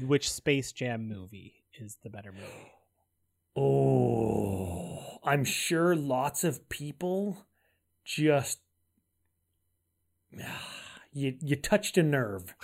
which 0.00 0.30
Space 0.30 0.72
Jam 0.72 1.08
movie 1.08 1.64
is 1.78 1.98
the 2.02 2.10
better 2.10 2.32
movie. 2.32 2.72
Oh, 3.56 5.18
I'm 5.24 5.44
sure 5.44 5.94
lots 5.94 6.44
of 6.44 6.68
people 6.68 7.46
just 8.04 8.60
ah, 10.42 10.72
you 11.12 11.36
you 11.40 11.56
touched 11.56 11.98
a 11.98 12.02
nerve. 12.02 12.54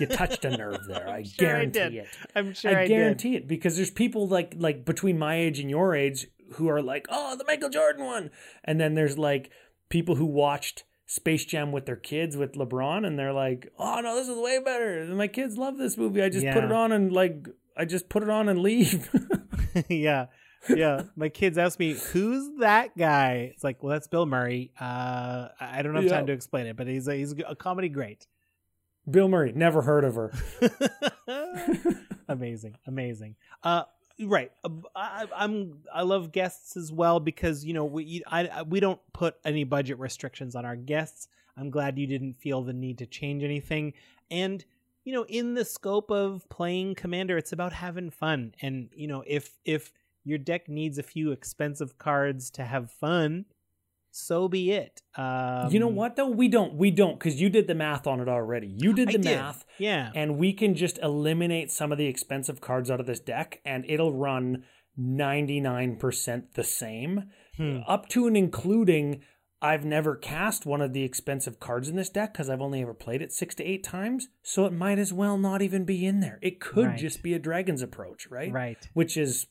you 0.00 0.06
touched 0.06 0.44
a 0.44 0.56
nerve 0.56 0.80
there. 0.88 1.08
I 1.08 1.22
sure 1.22 1.48
guarantee 1.48 1.80
I 1.80 2.02
it. 2.02 2.08
I'm 2.34 2.52
sure 2.52 2.76
I, 2.76 2.82
I 2.82 2.86
guarantee 2.88 3.36
it 3.36 3.46
because 3.46 3.76
there's 3.76 3.90
people 3.90 4.26
like 4.26 4.54
like 4.58 4.84
between 4.84 5.18
my 5.18 5.36
age 5.36 5.60
and 5.60 5.70
your 5.70 5.94
age 5.94 6.26
who 6.54 6.68
are 6.68 6.82
like, 6.82 7.06
"Oh, 7.08 7.36
the 7.36 7.44
Michael 7.44 7.70
Jordan 7.70 8.04
one." 8.04 8.30
And 8.64 8.80
then 8.80 8.94
there's 8.94 9.16
like 9.16 9.50
people 9.88 10.16
who 10.16 10.26
watched 10.26 10.84
Space 11.06 11.44
Jam 11.44 11.72
with 11.72 11.86
their 11.86 11.96
kids 11.96 12.36
with 12.36 12.52
LeBron 12.52 13.06
and 13.06 13.18
they're 13.18 13.32
like, 13.32 13.72
"Oh, 13.78 14.00
no, 14.00 14.16
this 14.16 14.28
is 14.28 14.38
way 14.38 14.58
better. 14.64 15.04
My 15.14 15.28
kids 15.28 15.58
love 15.58 15.76
this 15.76 15.96
movie. 15.98 16.22
I 16.22 16.28
just 16.28 16.44
yeah. 16.44 16.54
put 16.54 16.64
it 16.64 16.72
on 16.72 16.92
and 16.92 17.12
like 17.12 17.46
I 17.76 17.84
just 17.84 18.08
put 18.08 18.22
it 18.22 18.30
on 18.30 18.48
and 18.48 18.60
leave." 18.60 19.10
yeah. 19.88 20.26
yeah, 20.68 21.02
my 21.16 21.28
kids 21.28 21.58
ask 21.58 21.78
me, 21.78 21.92
"Who's 21.92 22.58
that 22.60 22.96
guy?" 22.96 23.50
It's 23.52 23.62
like, 23.62 23.82
well, 23.82 23.92
that's 23.92 24.06
Bill 24.06 24.24
Murray. 24.24 24.72
Uh, 24.80 25.48
I 25.60 25.82
don't 25.82 25.94
have 25.94 26.04
yeah. 26.04 26.10
time 26.10 26.26
to 26.26 26.32
explain 26.32 26.66
it, 26.66 26.76
but 26.76 26.86
he's 26.86 27.06
a, 27.06 27.14
he's 27.14 27.34
a 27.46 27.54
comedy 27.54 27.88
great. 27.90 28.26
Bill 29.10 29.28
Murray, 29.28 29.52
never 29.54 29.82
heard 29.82 30.04
of 30.04 30.14
her. 30.14 30.32
amazing, 32.28 32.76
amazing. 32.86 33.36
Uh, 33.62 33.82
right. 34.20 34.52
Uh, 34.62 34.70
I, 34.94 35.26
am 35.36 35.82
I 35.92 36.02
love 36.02 36.32
guests 36.32 36.76
as 36.76 36.92
well 36.92 37.20
because 37.20 37.64
you 37.64 37.74
know 37.74 37.84
we 37.84 38.22
I, 38.26 38.62
we 38.62 38.80
don't 38.80 39.00
put 39.12 39.36
any 39.44 39.64
budget 39.64 39.98
restrictions 39.98 40.54
on 40.54 40.64
our 40.64 40.76
guests. 40.76 41.28
I'm 41.56 41.70
glad 41.70 41.98
you 41.98 42.06
didn't 42.06 42.34
feel 42.34 42.62
the 42.62 42.72
need 42.72 42.98
to 42.98 43.06
change 43.06 43.42
anything, 43.42 43.94
and 44.30 44.64
you 45.04 45.12
know 45.12 45.24
in 45.24 45.54
the 45.54 45.64
scope 45.64 46.10
of 46.10 46.48
playing 46.48 46.94
commander 46.94 47.36
it's 47.36 47.52
about 47.52 47.74
having 47.74 48.10
fun 48.10 48.54
and 48.62 48.88
you 48.94 49.06
know 49.06 49.22
if 49.26 49.58
if 49.64 49.92
your 50.24 50.38
deck 50.38 50.68
needs 50.68 50.98
a 50.98 51.02
few 51.02 51.32
expensive 51.32 51.98
cards 51.98 52.50
to 52.50 52.64
have 52.64 52.90
fun, 52.90 53.44
so 54.16 54.48
be 54.48 54.70
it. 54.70 55.02
Um, 55.16 55.70
you 55.72 55.80
know 55.80 55.88
what 55.88 56.14
though? 56.16 56.28
We 56.28 56.48
don't. 56.48 56.74
We 56.74 56.90
don't 56.90 57.18
because 57.18 57.40
you 57.40 57.48
did 57.50 57.66
the 57.66 57.74
math 57.74 58.06
on 58.06 58.20
it 58.20 58.28
already. 58.28 58.68
You 58.68 58.92
did 58.92 59.08
the 59.08 59.12
did. 59.18 59.24
math, 59.24 59.64
yeah. 59.78 60.10
And 60.14 60.38
we 60.38 60.52
can 60.52 60.74
just 60.74 60.98
eliminate 60.98 61.70
some 61.72 61.90
of 61.92 61.98
the 61.98 62.06
expensive 62.06 62.60
cards 62.60 62.90
out 62.90 63.00
of 63.00 63.06
this 63.06 63.20
deck, 63.20 63.60
and 63.64 63.84
it'll 63.88 64.12
run 64.14 64.64
ninety 64.96 65.60
nine 65.60 65.96
percent 65.96 66.54
the 66.54 66.64
same 66.64 67.24
Hmm. 67.56 67.80
up 67.86 68.08
to 68.10 68.26
and 68.26 68.36
including 68.36 69.22
I've 69.62 69.84
never 69.84 70.14
cast 70.16 70.66
one 70.66 70.80
of 70.82 70.92
the 70.92 71.04
expensive 71.04 71.58
cards 71.58 71.88
in 71.88 71.96
this 71.96 72.10
deck 72.10 72.32
because 72.32 72.50
I've 72.50 72.60
only 72.60 72.82
ever 72.82 72.92
played 72.94 73.22
it 73.22 73.32
six 73.32 73.54
to 73.56 73.64
eight 73.64 73.82
times. 73.82 74.28
So 74.42 74.66
it 74.66 74.72
might 74.72 74.98
as 74.98 75.12
well 75.12 75.38
not 75.38 75.62
even 75.62 75.84
be 75.84 76.04
in 76.04 76.20
there. 76.20 76.38
It 76.42 76.60
could 76.60 76.86
Right. 76.86 76.98
just 76.98 77.22
be 77.22 77.32
a 77.32 77.38
dragon's 77.38 77.80
approach, 77.80 78.26
right? 78.28 78.52
Right. 78.52 78.76
Which 78.92 79.16
is, 79.16 79.46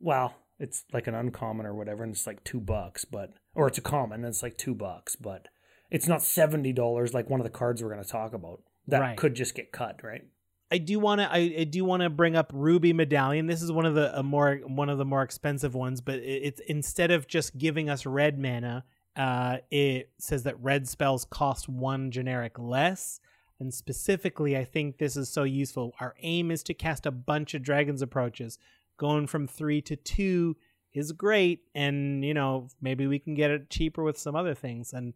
well, 0.00 0.34
it's 0.58 0.84
like 0.92 1.06
an 1.06 1.14
uncommon 1.14 1.64
or 1.66 1.74
whatever, 1.74 2.02
and 2.02 2.12
it's 2.12 2.26
like 2.26 2.42
two 2.42 2.58
bucks, 2.60 3.04
but 3.04 3.34
or 3.56 3.66
it's 3.66 3.78
a 3.78 3.82
common 3.82 4.20
and 4.20 4.28
it's 4.28 4.42
like 4.42 4.56
two 4.56 4.74
bucks, 4.74 5.16
but 5.16 5.48
it's 5.90 6.06
not 6.06 6.22
seventy 6.22 6.72
dollars 6.72 7.14
like 7.14 7.28
one 7.30 7.40
of 7.40 7.44
the 7.44 7.50
cards 7.50 7.82
we're 7.82 7.90
going 7.92 8.02
to 8.04 8.08
talk 8.08 8.32
about. 8.32 8.62
That 8.88 9.00
Right. 9.00 9.16
could 9.16 9.34
just 9.34 9.54
get 9.54 9.72
cut, 9.72 10.00
right? 10.04 10.22
I 10.70 10.78
do 10.78 10.98
want 10.98 11.20
to. 11.20 11.32
I, 11.32 11.54
I 11.60 11.64
do 11.64 11.84
want 11.84 12.02
to 12.02 12.10
bring 12.10 12.36
up 12.36 12.50
Ruby 12.54 12.92
Medallion. 12.92 13.46
This 13.46 13.62
is 13.62 13.70
one 13.70 13.86
of 13.86 13.94
the 13.94 14.16
a 14.18 14.22
more 14.22 14.56
one 14.66 14.88
of 14.88 14.98
the 14.98 15.04
more 15.04 15.22
expensive 15.22 15.74
ones, 15.74 16.00
but 16.00 16.16
it, 16.16 16.42
it's 16.42 16.60
instead 16.68 17.10
of 17.10 17.26
just 17.28 17.56
giving 17.56 17.88
us 17.88 18.04
red 18.04 18.38
mana, 18.38 18.84
uh, 19.16 19.58
it 19.70 20.10
says 20.18 20.42
that 20.42 20.60
red 20.60 20.88
spells 20.88 21.24
cost 21.24 21.68
one 21.68 22.10
generic 22.10 22.58
less. 22.58 23.20
And 23.58 23.72
specifically, 23.72 24.56
I 24.56 24.64
think 24.64 24.98
this 24.98 25.16
is 25.16 25.30
so 25.30 25.44
useful. 25.44 25.94
Our 25.98 26.14
aim 26.20 26.50
is 26.50 26.62
to 26.64 26.74
cast 26.74 27.06
a 27.06 27.10
bunch 27.10 27.54
of 27.54 27.62
Dragon's 27.62 28.02
approaches. 28.02 28.58
Going 28.98 29.26
from 29.26 29.46
three 29.46 29.80
to 29.82 29.94
two 29.96 30.56
is 30.96 31.12
great, 31.12 31.60
and 31.74 32.24
you 32.24 32.34
know 32.34 32.68
maybe 32.80 33.06
we 33.06 33.18
can 33.18 33.34
get 33.34 33.50
it 33.50 33.70
cheaper 33.70 34.02
with 34.02 34.18
some 34.18 34.34
other 34.34 34.54
things. 34.54 34.92
And 34.92 35.14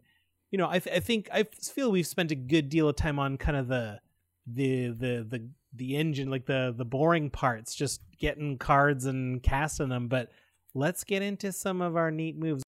you 0.51 0.57
know, 0.57 0.69
I, 0.69 0.79
th- 0.79 0.95
I 0.95 0.99
think 0.99 1.29
I 1.33 1.43
feel 1.43 1.91
we've 1.91 2.05
spent 2.05 2.31
a 2.31 2.35
good 2.35 2.69
deal 2.69 2.89
of 2.89 2.95
time 2.95 3.19
on 3.19 3.37
kind 3.37 3.57
of 3.57 3.67
the 3.67 3.99
the 4.45 4.87
the 4.87 5.25
the 5.29 5.49
the 5.73 5.95
engine 5.95 6.29
like 6.29 6.45
the 6.45 6.73
the 6.75 6.83
boring 6.85 7.29
parts 7.29 7.73
just 7.73 8.01
getting 8.17 8.57
cards 8.57 9.05
and 9.05 9.41
casting 9.41 9.89
them 9.89 10.07
but 10.07 10.29
let's 10.73 11.03
get 11.03 11.21
into 11.21 11.51
some 11.51 11.81
of 11.81 11.95
our 11.95 12.11
neat 12.11 12.37
moves 12.37 12.63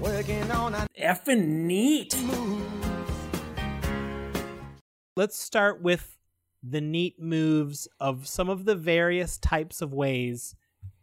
Working 0.00 0.50
on 0.50 0.74
a 0.74 0.86
Effing 1.00 1.46
neat. 1.46 2.16
Moves. 2.22 3.28
let's 5.16 5.38
start 5.38 5.80
with 5.80 6.18
the 6.62 6.80
neat 6.80 7.20
moves 7.20 7.88
of 8.00 8.26
some 8.26 8.48
of 8.48 8.64
the 8.64 8.74
various 8.74 9.38
types 9.38 9.80
of 9.80 9.92
ways 9.92 10.54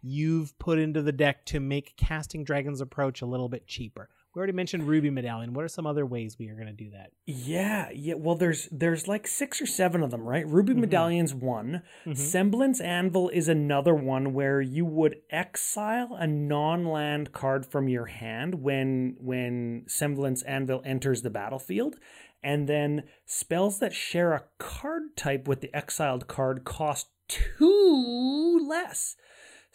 you've 0.01 0.57
put 0.59 0.80
into 0.80 1.01
the 1.01 1.11
deck 1.11 1.45
to 1.45 1.59
make 1.59 1.95
casting 1.97 2.43
dragon's 2.43 2.82
approach 2.82 3.21
a 3.21 3.25
little 3.25 3.49
bit 3.49 3.67
cheaper 3.67 4.09
we 4.34 4.39
already 4.39 4.53
mentioned 4.53 4.88
ruby 4.88 5.09
medallion 5.09 5.53
what 5.53 5.65
are 5.65 5.69
some 5.69 5.86
other 5.88 6.05
ways 6.05 6.38
we 6.39 6.47
are 6.49 6.55
going 6.55 6.67
to 6.67 6.73
do 6.73 6.89
that 6.91 7.11
Yeah, 7.25 7.89
yeah. 7.93 8.13
Well, 8.15 8.36
there's 8.36 8.67
there's 8.71 9.07
like 9.07 9.27
six 9.27 9.61
or 9.61 9.65
seven 9.65 10.01
of 10.03 10.09
them, 10.11 10.21
right? 10.21 10.47
Ruby 10.47 10.73
Mhm. 10.73 10.80
Medallion's 10.82 11.34
one. 11.34 11.84
Mhm. 12.05 12.17
Semblance 12.17 12.80
Anvil 12.82 13.30
is 13.30 13.47
another 13.47 13.93
one 13.93 14.34
where 14.34 14.61
you 14.61 14.84
would 14.86 15.17
exile 15.30 16.15
a 16.15 16.25
non-land 16.25 17.32
card 17.34 17.65
from 17.65 17.88
your 17.88 18.05
hand 18.05 18.55
when 18.63 19.15
when 19.19 19.84
Semblance 19.88 20.41
Anvil 20.43 20.82
enters 20.86 21.21
the 21.21 21.30
battlefield, 21.30 21.97
and 22.43 22.67
then 22.67 23.03
spells 23.25 23.80
that 23.80 23.93
share 23.93 24.34
a 24.34 24.45
card 24.57 25.15
type 25.15 25.47
with 25.47 25.61
the 25.61 25.73
exiled 25.75 26.27
card 26.27 26.63
cost 26.65 27.09
two 27.27 28.65
less. 28.67 29.15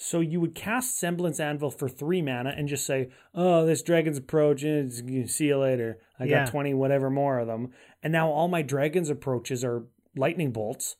So 0.06 0.20
you 0.20 0.38
would 0.40 0.54
cast 0.54 0.98
Semblance 0.98 1.40
Anvil 1.40 1.70
for 1.70 1.88
three 1.88 2.20
mana 2.20 2.52
and 2.56 2.68
just 2.68 2.84
say, 2.84 3.08
"Oh, 3.34 3.64
this 3.64 3.82
dragon's 3.82 4.18
approach. 4.18 4.62
eh, 4.62 4.88
See 5.26 5.46
you 5.46 5.56
later. 5.58 5.98
I 6.18 6.24
Yeah. 6.24 6.44
got 6.44 6.50
twenty 6.50 6.74
whatever 6.74 7.08
more 7.08 7.38
of 7.38 7.46
them." 7.46 7.72
And 8.02 8.12
now 8.12 8.28
all 8.30 8.48
my 8.48 8.60
dragon's 8.60 9.08
approaches 9.08 9.64
are 9.64 9.86
lightning 10.14 10.52
bolts, 10.52 10.96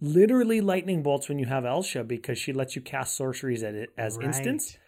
literally 0.00 0.60
lightning 0.62 1.02
bolts 1.02 1.28
when 1.28 1.38
you 1.38 1.46
have 1.46 1.64
Elsha 1.66 2.02
because 2.02 2.38
she 2.38 2.52
lets 2.52 2.74
you 2.74 2.80
cast 2.82 3.14
sorceries 3.14 3.62
at 3.62 3.74
it 3.74 3.90
as 3.98 4.18
instants. 4.18 4.78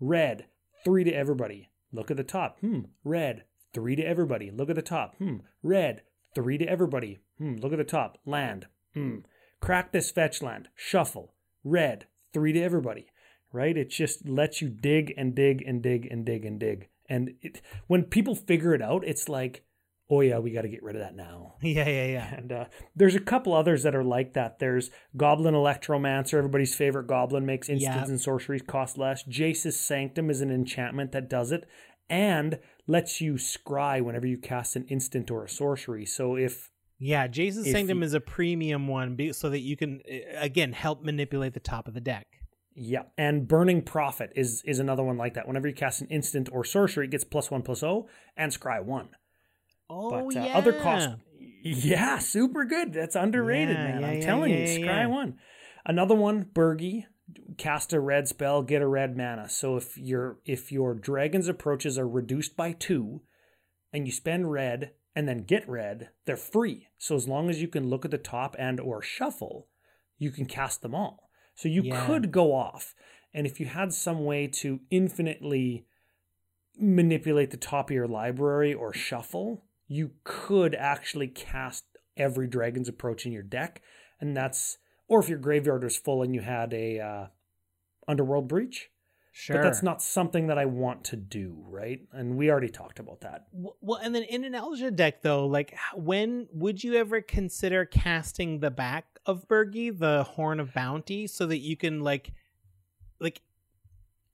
Red, 0.00 0.46
three 0.84 1.04
to 1.04 1.12
everybody. 1.12 1.70
Look 1.92 2.10
at 2.10 2.16
the 2.16 2.24
top. 2.24 2.58
Hmm. 2.60 2.80
Red, 3.04 3.44
three 3.72 3.94
to 3.96 4.02
everybody. 4.02 4.50
Look 4.50 4.70
at 4.70 4.76
the 4.76 4.82
top. 4.82 5.16
Hmm. 5.18 5.36
Red, 5.62 6.02
three 6.34 6.58
to 6.58 6.66
everybody. 6.68 7.18
Hmm. 7.38 7.56
Look 7.56 7.72
at 7.72 7.78
the 7.78 7.84
top. 7.84 8.18
Land. 8.26 8.66
Hmm. 8.94 9.18
Crack 9.60 9.92
this 9.92 10.10
fetch 10.10 10.42
land. 10.42 10.68
Shuffle. 10.74 11.34
Red, 11.64 12.06
three 12.32 12.52
to 12.52 12.60
everybody. 12.62 13.06
Right? 13.52 13.76
It 13.76 13.90
just 13.90 14.28
lets 14.28 14.60
you 14.60 14.68
dig 14.68 15.14
and 15.16 15.34
dig 15.34 15.62
and 15.66 15.82
dig 15.82 16.06
and 16.10 16.24
dig 16.26 16.44
and 16.44 16.60
dig. 16.60 16.88
And 17.08 17.30
it, 17.40 17.62
when 17.86 18.02
people 18.04 18.34
figure 18.34 18.74
it 18.74 18.82
out, 18.82 19.02
it's 19.06 19.26
like, 19.28 19.64
oh 20.10 20.20
yeah, 20.20 20.38
we 20.38 20.50
got 20.50 20.62
to 20.62 20.68
get 20.68 20.82
rid 20.82 20.96
of 20.96 21.00
that 21.00 21.16
now. 21.16 21.54
yeah 21.62 21.88
yeah 21.88 22.06
yeah 22.06 22.34
And 22.34 22.52
uh, 22.52 22.64
there's 22.94 23.14
a 23.14 23.20
couple 23.20 23.54
others 23.54 23.82
that 23.84 23.94
are 23.96 24.04
like 24.04 24.34
that. 24.34 24.58
There's 24.58 24.90
Goblin 25.16 25.54
Electromancer, 25.54 26.34
everybody's 26.34 26.74
favorite 26.74 27.06
goblin, 27.06 27.46
makes 27.46 27.68
instants 27.70 27.96
Yeah. 27.96 28.10
and 28.10 28.20
sorceries 28.20 28.62
cost 28.62 28.98
less. 28.98 29.22
Jace's 29.22 29.80
Sanctum 29.80 30.28
is 30.28 30.42
an 30.42 30.50
enchantment 30.50 31.12
that 31.12 31.30
does 31.30 31.50
it 31.52 31.66
and 32.10 32.58
lets 32.86 33.20
you 33.20 33.34
scry 33.34 34.02
whenever 34.02 34.26
you 34.26 34.38
cast 34.38 34.76
an 34.76 34.84
instant 34.88 35.30
or 35.30 35.44
a 35.44 35.48
sorcery. 35.48 36.04
So 36.06 36.36
if 36.36 36.70
yeah 36.98 37.26
jason's 37.26 37.66
If 37.66 37.72
sanctum 37.72 37.98
you- 37.98 38.04
is 38.04 38.14
a 38.14 38.20
premium 38.20 38.88
one 38.88 39.14
be- 39.16 39.32
so 39.32 39.50
that 39.50 39.60
you 39.60 39.76
can 39.76 40.00
again 40.36 40.72
help 40.72 41.02
manipulate 41.02 41.54
the 41.54 41.60
top 41.60 41.88
of 41.88 41.94
the 41.94 42.00
deck. 42.00 42.26
Yeah, 42.80 43.02
and 43.16 43.48
Burning 43.48 43.82
Prophet 43.82 44.32
is 44.36 44.62
is 44.64 44.78
another 44.78 45.02
one 45.02 45.16
like 45.16 45.34
that. 45.34 45.48
Whenever 45.48 45.66
you 45.66 45.74
cast 45.74 46.00
an 46.00 46.06
instant 46.08 46.48
or 46.52 46.62
sorcery, 46.64 47.06
it 47.06 47.10
gets 47.10 47.24
plus 47.24 47.50
one 47.50 47.62
plus 47.62 47.82
O 47.82 48.08
and 48.36 48.52
scry 48.52 48.80
one. 48.84 49.08
oh 49.90 50.10
but 50.10 50.36
uh, 50.36 50.44
yeah. 50.44 50.56
other 50.56 50.72
cost 50.72 51.08
yeah 51.62 52.18
super 52.18 52.64
good. 52.64 52.92
That's 52.92 53.16
underrated 53.16 53.76
Yeah, 53.76 53.84
man. 53.84 54.00
yeah, 54.02 54.06
i'm 54.08 54.20
telling 54.20 54.52
you 54.52 54.64
scry 54.80 55.08
one. 55.10 55.38
Another 55.84 56.14
one 56.14 56.44
Birgi, 56.44 57.04
cast 57.56 57.92
a 57.92 57.98
red 57.98 58.28
spell 58.28 58.62
get 58.62 58.80
a 58.80 58.86
red 58.86 59.16
mana. 59.16 59.48
So 59.48 59.76
if 59.76 59.96
your 59.98 60.38
if 60.44 60.70
your 60.70 60.94
dragon's 60.94 61.48
approaches 61.48 61.98
are 61.98 62.08
reduced 62.08 62.56
by 62.56 62.72
two 62.72 63.22
and 63.92 64.06
you 64.06 64.12
spend 64.12 64.52
red 64.52 64.92
and 65.18 65.28
then 65.28 65.38
get 65.38 65.68
red 65.68 66.10
they're 66.24 66.36
free 66.36 66.88
so 66.96 67.16
as 67.16 67.26
long 67.26 67.50
as 67.50 67.60
you 67.60 67.68
can 67.68 67.90
look 67.90 68.04
at 68.04 68.10
the 68.10 68.18
top 68.18 68.54
and 68.58 68.78
or 68.78 69.02
shuffle 69.02 69.66
you 70.18 70.30
can 70.30 70.46
cast 70.46 70.82
them 70.82 70.94
all 70.94 71.30
so 71.54 71.68
you 71.68 71.82
Yeah. 71.82 72.06
could 72.06 72.30
go 72.30 72.54
off 72.54 72.94
and 73.34 73.46
if 73.46 73.60
you 73.60 73.66
had 73.66 73.92
some 73.92 74.24
way 74.24 74.46
to 74.46 74.80
infinitely 74.90 75.86
manipulate 76.78 77.50
the 77.50 77.56
top 77.56 77.90
of 77.90 77.94
your 77.94 78.06
library 78.06 78.72
or 78.72 78.92
shuffle, 78.92 79.64
you 79.86 80.12
could 80.24 80.74
actually 80.74 81.28
cast 81.28 81.84
every 82.16 82.46
dragon's 82.46 82.88
approach 82.88 83.26
in 83.26 83.32
your 83.32 83.42
deck, 83.42 83.82
and 84.20 84.36
that's 84.36 84.78
or 85.08 85.20
if 85.20 85.28
your 85.28 85.38
graveyard 85.38 85.82
was 85.84 85.96
full 85.96 86.22
and 86.22 86.34
you 86.34 86.40
had 86.40 86.72
a 86.72 87.00
uh, 87.00 87.26
underworld 88.06 88.48
breach. 88.48 88.90
Sure 89.40 89.54
But 89.54 89.62
that's 89.62 89.84
not 89.84 90.02
something 90.02 90.48
that 90.48 90.58
I 90.58 90.64
want 90.64 91.04
to 91.04 91.16
do, 91.16 91.64
right? 91.68 92.00
And 92.10 92.36
we 92.36 92.50
already 92.50 92.68
talked 92.68 92.98
about 92.98 93.20
that. 93.20 93.46
Well, 93.52 94.00
and 94.02 94.12
then 94.12 94.24
in 94.24 94.42
an 94.42 94.52
Elsha 94.52 94.90
deck, 94.90 95.22
though, 95.22 95.46
like 95.46 95.78
when 95.94 96.48
would 96.50 96.82
you 96.82 96.94
ever 96.94 97.20
consider 97.20 97.84
casting 97.84 98.58
the 98.58 98.72
back 98.72 99.20
of 99.26 99.46
Birgi, 99.46 99.96
the 99.96 100.24
Horn 100.24 100.58
of 100.58 100.74
Bounty, 100.74 101.28
so 101.28 101.46
that 101.46 101.58
you 101.58 101.76
can 101.76 102.00
like, 102.00 102.32
like, 103.20 103.40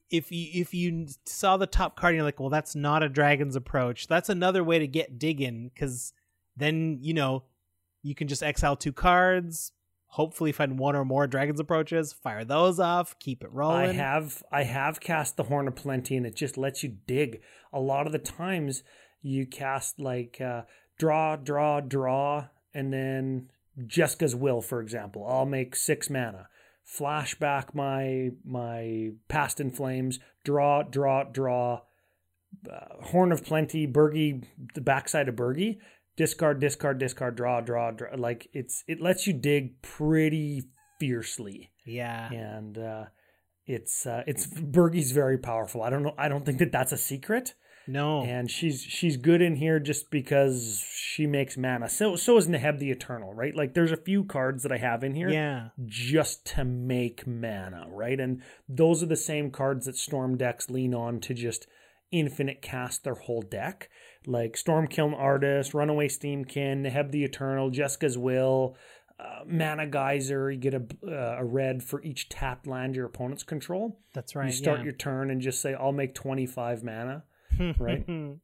if 0.09 0.33
you 0.33 0.49
if 0.55 0.73
you 0.73 1.09
saw 1.27 1.59
the 1.59 1.67
top 1.67 1.97
card, 1.97 2.13
and 2.13 2.17
you're 2.17 2.25
like, 2.25 2.41
well, 2.41 2.49
that's 2.49 2.75
not 2.75 3.03
a 3.03 3.09
dragon's 3.11 3.57
approach. 3.57 4.07
That's 4.07 4.31
another 4.31 4.65
way 4.65 4.79
to 4.79 4.87
get 4.87 5.19
digging, 5.19 5.71
because 5.75 6.15
then 6.57 6.97
you 7.03 7.13
know 7.13 7.43
you 8.03 8.15
can 8.15 8.27
just 8.27 8.43
exile 8.43 8.75
two 8.75 8.95
cards. 8.95 9.73
Hopefully, 10.15 10.53
find 10.53 10.79
one 10.79 10.95
or 10.95 11.05
more 11.05 11.27
dragon's 11.27 11.59
approaches, 11.59 12.13
fire 12.13 12.45
those 12.45 12.79
off, 12.79 13.19
keep 13.19 13.43
it 13.43 13.51
rolling. 13.51 13.91
I 13.91 13.93
have 13.95 14.45
I 14.53 14.63
have 14.63 15.01
cast 15.01 15.37
the 15.37 15.43
Horn 15.43 15.67
of 15.67 15.75
Plenty, 15.75 16.17
and 16.17 16.25
it 16.25 16.37
just 16.37 16.57
lets 16.57 16.85
you 16.85 16.99
dig. 17.09 17.41
A 17.73 17.81
lot 17.81 18.07
of 18.07 18.13
the 18.13 18.21
times, 18.21 18.85
you 19.23 19.45
cast 19.45 19.99
like 19.99 20.41
uh, 20.41 20.63
draw, 20.97 21.35
draw, 21.35 21.81
draw, 21.81 22.47
and 22.73 22.93
then 22.93 23.51
Jeska's 23.89 24.37
Will, 24.37 24.61
for 24.61 24.81
example. 24.81 25.27
I'll 25.29 25.47
make 25.47 25.75
six 25.75 26.09
mana, 26.09 26.47
flashback 26.89 27.75
my 27.75 28.31
my 28.45 29.15
Past 29.27 29.59
in 29.59 29.73
Flames, 29.73 30.21
draw, 30.45 30.85
draw, 30.85 31.25
draw. 31.25 31.81
Uh, 32.71 33.07
Horn 33.07 33.33
of 33.33 33.45
Plenty, 33.45 33.89
Birgi, 33.89 34.45
the 34.75 34.81
backside 34.81 35.29
of 35.29 35.35
Birgi, 35.35 35.79
discard, 36.17 36.61
discard, 36.61 36.99
discard, 36.99 37.37
draw, 37.37 37.61
draw, 37.61 37.91
draw. 37.91 38.09
Like 38.17 38.49
it's 38.53 38.85
it 38.87 39.01
lets 39.01 39.27
you 39.27 39.33
dig 39.33 39.83
pretty 39.83 40.63
fiercely 41.01 41.71
yeah, 41.85 42.33
and 42.33 42.79
uh, 42.79 43.05
it's 43.67 44.07
uh, 44.07 44.23
it's 44.27 44.47
Birgi's 44.47 45.13
very 45.13 45.39
powerful. 45.39 45.83
I 45.83 45.91
don't 45.91 46.03
know. 46.03 46.15
I 46.17 46.29
don't 46.29 46.45
think 46.45 46.59
that 46.59 46.73
that's 46.73 46.93
a 46.93 46.97
secret, 46.97 47.55
no, 47.87 48.23
and 48.23 48.51
she's 48.51 48.83
she's 48.83 49.17
good 49.17 49.43
in 49.43 49.57
here 49.57 49.79
just 49.79 50.11
because 50.11 50.83
she 50.95 51.27
makes 51.27 51.57
mana. 51.57 51.89
So 51.89 52.17
so 52.17 52.37
is 52.39 52.49
Neheb 52.49 52.79
the 52.79 52.91
Eternal, 52.91 53.35
right? 53.35 53.55
Like 53.55 53.75
there's 53.75 53.93
a 53.93 53.99
few 53.99 54.25
cards 54.25 54.63
that 54.63 54.73
I 54.73 54.79
have 54.79 55.05
in 55.05 55.15
here 55.15 55.29
yeah, 55.29 55.69
just 55.85 56.47
to 56.57 56.65
make 56.65 57.27
mana, 57.27 57.87
right? 57.89 58.19
And 58.19 58.43
those 58.69 59.03
are 59.03 59.07
the 59.07 59.17
same 59.17 59.51
cards 59.51 59.87
that 59.87 59.97
Storm 59.97 60.37
decks 60.39 60.71
lean 60.71 60.95
on 60.95 61.21
to 61.21 61.35
just 61.35 61.67
infinite 62.11 62.63
cast 62.63 63.05
their 63.05 63.15
whole 63.15 63.43
deck. 63.43 63.91
Like 64.27 64.55
Stormkiln 64.55 65.15
Artist, 65.19 65.75
Runaway 65.75 66.09
Steamkin, 66.09 66.83
Neheb 66.83 67.11
the 67.11 67.25
Eternal, 67.25 67.71
Jeska's 67.71 68.17
Will, 68.17 68.77
uh, 69.21 69.45
mana 69.47 69.87
geyser. 69.87 70.51
You 70.51 70.59
get 70.59 70.75
a 70.75 70.83
uh, 71.07 71.37
a 71.41 71.45
red 71.45 71.83
for 71.83 72.03
each 72.03 72.29
tapped 72.29 72.67
land 72.67 72.97
your 72.97 73.07
opponents 73.07 73.43
control. 73.43 74.01
That's 74.15 74.35
right. 74.35 74.47
you 74.47 74.53
start 74.53 74.79
yeah. 74.79 74.85
your 74.85 74.93
turn 74.95 75.31
and 75.31 75.41
just 75.41 75.61
say, 75.61 75.75
"I'll 75.75 75.93
make 75.93 76.15
twenty 76.15 76.47
five 76.47 76.83
mana." 76.83 77.25
right? 77.79 78.05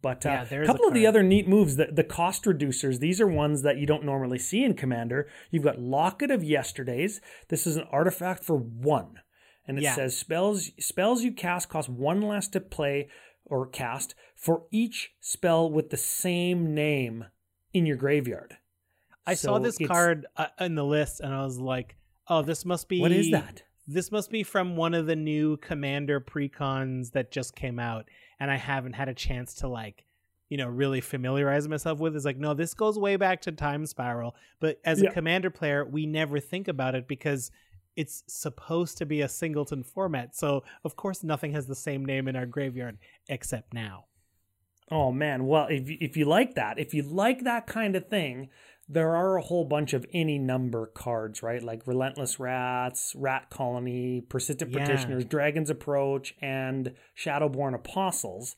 But 0.00 0.24
uh, 0.24 0.28
Yeah, 0.30 0.42
a 0.42 0.46
there's 0.46 0.68
a 0.68 0.72
couple 0.72 0.86
of 0.86 0.94
the 0.94 1.06
other 1.06 1.22
neat 1.22 1.48
moves, 1.48 1.76
the, 1.76 1.86
the 1.86 2.04
cost 2.04 2.44
reducers, 2.44 3.00
these 3.00 3.20
are 3.20 3.26
ones 3.26 3.62
that 3.62 3.78
you 3.78 3.86
don't 3.86 4.04
normally 4.04 4.38
see 4.38 4.62
in 4.62 4.74
Commander. 4.74 5.28
You've 5.50 5.64
got 5.64 5.80
Locket 5.80 6.30
of 6.30 6.44
Yesterdays. 6.44 7.20
This 7.48 7.66
is 7.66 7.76
an 7.76 7.84
artifact 7.90 8.44
for 8.44 8.56
one. 8.56 9.20
And 9.66 9.76
it 9.76 9.82
Yeah. 9.82 9.94
says 9.94 10.16
spells 10.16 10.70
spells 10.78 11.22
you 11.22 11.32
cast 11.32 11.68
cost 11.68 11.88
one 11.88 12.22
less 12.22 12.48
to 12.48 12.60
play 12.60 13.08
or 13.48 13.66
cast 13.66 14.14
for 14.34 14.64
each 14.70 15.12
spell 15.20 15.70
with 15.70 15.90
the 15.90 15.96
same 15.96 16.74
name 16.74 17.26
in 17.72 17.86
your 17.86 17.96
graveyard. 17.96 18.56
I 19.26 19.34
saw 19.34 19.58
this 19.58 19.78
card 19.86 20.26
uh, 20.36 20.46
in 20.58 20.74
the 20.74 20.84
list, 20.84 21.20
and 21.20 21.34
I 21.34 21.44
was 21.44 21.58
like, 21.58 21.96
"Oh, 22.28 22.42
this 22.42 22.64
must 22.64 22.88
be 22.88 23.00
What 23.00 23.12
is 23.12 23.30
that? 23.30 23.62
This 23.86 24.10
must 24.12 24.30
be 24.30 24.42
from 24.42 24.76
one 24.76 24.94
of 24.94 25.06
the 25.06 25.16
new 25.16 25.56
Commander 25.58 26.20
precons 26.20 27.12
that 27.12 27.30
just 27.30 27.54
came 27.54 27.78
out, 27.78 28.06
and 28.40 28.50
I 28.50 28.56
haven't 28.56 28.94
had 28.94 29.08
a 29.08 29.14
chance 29.14 29.54
to 29.56 29.68
like, 29.68 30.04
you 30.48 30.56
know, 30.56 30.68
really 30.68 31.00
familiarize 31.00 31.68
myself 31.68 31.98
with. 31.98 32.16
Is 32.16 32.24
like, 32.24 32.38
no, 32.38 32.54
this 32.54 32.74
goes 32.74 32.98
way 32.98 33.16
back 33.16 33.42
to 33.42 33.52
Time 33.52 33.84
Spiral, 33.86 34.34
but 34.60 34.80
as 34.84 35.02
Yeah. 35.02 35.10
a 35.10 35.12
Commander 35.12 35.50
player, 35.50 35.84
we 35.84 36.06
never 36.06 36.40
think 36.40 36.68
about 36.68 36.94
it 36.94 37.06
because 37.08 37.50
it's 37.98 38.22
supposed 38.28 38.96
to 38.98 39.06
be 39.06 39.20
a 39.20 39.28
singleton 39.28 39.82
format. 39.82 40.34
So 40.36 40.62
of 40.84 40.96
course, 40.96 41.22
nothing 41.22 41.52
has 41.52 41.66
the 41.66 41.74
same 41.74 42.04
name 42.04 42.28
in 42.28 42.36
our 42.36 42.46
graveyard 42.46 42.98
except 43.28 43.74
now. 43.74 44.04
Oh 44.90 45.12
man, 45.12 45.46
well 45.46 45.66
if 45.68 45.90
you- 45.90 45.98
if 46.00 46.16
you 46.16 46.24
like 46.24 46.54
that, 46.54 46.78
if 46.78 46.94
you 46.94 47.02
like 47.02 47.44
that 47.44 47.66
kind 47.66 47.94
of 47.96 48.08
thing, 48.08 48.48
there 48.88 49.14
are 49.14 49.36
a 49.36 49.42
whole 49.42 49.66
bunch 49.66 49.92
of 49.92 50.06
any 50.14 50.38
number 50.38 50.86
cards, 50.86 51.42
right? 51.42 51.62
Like 51.62 51.86
Relentless 51.86 52.40
Rats, 52.40 53.14
Rat 53.14 53.50
Colony, 53.50 54.22
Persistent 54.22 54.70
Yeah. 54.70 54.78
Petitioners, 54.80 55.26
Dragon's 55.26 55.68
Approach, 55.68 56.34
and 56.40 56.94
Shadowborn 57.14 57.74
Apostles. 57.74 58.56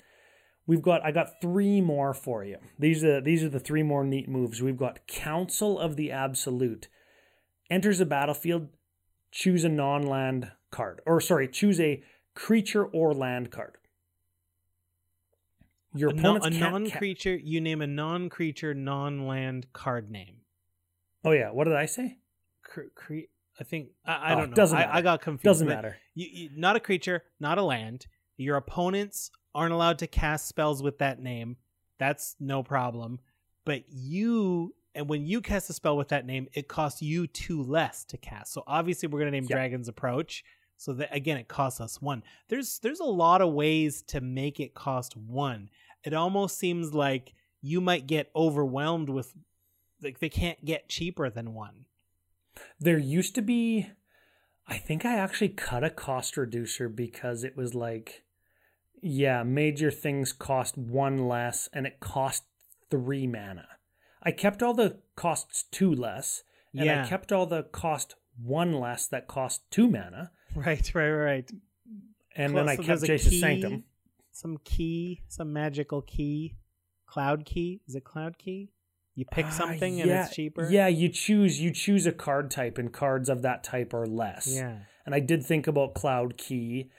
We've 0.69 0.83
got 0.83 1.05
I 1.05 1.11
got 1.11 1.41
three 1.41 1.81
more 1.81 2.15
for 2.15 2.45
you. 2.45 2.59
These 2.79 3.03
are 3.03 3.21
these 3.21 3.43
are 3.43 3.49
the 3.49 3.59
three 3.59 3.83
more 3.83 4.05
neat 4.05 4.29
moves. 4.29 4.63
We've 4.63 4.77
got 4.87 5.05
Council 5.09 5.81
of 5.81 5.97
the 5.97 6.13
Absolute. 6.13 6.87
Enters 7.69 7.99
the 7.99 8.07
battlefield, 8.07 8.69
choose 9.31 9.65
a 9.65 9.69
non-land 9.69 10.51
card. 10.71 11.01
Or 11.07 11.21
sorry, 11.21 11.49
choose 11.49 11.81
a 11.81 12.03
creature 12.35 12.85
or 12.85 13.13
land 13.13 13.51
card. 13.51 13.77
Your 15.95 16.11
opponent's 16.11 16.47
a 16.47 16.51
can't 16.51 16.61
ca- 16.63 16.71
non-creature. 16.71 17.37
you 17.37 17.61
name 17.61 17.83
a 17.83 17.87
non-creature, 17.87 18.75
non-land 18.75 19.73
card 19.73 20.11
name. 20.11 20.37
Oh 21.25 21.33
yeah, 21.33 21.51
what 21.51 21.65
did 21.65 21.75
I 21.75 21.87
say? 21.87 22.19
Cre- 22.63 22.93
cre- 22.95 23.29
I 23.59 23.65
think 23.65 23.89
I, 24.07 24.13
I 24.15 24.33
Oh, 24.33 24.37
don't 24.39 24.51
know. 24.51 24.57
doesn't 24.57 24.77
I, 24.79 24.81
matter. 24.83 24.93
I 24.95 25.03
got 25.03 25.21
confused. 25.21 25.45
Doesn't 25.45 25.69
matter. 25.69 25.97
You, 26.15 26.29
you, 26.31 26.51
not 26.57 26.77
a 26.77 26.81
creature, 26.81 27.25
not 27.41 27.59
a 27.59 27.63
land. 27.63 28.07
Your 28.37 28.57
opponents 28.57 29.31
aren't 29.55 29.73
allowed 29.73 29.99
to 29.99 30.07
cast 30.07 30.47
spells 30.49 30.83
with 30.83 30.99
that 30.99 31.21
name. 31.21 31.57
That's 31.99 32.37
no 32.39 32.63
problem. 32.63 33.19
But 33.67 33.83
you, 33.91 34.75
and 34.95 35.09
when 35.09 35.27
you 35.27 35.41
cast 35.41 35.71
a 35.71 35.73
spell 35.73 35.97
with 35.97 36.09
that 36.09 36.27
name, 36.27 36.49
it 36.53 36.69
costs 36.69 37.01
you 37.01 37.27
two 37.27 37.63
less 37.63 38.05
to 38.07 38.17
cast. 38.17 38.53
So 38.53 38.65
obviously, 38.67 39.09
we're 39.09 39.21
going 39.21 39.33
to 39.33 39.39
name 39.39 39.47
Yep. 39.49 39.57
Dragon's 39.57 39.89
Approach. 39.89 40.45
So 40.77 40.95
that 40.95 41.15
again, 41.15 41.37
it 41.37 41.47
costs 41.47 41.81
us 41.81 42.01
one. 42.01 42.23
There's 42.49 42.79
there's 42.79 43.01
a 43.01 43.05
lot 43.05 43.43
of 43.43 43.53
ways 43.53 44.03
to 44.09 44.21
make 44.21 44.61
it 44.61 44.75
cost 44.75 45.17
one. 45.17 45.69
It 46.05 46.15
almost 46.15 46.59
seems 46.59 46.95
like 46.95 47.35
you 47.61 47.83
might 47.83 48.07
get 48.07 48.31
overwhelmed 48.35 49.11
with 49.11 49.35
like 50.03 50.21
they 50.21 50.31
can't 50.31 50.65
get 50.65 50.89
cheaper 50.89 51.29
than 51.29 51.53
one. 51.53 51.85
There 52.79 52.99
used 52.99 53.35
to 53.35 53.43
be 53.43 53.91
I 54.67 54.79
think 54.79 55.05
I 55.05 55.17
actually 55.17 55.51
cut 55.51 55.85
a 55.85 55.91
cost 55.91 56.39
reducer 56.39 56.89
because 56.89 57.45
it 57.45 57.57
was 57.57 57.75
like 57.75 58.25
yeah, 59.03 59.43
major 59.43 59.91
things 59.91 60.33
cost 60.33 60.79
one 60.79 61.29
less 61.29 61.69
and 61.73 61.87
it 61.87 62.01
cost 62.01 62.45
3 62.91 63.27
mana. 63.27 63.67
I 64.23 64.33
kept 64.33 64.63
all 64.63 64.75
the 64.75 64.99
costs 65.17 65.65
2 65.71 65.93
less 65.95 66.43
and 66.75 66.85
Yeah. 66.87 67.05
I 67.05 67.09
kept 67.09 67.33
all 67.33 67.47
the 67.47 67.65
cost 67.65 68.15
1 68.43 68.73
less 68.75 69.07
that 69.09 69.27
cost 69.29 69.63
2 69.71 69.89
mana 69.89 70.31
Right, 70.55 70.95
right, 70.95 71.11
right. 71.11 71.51
and 72.37 72.57
then 72.57 72.69
I 72.69 72.77
So 72.77 72.83
kept 72.83 73.03
Jace's 73.05 73.31
key- 73.31 73.41
Sanctum. 73.41 73.85
Some 74.33 74.59
key, 74.65 75.23
some 75.29 75.53
magical 75.53 76.03
key, 76.03 76.57
cloud 77.07 77.45
key. 77.45 77.81
Is 77.87 77.95
it 77.95 78.05
cloud 78.05 78.39
key? 78.39 78.71
You 79.15 79.25
pick 79.27 79.47
Ah, 79.47 79.51
something 79.51 80.01
and 80.01 80.09
yeah, 80.09 80.25
it's 80.27 80.35
cheaper. 80.35 80.69
Yeah, 80.71 80.87
you 80.87 81.09
choose 81.09 81.61
you 81.61 81.73
choose 81.73 82.07
a 82.07 82.13
card 82.13 82.51
type 82.51 82.79
and 82.79 82.93
cards 82.93 83.29
of 83.29 83.43
that 83.43 83.63
type 83.65 83.93
are 83.93 84.07
less. 84.07 84.47
yeah. 84.55 84.79
and 85.07 85.15
I 85.15 85.21
did 85.21 85.45
think 85.45 85.67
about 85.67 85.95
Cloud 85.95 86.37
Key, 86.37 86.91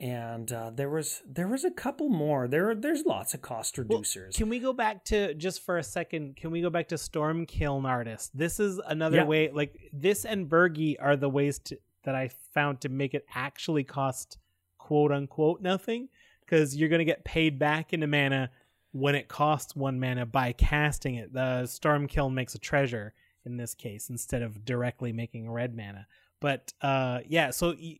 and 0.00 0.50
uh, 0.50 0.70
there 0.74 0.88
was 0.88 1.20
there 1.26 1.46
was 1.46 1.64
a 1.64 1.70
couple 1.70 2.08
more. 2.08 2.48
There 2.48 2.74
there's 2.74 3.04
lots 3.04 3.34
of 3.34 3.42
cost 3.42 3.78
Well, 3.78 4.00
reducers. 4.00 4.34
can 4.34 4.48
we 4.48 4.58
go 4.58 4.72
back 4.72 5.04
to 5.06 5.34
just 5.34 5.62
for 5.64 5.76
a 5.78 5.82
second? 5.82 6.36
Can 6.36 6.50
we 6.50 6.62
go 6.62 6.70
back 6.70 6.88
to 6.88 6.98
Storm 6.98 7.44
Kiln 7.46 7.84
Artist? 7.86 8.36
This 8.36 8.58
is 8.58 8.80
another 8.86 9.18
Yeah. 9.18 9.24
way. 9.26 9.50
Like 9.50 9.76
this 9.92 10.24
and 10.24 10.48
Birgi 10.48 10.96
are 10.98 11.16
the 11.16 11.28
ways 11.28 11.58
to, 11.60 11.78
that 12.04 12.14
I 12.14 12.30
found 12.54 12.80
to 12.80 12.88
make 12.88 13.12
it 13.14 13.26
actually 13.34 13.84
cost 13.84 14.38
quote 14.78 15.12
unquote 15.12 15.60
nothing 15.60 16.08
because 16.40 16.74
you're 16.74 16.88
gonna 16.88 17.04
get 17.04 17.22
paid 17.24 17.58
back 17.58 17.92
into 17.92 18.06
mana 18.06 18.50
when 18.92 19.14
it 19.14 19.28
costs 19.28 19.76
one 19.76 20.00
mana 20.00 20.24
by 20.26 20.52
casting 20.52 21.16
it. 21.16 21.32
The 21.32 21.66
Storm 21.66 22.08
Kiln 22.08 22.34
makes 22.34 22.54
a 22.54 22.58
treasure 22.58 23.12
in 23.44 23.56
this 23.58 23.74
case 23.74 24.08
instead 24.10 24.40
of 24.42 24.64
directly 24.64 25.12
making 25.12 25.50
red 25.50 25.76
mana. 25.76 26.06
But 26.40 26.72
uh, 26.80 27.20
yeah, 27.28 27.50
so 27.50 27.74
y- 27.78 27.98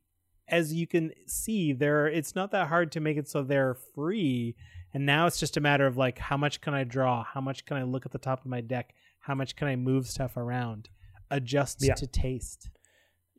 as 0.50 0.72
you 0.74 0.86
can 0.86 1.12
see, 1.26 1.72
there 1.72 2.06
it's 2.06 2.34
not 2.34 2.50
that 2.50 2.68
hard 2.68 2.92
to 2.92 3.00
make 3.00 3.16
it 3.16 3.28
so 3.28 3.42
they're 3.42 3.74
free. 3.94 4.54
And 4.92 5.06
now 5.06 5.26
it's 5.26 5.38
just 5.38 5.56
a 5.56 5.60
matter 5.60 5.86
of 5.86 5.96
like 5.96 6.18
how 6.18 6.36
much 6.36 6.60
can 6.60 6.74
I 6.74 6.84
draw? 6.84 7.22
How 7.24 7.40
much 7.40 7.64
can 7.64 7.76
I 7.76 7.84
look 7.84 8.04
at 8.06 8.12
the 8.12 8.18
top 8.18 8.40
of 8.40 8.46
my 8.46 8.60
deck? 8.60 8.92
How 9.20 9.34
much 9.34 9.54
can 9.56 9.68
I 9.68 9.76
move 9.76 10.06
stuff 10.08 10.36
around? 10.36 10.88
Adjust 11.30 11.78
Yeah. 11.80 11.94
to 11.94 12.06
taste. 12.06 12.70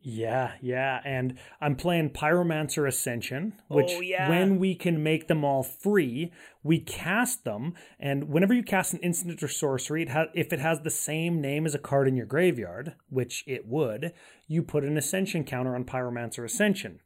Yeah, 0.02 0.52
yeah, 0.60 1.00
and 1.04 1.38
I'm 1.60 1.76
playing 1.76 2.10
Pyromancer 2.10 2.86
Ascension, 2.86 3.54
oh, 3.70 3.76
which 3.76 3.92
Oh, 3.92 4.00
yeah. 4.00 4.28
when 4.28 4.58
we 4.58 4.74
can 4.74 5.02
make 5.02 5.28
them 5.28 5.44
all 5.44 5.62
free, 5.62 6.32
we 6.62 6.80
cast 6.80 7.44
them. 7.44 7.74
And 8.00 8.28
whenever 8.28 8.52
you 8.54 8.62
cast 8.62 8.92
an 8.94 9.00
instant 9.00 9.42
or 9.42 9.48
sorcery, 9.48 10.02
it 10.02 10.08
ha- 10.10 10.26
if 10.34 10.52
it 10.52 10.58
has 10.58 10.80
the 10.80 10.90
same 10.90 11.40
name 11.40 11.66
as 11.66 11.74
a 11.74 11.78
card 11.78 12.08
in 12.08 12.16
your 12.16 12.26
graveyard, 12.26 12.94
which 13.08 13.44
it 13.46 13.66
would, 13.66 14.12
you 14.48 14.62
put 14.62 14.84
an 14.84 14.96
Ascension 14.96 15.44
counter 15.44 15.74
on 15.74 15.84
Pyromancer 15.84 16.44
Ascension. 16.44 17.00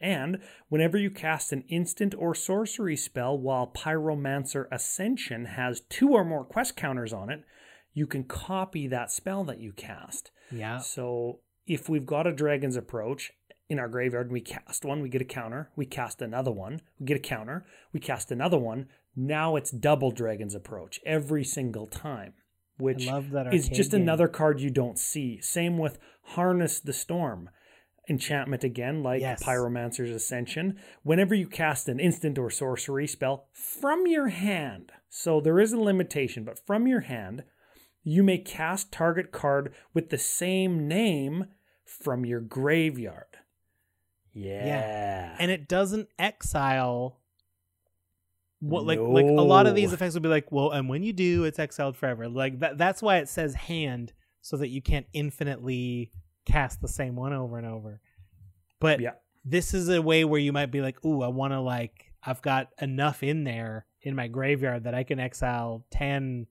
And 0.00 0.38
whenever 0.70 0.96
you 0.96 1.10
cast 1.10 1.52
an 1.52 1.64
instant 1.68 2.14
or 2.16 2.34
sorcery 2.34 2.96
spell 2.96 3.36
while 3.38 3.66
Pyromancer 3.66 4.64
Ascension 4.72 5.44
has 5.44 5.82
two 5.90 6.10
or 6.12 6.24
more 6.24 6.44
quest 6.44 6.74
counters 6.74 7.12
on 7.12 7.28
it, 7.28 7.44
you 7.92 8.06
can 8.06 8.24
copy 8.24 8.86
that 8.86 9.10
spell 9.10 9.44
that 9.44 9.60
you 9.60 9.72
cast. 9.72 10.30
Yeah. 10.50 10.78
So 10.78 11.40
if 11.72 11.88
we've 11.88 12.06
got 12.06 12.26
a 12.26 12.32
Dragon's 12.32 12.74
Approach 12.76 13.32
in 13.68 13.78
our 13.78 13.88
graveyard 13.88 14.26
and 14.26 14.32
we 14.32 14.40
cast 14.40 14.84
one, 14.84 15.00
we 15.02 15.08
get 15.08 15.22
a 15.22 15.24
counter. 15.24 15.70
We 15.76 15.86
cast 15.86 16.20
another 16.20 16.50
one, 16.50 16.80
we 16.98 17.06
get 17.06 17.16
a 17.16 17.20
counter. 17.20 17.64
We 17.92 18.00
cast 18.00 18.32
another 18.32 18.58
one. 18.58 18.88
Now 19.14 19.54
it's 19.54 19.70
double 19.70 20.10
Dragon's 20.10 20.54
Approach 20.56 20.98
every 21.06 21.44
single 21.44 21.86
time, 21.86 22.32
which 22.76 23.06
is 23.52 23.68
just 23.68 23.92
game. 23.92 24.02
another 24.02 24.26
card 24.26 24.60
you 24.60 24.70
don't 24.70 24.98
see. 24.98 25.40
Same 25.40 25.78
with 25.78 25.98
Harness 26.34 26.80
the 26.80 26.92
Storm. 26.92 27.50
Enchantment 28.08 28.64
again, 28.64 29.04
like 29.04 29.20
Yes. 29.20 29.40
Pyromancer's 29.44 30.10
Ascension. 30.10 30.76
Whenever 31.04 31.32
you 31.36 31.46
cast 31.46 31.88
an 31.88 32.00
instant 32.00 32.36
or 32.38 32.50
sorcery 32.50 33.06
spell 33.06 33.46
from 33.52 34.08
your 34.08 34.28
hand, 34.28 34.90
so 35.08 35.40
there 35.40 35.60
is 35.60 35.72
a 35.72 35.78
limitation, 35.78 36.42
but 36.42 36.58
from 36.66 36.88
your 36.88 37.00
hand, 37.02 37.44
you 38.02 38.24
may 38.24 38.38
cast 38.38 38.90
target 38.90 39.30
card 39.30 39.72
with 39.94 40.08
the 40.10 40.18
same 40.18 40.88
name 40.88 41.46
from 41.90 42.24
your 42.24 42.40
graveyard. 42.40 43.24
Yeah. 44.32 44.64
yeah. 44.64 45.36
and 45.40 45.50
it 45.50 45.68
doesn't 45.68 46.08
exile 46.18 47.18
what 48.60 48.84
like 48.84 49.00
like 49.00 49.24
a 49.24 49.30
lot 49.42 49.66
of 49.66 49.74
these 49.74 49.92
effects 49.92 50.14
will 50.14 50.20
be 50.20 50.28
like 50.28 50.52
well 50.52 50.70
and 50.70 50.88
when 50.88 51.02
you 51.02 51.12
do 51.12 51.44
it's 51.44 51.58
exiled 51.58 51.96
forever 51.96 52.28
like 52.28 52.60
that 52.60 52.76
that's 52.78 53.02
why 53.02 53.16
it 53.16 53.28
says 53.28 53.54
hand 53.54 54.12
so 54.42 54.56
that 54.58 54.68
you 54.68 54.80
can't 54.82 55.06
infinitely 55.14 56.12
cast 56.44 56.80
the 56.80 56.86
same 56.88 57.16
one 57.16 57.32
over 57.32 57.56
and 57.58 57.66
over 57.66 58.00
but 58.80 59.00
Yeah. 59.00 59.12
this 59.44 59.72
is 59.74 59.88
a 59.88 60.00
way 60.00 60.24
where 60.24 60.40
you 60.40 60.52
might 60.52 60.70
be 60.70 60.80
like 60.82 61.02
ooh 61.04 61.22
i 61.22 61.28
want 61.28 61.52
to 61.54 61.60
like 61.60 62.12
i've 62.22 62.42
got 62.42 62.68
enough 62.80 63.22
in 63.24 63.42
there 63.44 63.86
in 64.02 64.14
my 64.14 64.28
graveyard 64.28 64.84
that 64.84 64.94
i 64.94 65.02
can 65.04 65.18
exile 65.18 65.84
10 65.90 66.46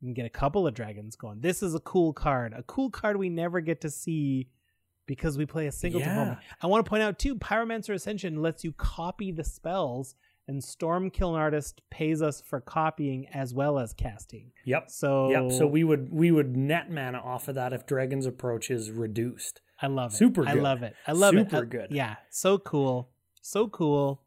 and 0.00 0.14
get 0.14 0.24
a 0.24 0.30
couple 0.30 0.66
of 0.66 0.72
dragons 0.74 1.16
going 1.16 1.40
this 1.40 1.62
is 1.62 1.74
a 1.74 1.80
cool 1.80 2.12
card 2.14 2.54
a 2.56 2.62
cool 2.62 2.88
card 2.88 3.16
we 3.18 3.28
never 3.28 3.60
get 3.60 3.80
to 3.82 3.90
see 3.90 4.48
because 5.06 5.36
we 5.38 5.46
play 5.46 5.66
a 5.66 5.72
single 5.72 6.00
Yeah. 6.00 6.14
format. 6.14 6.38
I 6.60 6.66
want 6.66 6.84
to 6.84 6.88
point 6.88 7.02
out 7.02 7.18
too, 7.18 7.34
Pyromancer 7.36 7.94
Ascension 7.94 8.40
lets 8.40 8.64
you 8.64 8.72
copy 8.72 9.32
the 9.32 9.44
spells 9.44 10.14
and 10.48 10.60
Stormkiln 10.60 11.34
Artist 11.36 11.82
pays 11.90 12.20
us 12.20 12.40
for 12.40 12.60
copying 12.60 13.28
as 13.28 13.54
well 13.54 13.78
as 13.78 13.92
casting. 13.92 14.50
Yep. 14.64 14.90
So 14.90 15.30
Yep. 15.30 15.52
So 15.52 15.66
we 15.66 15.84
would 15.84 16.12
we 16.12 16.30
would 16.30 16.56
net 16.56 16.90
mana 16.90 17.18
off 17.18 17.48
of 17.48 17.54
that 17.54 17.72
if 17.72 17.86
Dragon's 17.86 18.26
Approach 18.26 18.70
is 18.70 18.90
reduced. 18.90 19.60
I 19.80 19.86
love 19.86 20.12
it. 20.12 20.16
Super 20.16 20.46
I 20.46 20.54
love 20.54 20.82
it. 20.82 20.94
I 21.06 21.12
love 21.12 21.34
it. 21.34 21.50
Super 21.50 21.64
good. 21.64 21.88
Yeah, 21.90 22.16
so 22.30 22.58
cool. 22.58 23.10
So 23.40 23.68
cool. 23.68 24.22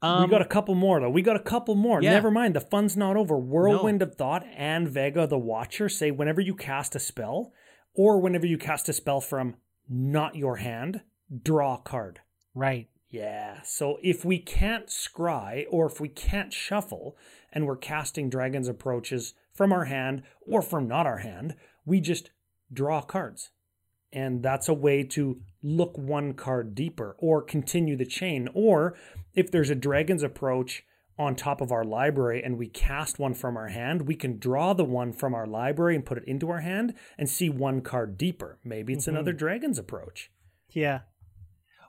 Um, 0.00 0.24
we 0.24 0.28
got 0.30 0.42
a 0.42 0.46
couple 0.46 0.74
more 0.74 0.98
though. 1.00 1.10
We 1.10 1.22
got 1.22 1.36
a 1.36 1.40
couple 1.42 1.76
more. 1.76 2.02
Yeah. 2.02 2.10
Never 2.10 2.30
mind. 2.30 2.54
The 2.56 2.60
fun's 2.60 2.96
not 2.96 3.16
over. 3.16 3.38
Whirlwind 3.38 4.02
of 4.02 4.16
Thought 4.16 4.44
and 4.56 4.88
Vega 4.88 5.26
the 5.28 5.38
Watcher 5.38 5.88
say 5.88 6.10
whenever 6.10 6.40
you 6.40 6.56
cast 6.56 6.96
a 6.96 6.98
spell, 6.98 7.52
or 7.94 8.20
whenever 8.20 8.46
you 8.46 8.58
cast 8.58 8.88
a 8.88 8.92
spell 8.92 9.20
from 9.20 9.54
not 9.92 10.36
your 10.36 10.56
hand, 10.56 11.02
draw 11.42 11.74
a 11.74 11.78
card. 11.78 12.20
right. 12.54 12.88
Yeah. 13.08 13.60
So 13.62 13.98
if 14.02 14.24
we 14.24 14.38
can't 14.38 14.86
scry 14.86 15.66
or 15.70 15.84
if 15.84 16.00
we 16.00 16.08
can't 16.08 16.50
shuffle 16.50 17.14
and 17.52 17.66
we're 17.66 17.76
casting 17.76 18.30
Dragon's 18.30 18.68
Approaches 18.68 19.34
from 19.52 19.70
our 19.70 19.84
hand 19.84 20.22
or 20.46 20.62
from 20.62 20.88
not 20.88 21.06
our 21.06 21.18
hand, 21.18 21.54
we 21.84 22.00
just 22.00 22.30
draw 22.72 23.02
cards. 23.02 23.50
And 24.14 24.42
that's 24.42 24.66
a 24.66 24.72
way 24.74 25.04
to 25.04 25.42
look 25.62 25.98
one 25.98 26.32
card 26.32 26.74
deeper 26.74 27.14
or 27.18 27.42
continue 27.42 27.96
the 27.96 28.06
chain. 28.06 28.48
Or 28.54 28.94
if 29.34 29.50
there's 29.50 29.70
a 29.70 29.74
Dragon's 29.74 30.22
Approach 30.22 30.82
on 31.18 31.36
top 31.36 31.60
of 31.60 31.70
our 31.70 31.84
library 31.84 32.42
and 32.42 32.56
we 32.58 32.66
cast 32.68 33.18
one 33.18 33.34
from 33.34 33.56
our 33.56 33.68
hand, 33.68 34.02
we 34.08 34.14
can 34.16 34.38
draw 34.38 34.72
the 34.72 34.84
one 34.84 35.12
from 35.12 35.34
our 35.34 35.46
library 35.46 35.94
and 35.94 36.04
put 36.06 36.18
it 36.18 36.24
into 36.24 36.50
our 36.50 36.60
hand 36.60 36.94
and 37.18 37.28
see 37.28 37.50
one 37.50 37.80
card 37.82 38.16
deeper. 38.16 38.58
Maybe 38.64 38.92
it's 38.94 39.04
Mhm. 39.04 39.08
another 39.08 39.32
Dragon's 39.32 39.78
Approach. 39.78 40.30
Yeah. 40.70 41.00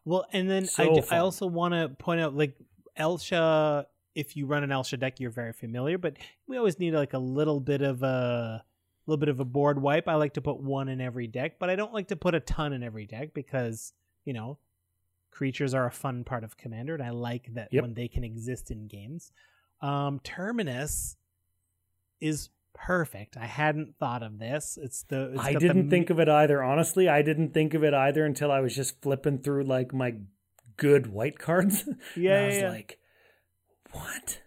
Well, 0.06 0.26
and 0.34 0.50
then 0.50 0.64
I, 0.64 0.68
So 0.68 0.96
d- 0.96 1.02
I 1.12 1.20
also 1.20 1.48
want 1.48 1.74
to 1.74 1.90
point 1.98 2.20
out 2.20 2.36
like 2.36 2.58
Elsha. 2.98 3.88
If 4.16 4.36
you 4.38 4.46
run 4.46 4.64
an 4.64 4.72
Elsha 4.72 4.98
deck, 4.98 5.20
you're 5.20 5.32
very 5.32 5.54
familiar, 5.54 5.98
but 5.98 6.18
we 6.48 6.58
always 6.58 6.78
need 6.78 6.94
like 6.94 7.14
a 7.14 7.18
little 7.20 7.60
bit 7.60 7.82
of 7.82 8.04
a 8.04 8.64
little 9.08 9.20
bit 9.20 9.30
of 9.30 9.40
a 9.40 9.46
board 9.46 9.82
wipe. 9.82 10.08
I 10.08 10.16
like 10.16 10.34
to 10.34 10.42
put 10.42 10.60
one 10.62 10.88
in 10.90 11.02
every 11.02 11.28
deck, 11.28 11.58
but 11.60 11.70
I 11.70 11.76
don't 11.76 11.94
like 11.94 12.10
to 12.10 12.16
put 12.16 12.36
a 12.36 12.40
ton 12.40 12.74
in 12.74 12.84
every 12.84 13.06
deck 13.06 13.34
because 13.34 13.94
you 14.26 14.34
know 14.34 14.60
creatures 15.34 15.74
are 15.74 15.86
a 15.86 15.92
fun 15.92 16.24
part 16.24 16.44
of 16.44 16.56
Commander, 16.58 16.94
and 16.94 17.04
I 17.04 17.10
like 17.10 17.54
that 17.56 17.70
Yep. 17.72 17.82
when 17.82 17.94
they 17.96 18.08
can 18.08 18.24
exist 18.24 18.72
in 18.72 18.88
games. 18.88 19.32
Um, 19.82 20.20
Terminus 20.24 21.18
is 22.22 22.50
perfect. 22.74 23.36
I 23.38 23.46
hadn't 23.46 23.96
thought 24.00 24.24
of 24.24 24.40
this. 24.40 24.78
It's 24.82 25.04
the 25.04 25.34
it's 25.34 25.42
I 25.42 25.54
didn't 25.54 25.86
me- 25.86 25.90
think 25.90 26.10
of 26.10 26.20
it 26.20 26.30
either. 26.30 26.64
Honestly, 26.64 27.10
I 27.10 27.22
didn't 27.22 27.54
think 27.54 27.74
of 27.74 27.84
it 27.84 27.94
either 27.94 28.26
until 28.26 28.52
I 28.52 28.62
was 28.62 28.76
just 28.76 29.02
flipping 29.02 29.40
through 29.40 29.64
like 29.66 29.94
my 29.94 30.16
good 30.78 31.08
white 31.08 31.38
cards. 31.40 31.84
Yeah, 32.16 32.36
and 32.38 32.44
I 32.44 32.48
was 32.48 32.56
yeah. 32.58 32.70
like, 32.70 33.00
what? 33.92 34.42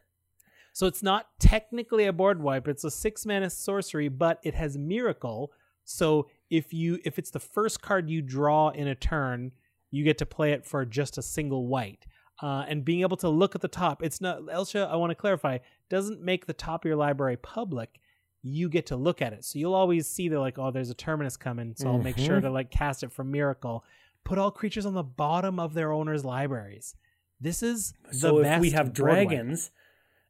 So 0.73 0.87
it's 0.87 1.03
not 1.03 1.27
technically 1.41 2.05
a 2.07 2.13
board 2.13 2.43
wipe. 2.43 2.69
It's 2.69 2.85
a 2.85 2.91
six 2.91 3.25
mana 3.25 3.49
sorcery, 3.51 4.09
but 4.09 4.39
it 4.43 4.55
has 4.55 4.77
miracle. 4.77 5.53
So 5.85 6.29
if 6.51 6.73
you 6.75 6.99
if 7.05 7.19
it's 7.19 7.31
the 7.31 7.41
first 7.41 7.81
card 7.81 8.11
you 8.11 8.23
draw 8.23 8.71
in 8.71 8.89
a 8.89 8.95
turn, 8.95 9.53
you 9.91 10.05
get 10.05 10.19
to 10.19 10.27
play 10.27 10.53
it 10.53 10.65
for 10.67 10.85
just 10.85 11.19
a 11.19 11.23
single 11.23 11.67
white. 11.67 12.07
Uh, 12.43 12.65
and 12.69 12.85
being 12.85 13.01
able 13.01 13.17
to 13.17 13.29
look 13.29 13.55
at 13.55 13.61
the 13.63 13.69
top, 13.69 14.03
it's 14.03 14.21
not 14.21 14.41
Elsha. 14.53 14.89
I 14.93 14.97
want 14.97 15.11
to 15.11 15.15
clarify, 15.15 15.59
doesn't 15.89 16.21
make 16.21 16.47
the 16.47 16.53
top 16.53 16.85
of 16.85 16.89
your 16.89 16.97
library 16.97 17.37
public. 17.39 17.99
You 18.43 18.69
get 18.69 18.87
to 18.87 18.97
look 18.97 19.23
at 19.23 19.33
it, 19.33 19.45
so 19.45 19.59
you'll 19.59 19.75
always 19.75 20.07
see 20.09 20.29
that 20.29 20.39
like, 20.39 20.59
oh, 20.59 20.71
there's 20.71 20.91
a 20.91 20.95
terminus 20.95 21.37
coming, 21.37 21.75
so 21.77 21.89
I'll 21.91 21.99
make 21.99 22.19
sure 22.19 22.39
Mhm. 22.39 22.43
to 22.43 22.51
like 22.51 22.71
cast 22.71 23.03
it 23.03 23.11
for 23.13 23.25
miracle. 23.25 23.85
Put 24.25 24.39
all 24.39 24.51
creatures 24.51 24.85
on 24.87 24.95
the 24.95 25.03
bottom 25.03 25.59
of 25.59 25.73
their 25.75 25.93
owners' 25.93 26.25
libraries. 26.25 26.95
This 27.41 27.63
is 27.63 27.95
the 28.11 28.15
So 28.15 28.39
if 28.41 28.61
we 28.61 28.71
have 28.71 28.93
board 28.95 29.09
wipe. 29.09 29.29
dragons, 29.29 29.71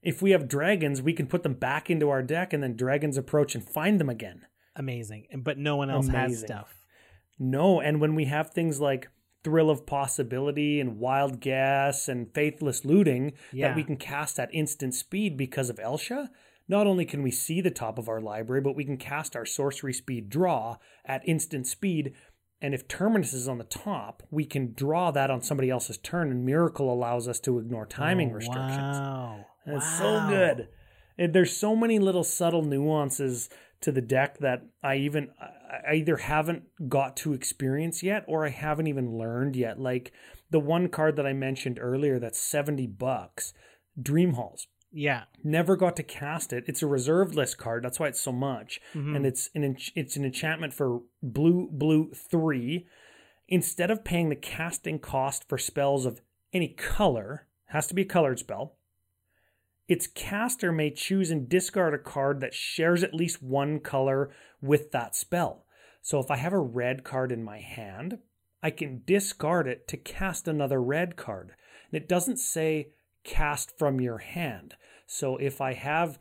if 0.02 0.22
we 0.22 0.30
have 0.30 0.46
dragons, 0.48 1.02
we 1.02 1.12
can 1.12 1.26
put 1.26 1.42
them 1.42 1.54
back 1.54 1.90
into 1.90 2.08
our 2.08 2.22
deck 2.22 2.52
and 2.52 2.62
then 2.62 2.76
dragons 2.76 3.16
approach 3.18 3.54
and 3.54 3.68
find 3.68 3.98
them 4.00 4.08
again. 4.08 4.46
amazing 4.78 5.26
and 5.30 5.42
but 5.42 5.56
no 5.56 5.74
one 5.76 5.88
else 5.88 6.06
has 6.08 6.38
stuff 6.40 6.84
No, 7.38 7.80
and 7.80 7.98
when 8.00 8.14
we 8.14 8.26
have 8.26 8.50
things 8.50 8.78
like 8.80 9.08
Thrill 9.46 9.70
of 9.70 9.86
Possibility 9.86 10.80
and 10.80 10.98
Wild 10.98 11.38
Guess 11.38 12.08
and 12.08 12.34
Faithless 12.34 12.84
Looting 12.84 13.32
Yeah. 13.52 13.68
that 13.68 13.76
we 13.76 13.84
can 13.84 13.96
cast 13.96 14.40
at 14.40 14.52
instant 14.52 14.92
speed 14.92 15.36
because 15.36 15.70
of 15.70 15.78
Elsha, 15.78 16.32
not 16.66 16.88
only 16.88 17.04
can 17.04 17.22
we 17.22 17.30
see 17.30 17.60
the 17.60 17.70
top 17.70 17.96
of 17.96 18.08
our 18.08 18.20
library, 18.20 18.60
but 18.60 18.74
we 18.74 18.84
can 18.84 18.96
cast 18.96 19.36
our 19.36 19.46
sorcery 19.46 19.92
speed 19.92 20.28
draw 20.28 20.78
at 21.04 21.22
instant 21.28 21.68
speed. 21.68 22.12
And 22.60 22.74
if 22.74 22.88
Terminus 22.88 23.32
is 23.32 23.46
on 23.46 23.58
the 23.58 23.64
top, 23.64 24.24
we 24.32 24.44
can 24.44 24.72
draw 24.74 25.12
that 25.12 25.30
on 25.30 25.42
somebody 25.42 25.70
else's 25.70 25.98
turn, 25.98 26.32
and 26.32 26.44
Miracle 26.44 26.92
allows 26.92 27.28
us 27.28 27.38
to 27.40 27.60
ignore 27.60 27.86
timing 27.86 28.30
Oh, 28.30 28.34
restrictions. 28.34 28.98
wow 28.98 29.44
It's 29.64 30.00
Wow. 30.00 30.24
so 30.24 30.28
good. 30.28 30.68
And 31.18 31.32
there's 31.32 31.56
so 31.56 31.76
many 31.76 32.00
little 32.00 32.24
subtle 32.24 32.62
nuances 32.62 33.48
to 33.82 33.92
the 33.92 34.00
deck 34.00 34.38
that 34.38 34.62
I 34.82 34.96
even 34.96 35.30
I 35.86 35.94
either 35.94 36.16
haven't 36.16 36.64
got 36.88 37.16
to 37.18 37.32
experience 37.32 38.02
yet 38.02 38.24
or 38.26 38.46
I 38.46 38.50
haven't 38.50 38.86
even 38.86 39.16
learned 39.18 39.56
yet. 39.56 39.78
Like 39.80 40.12
the 40.50 40.60
one 40.60 40.88
card 40.88 41.16
that 41.16 41.26
I 41.26 41.32
mentioned 41.32 41.78
earlier 41.80 42.18
that's 42.18 42.38
70 42.38 42.86
bucks, 42.86 43.52
Dream 44.00 44.34
Halls. 44.34 44.66
yeah 44.92 45.24
Never 45.44 45.76
got 45.76 45.96
to 45.96 46.02
cast 46.02 46.52
it. 46.52 46.64
It's 46.66 46.82
a 46.82 46.86
reserved 46.86 47.34
list 47.34 47.58
card. 47.58 47.84
That's 47.84 48.00
why 48.00 48.08
it's 48.08 48.20
so 48.20 48.32
much. 48.32 48.80
Mhm. 48.94 49.16
And 49.16 49.26
it's 49.26 49.50
an 49.54 49.62
ench- 49.62 49.92
it's 49.94 50.16
an 50.16 50.24
enchantment 50.24 50.72
for 50.72 51.02
blue 51.22 51.68
blue 51.72 52.12
3. 52.12 52.86
Instead 53.48 53.90
of 53.90 54.04
paying 54.04 54.28
the 54.28 54.36
casting 54.36 54.98
cost 54.98 55.48
for 55.48 55.58
spells 55.58 56.06
of 56.06 56.20
any 56.52 56.68
color, 56.68 57.46
has 57.66 57.86
to 57.88 57.94
be 57.94 58.02
a 58.02 58.06
colored 58.06 58.38
spell. 58.38 58.76
Its 59.88 60.06
caster 60.06 60.72
may 60.72 60.90
choose 60.90 61.30
and 61.30 61.48
discard 61.48 61.94
a 61.94 61.98
card 61.98 62.40
that 62.40 62.54
shares 62.54 63.04
at 63.04 63.14
least 63.14 63.42
one 63.42 63.78
color 63.78 64.30
with 64.60 64.90
that 64.90 65.14
spell. 65.14 65.64
So 66.02 66.18
if 66.18 66.30
I 66.30 66.36
have 66.36 66.52
a 66.52 66.58
red 66.58 67.04
card 67.04 67.30
in 67.30 67.44
my 67.44 67.58
hand, 67.60 68.18
I 68.62 68.70
can 68.70 69.02
discard 69.06 69.68
it 69.68 69.86
to 69.88 69.96
cast 69.96 70.48
another 70.48 70.82
red 70.82 71.16
card. 71.16 71.52
And 71.90 72.02
it 72.02 72.08
doesn't 72.08 72.38
say 72.38 72.88
cast 73.22 73.76
from 73.78 74.00
your 74.00 74.18
hand. 74.18 74.74
So 75.06 75.36
if 75.36 75.60
I 75.60 75.74
have 75.74 76.18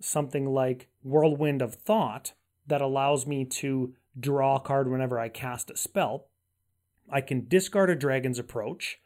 something 0.00 0.46
like 0.46 0.88
Whirlwind 1.02 1.62
of 1.62 1.74
Thought 1.74 2.32
that 2.66 2.80
allows 2.80 3.26
me 3.26 3.44
to 3.44 3.94
draw 4.18 4.56
a 4.56 4.60
card 4.60 4.90
whenever 4.90 5.18
I 5.18 5.28
cast 5.28 5.70
a 5.70 5.76
spell, 5.76 6.26
I 7.10 7.20
can 7.20 7.46
discard 7.46 7.90
a 7.90 7.94
Dragon's 7.94 8.38
Approach 8.38 8.98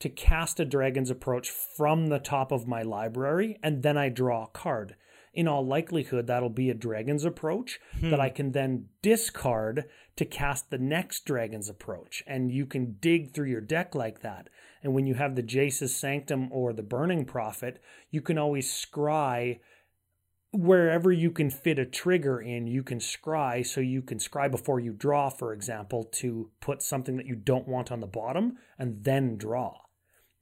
to 0.00 0.08
cast 0.08 0.60
a 0.60 0.64
Dragon's 0.64 1.10
Approach 1.10 1.50
from 1.50 2.08
the 2.08 2.18
top 2.18 2.52
of 2.52 2.66
my 2.66 2.82
library, 2.82 3.58
and 3.62 3.82
then 3.82 3.96
I 3.96 4.08
draw 4.08 4.44
a 4.44 4.48
card. 4.48 4.96
In 5.32 5.46
all 5.46 5.64
likelihood, 5.64 6.26
that'll 6.26 6.48
be 6.48 6.70
a 6.70 6.74
Dragon's 6.74 7.24
Approach 7.24 7.78
that 8.00 8.16
hmm. 8.16 8.20
I 8.20 8.30
can 8.30 8.50
then 8.50 8.86
discard 9.00 9.84
to 10.16 10.24
cast 10.24 10.70
the 10.70 10.78
next 10.78 11.24
Dragon's 11.24 11.68
Approach. 11.68 12.24
And 12.26 12.50
you 12.50 12.66
can 12.66 12.96
dig 13.00 13.32
through 13.32 13.48
your 13.48 13.60
deck 13.60 13.94
like 13.94 14.22
that. 14.22 14.48
And 14.82 14.92
when 14.92 15.06
you 15.06 15.14
have 15.14 15.36
the 15.36 15.42
Jace's 15.42 15.94
Sanctum 15.94 16.50
or 16.50 16.72
the 16.72 16.82
Burning 16.82 17.24
Prophet, 17.24 17.80
you 18.10 18.20
can 18.20 18.38
always 18.38 18.72
scry 18.72 19.60
wherever 20.52 21.12
you 21.12 21.30
can 21.30 21.48
fit 21.48 21.78
a 21.78 21.86
trigger 21.86 22.40
in, 22.40 22.66
you 22.66 22.82
can 22.82 22.98
scry. 22.98 23.64
So 23.64 23.80
you 23.80 24.02
can 24.02 24.18
scry 24.18 24.50
before 24.50 24.80
you 24.80 24.92
draw, 24.92 25.28
for 25.28 25.52
example, 25.52 26.04
to 26.14 26.50
put 26.60 26.82
something 26.82 27.16
that 27.18 27.26
you 27.26 27.36
don't 27.36 27.68
want 27.68 27.92
on 27.92 28.00
the 28.00 28.06
bottom 28.08 28.58
and 28.78 29.04
then 29.04 29.36
draw. 29.36 29.76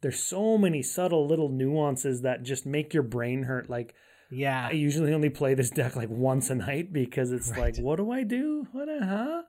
There's 0.01 0.23
so 0.23 0.57
many 0.57 0.83
subtle 0.83 1.27
little 1.27 1.49
nuances 1.49 2.23
that 2.23 2.43
just 2.43 2.67
make 2.67 2.95
your 2.95 3.03
brain 3.03 3.45
hurt. 3.45 3.69
Like, 3.69 3.95
yeah 4.31 4.69
I 4.69 4.73
usually 4.73 5.13
only 5.13 5.31
play 5.31 5.55
this 5.55 5.71
deck 5.71 5.97
like 5.97 6.11
once 6.11 6.51
a 6.51 6.55
night 6.55 6.93
because 6.93 7.33
it's 7.33 7.51
Right. 7.51 7.77
like, 7.77 7.79
what 7.79 7.97
do 7.97 8.11
I 8.11 8.23
do? 8.25 8.67
What, 8.73 8.89
a, 8.89 9.05
huh? 9.05 9.43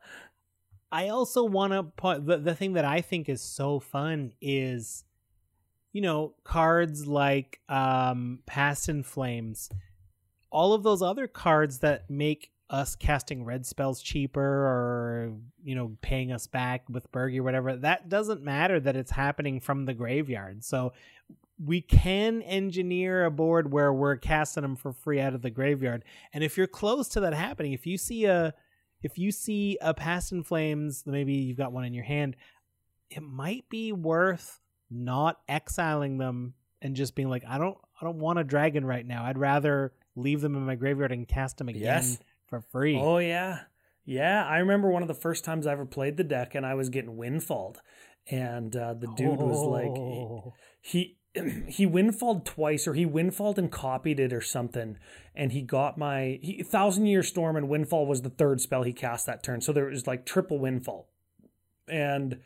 I 0.91 1.09
also 1.09 1.43
want 1.43 1.73
to 1.73 1.83
point 1.83 2.25
the, 2.25 2.37
the 2.37 2.55
thing 2.55 2.73
that 2.73 2.85
I 2.85 3.01
think 3.01 3.29
is 3.29 3.41
so 3.41 3.79
fun 3.79 4.33
is, 4.41 5.03
you 5.93 6.01
know, 6.01 6.33
cards 6.43 7.05
like 7.05 7.59
um, 7.69 8.39
Past 8.47 8.89
in 8.89 9.03
Flames, 9.03 9.69
all 10.49 10.73
of 10.73 10.81
those 10.83 11.01
other 11.01 11.27
cards 11.27 11.79
that 11.79 12.09
make 12.09 12.51
us 12.69 12.95
casting 12.95 13.43
red 13.43 13.65
spells 13.65 14.01
cheaper 14.01 14.41
or, 14.41 15.33
you 15.63 15.73
know, 15.75 15.97
paying 16.01 16.31
us 16.31 16.45
back 16.47 16.83
with 16.89 17.11
Birgi 17.11 17.39
or 17.39 17.43
whatever, 17.43 17.75
that 17.77 18.09
doesn't 18.09 18.43
matter 18.43 18.79
that 18.79 18.95
it's 18.95 19.11
happening 19.11 19.59
from 19.59 19.85
the 19.85 19.93
graveyard. 19.93 20.63
So 20.63 20.93
we 21.63 21.81
can 21.81 22.41
engineer 22.43 23.25
a 23.25 23.31
board 23.31 23.71
where 23.71 23.91
we're 23.91 24.17
casting 24.17 24.61
them 24.61 24.75
for 24.75 24.93
free 24.93 25.19
out 25.19 25.33
of 25.33 25.41
the 25.41 25.49
graveyard. 25.49 26.05
And 26.31 26.43
if 26.43 26.57
you're 26.57 26.67
close 26.67 27.07
to 27.09 27.19
that 27.21 27.33
happening, 27.33 27.73
if 27.73 27.85
you 27.87 27.97
see 27.97 28.25
a 28.25 28.53
if 29.01 29.17
you 29.17 29.31
see 29.31 29.77
a 29.81 29.93
past 29.93 30.33
in 30.33 30.43
flames 30.43 31.03
maybe 31.05 31.33
you've 31.33 31.57
got 31.57 31.71
one 31.71 31.85
in 31.85 31.93
your 31.93 32.03
hand 32.03 32.35
it 33.09 33.23
might 33.23 33.63
be 33.69 33.93
worth 33.93 34.59
not 34.91 35.39
exiling 35.47 36.17
them 36.17 36.53
and 36.81 36.97
just 36.97 37.15
being 37.15 37.29
like 37.29 37.43
i 37.47 37.57
don't 37.57 37.77
i 38.01 38.03
don't 38.03 38.19
want 38.19 38.39
a 38.39 38.43
dragon 38.43 38.83
right 38.85 39.05
now 39.05 39.23
i'd 39.23 39.37
rather 39.37 39.93
leave 40.17 40.41
them 40.41 40.53
in 40.53 40.65
my 40.65 40.75
graveyard 40.75 41.13
and 41.13 41.29
cast 41.29 41.57
them 41.57 41.69
again 41.69 41.81
Yes. 41.81 42.19
For 42.49 42.61
free. 42.61 42.97
Oh 42.97 43.17
yeah, 43.17 43.61
yeah. 44.05 44.45
I 44.45 44.57
remember 44.59 44.89
one 44.89 45.01
of 45.01 45.07
the 45.07 45.13
first 45.13 45.43
times 45.43 45.67
I 45.67 45.71
ever 45.71 45.85
played 45.85 46.17
the 46.17 46.23
deck, 46.23 46.55
and 46.55 46.65
I 46.65 46.73
was 46.73 46.89
getting 46.89 47.17
windfalled, 47.17 47.77
and 48.29 48.75
uh, 48.75 48.93
the 48.93 49.07
dude 49.15 49.39
was 49.39 49.61
like, 49.61 49.89
Oh. 49.89 50.53
he 50.81 51.17
he 51.67 51.85
windfalled 51.85 52.45
twice 52.45 52.87
or 52.87 52.93
he 52.93 53.05
windfalled 53.05 53.57
and 53.57 53.71
copied 53.71 54.19
it 54.19 54.33
or 54.33 54.41
something. 54.41 54.97
And 55.35 55.51
he 55.51 55.61
got 55.61 55.97
my 55.97 56.39
he, 56.41 56.63
thousand 56.63 57.05
year 57.05 57.23
storm 57.23 57.55
and 57.55 57.69
windfall 57.69 58.07
was 58.07 58.21
the 58.21 58.29
third 58.29 58.61
spell 58.61 58.83
he 58.83 58.93
cast 58.93 59.25
that 59.27 59.43
turn. 59.43 59.61
So 59.61 59.71
there 59.71 59.85
was 59.85 60.07
like 60.07 60.25
triple 60.25 60.59
windfall. 60.59 61.07
And 61.87 62.39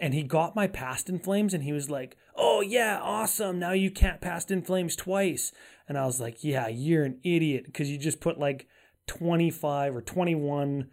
and 0.00 0.14
he 0.14 0.22
got 0.22 0.54
my 0.54 0.66
past 0.66 1.08
in 1.08 1.18
flames 1.18 1.52
and 1.52 1.64
he 1.64 1.72
was 1.72 1.90
like 1.90 2.16
oh 2.36 2.60
yeah 2.60 3.00
awesome. 3.02 3.58
Now 3.58 3.72
you 3.72 3.90
can't 3.90 4.20
past 4.20 4.50
in 4.50 4.62
flames 4.62 4.94
twice. 4.94 5.52
And 5.88 5.98
i 5.98 6.04
was 6.06 6.20
like 6.20 6.44
yeah 6.44 6.68
you're 6.68 7.04
an 7.04 7.18
idiot. 7.24 7.64
Because 7.64 7.90
you 7.90 7.98
just 7.98 8.20
put 8.20 8.38
like 8.38 8.66
25 9.06 9.96
or 9.96 10.02
21 10.02 10.88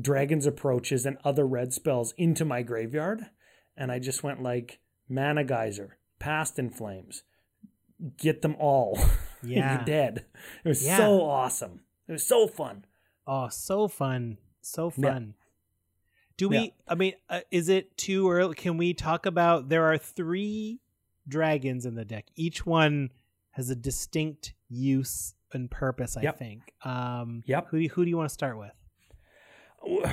dragons 0.00 0.46
approaches 0.46 1.06
and 1.06 1.16
other 1.24 1.46
red 1.46 1.72
spells 1.72 2.12
into 2.18 2.44
my 2.44 2.62
graveyard 2.62 3.26
and 3.76 3.90
i 3.90 3.98
just 3.98 4.22
went 4.22 4.42
like 4.42 4.80
mana 5.08 5.42
geyser 5.44 5.96
past 6.18 6.58
in 6.58 6.68
flames 6.70 7.22
get 8.18 8.42
them 8.42 8.54
all 8.58 8.98
Yeah. 9.42 9.76
you're 9.76 9.84
dead 9.84 10.26
it 10.64 10.68
was 10.68 10.84
Yeah. 10.84 10.96
so 10.98 11.22
awesome 11.22 11.80
it 12.06 12.12
was 12.12 12.26
so 12.26 12.46
fun 12.46 12.84
Oh, 13.30 13.48
so 13.50 13.88
fun. 13.88 14.38
So 14.62 14.90
Yeah. 14.96 15.12
fun. 15.12 15.34
Do 16.38 16.48
we, 16.48 16.56
Yeah. 16.58 16.66
I 16.88 16.94
mean, 16.94 17.12
uh, 17.28 17.42
is 17.50 17.68
it 17.68 17.94
too 17.98 18.30
early? 18.30 18.54
Can 18.54 18.78
we 18.78 18.94
talk 18.94 19.26
about 19.26 19.68
there 19.68 19.84
are 19.84 19.98
three 19.98 20.80
dragons 21.28 21.84
in 21.84 21.94
the 21.94 22.06
deck. 22.06 22.28
Each 22.36 22.64
one 22.64 23.10
has 23.50 23.68
a 23.68 23.76
distinct 23.76 24.54
use 24.70 25.34
and 25.52 25.70
purpose, 25.70 26.16
I 26.16 26.22
Yep. 26.22 26.38
think. 26.38 26.74
Um, 26.84 27.42
Yep. 27.46 27.68
Who, 27.70 27.86
who 27.88 28.04
do 28.04 28.10
you 28.10 28.16
want 28.16 28.28
to 28.28 28.34
start 28.34 28.58
with? 28.58 28.72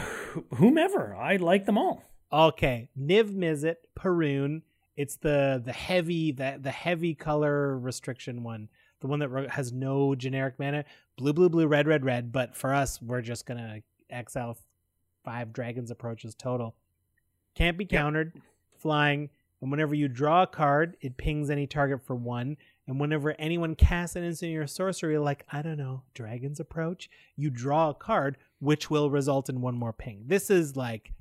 whomever 0.55 1.15
i 1.15 1.37
like 1.37 1.65
them 1.65 1.77
all 1.77 2.03
Okay, 2.33 2.89
Niv 2.99 3.33
Mizzet, 3.33 3.75
Parun. 3.97 4.61
It's 4.97 5.15
the 5.15 5.61
the 5.63 5.71
heavy 5.71 6.31
the 6.33 6.57
the 6.59 6.71
heavy 6.71 7.13
color 7.13 7.77
restriction 7.77 8.43
one, 8.43 8.67
the 8.99 9.07
one 9.07 9.19
that 9.19 9.49
has 9.51 9.71
no 9.71 10.15
generic 10.15 10.55
mana. 10.59 10.83
Blue, 11.17 11.31
blue, 11.31 11.49
blue, 11.49 11.67
red, 11.67 11.87
red, 11.87 12.03
red. 12.03 12.33
But 12.33 12.55
for 12.55 12.73
us, 12.73 13.01
we're 13.01 13.21
just 13.21 13.45
gonna 13.45 13.81
exile 14.09 14.57
five 15.23 15.53
dragons 15.53 15.91
approaches 15.91 16.35
total. 16.35 16.75
Can't 17.53 17.77
be 17.77 17.85
countered. 17.85 18.33
Flying, 18.79 19.29
and 19.61 19.71
whenever 19.71 19.95
you 19.95 20.07
draw 20.09 20.43
a 20.43 20.47
card, 20.47 20.97
it 20.99 21.15
pings 21.15 21.49
any 21.49 21.67
target 21.67 22.05
for 22.05 22.15
one. 22.15 22.57
And 22.87 22.99
whenever 22.99 23.31
anyone 23.39 23.73
casts 23.75 24.15
an 24.15 24.23
instant 24.23 24.55
or 24.55 24.67
sorcery, 24.67 25.17
like 25.17 25.45
I 25.51 25.61
don't 25.61 25.77
know, 25.77 26.03
dragons 26.13 26.59
approach, 26.59 27.09
you 27.35 27.49
draw 27.49 27.89
a 27.89 27.93
card, 27.95 28.37
which 28.59 28.89
will 28.91 29.09
result 29.09 29.49
in 29.49 29.61
one 29.61 29.75
more 29.75 29.93
ping. 29.93 30.23
This 30.27 30.49
is 30.51 30.75
like 30.75 31.11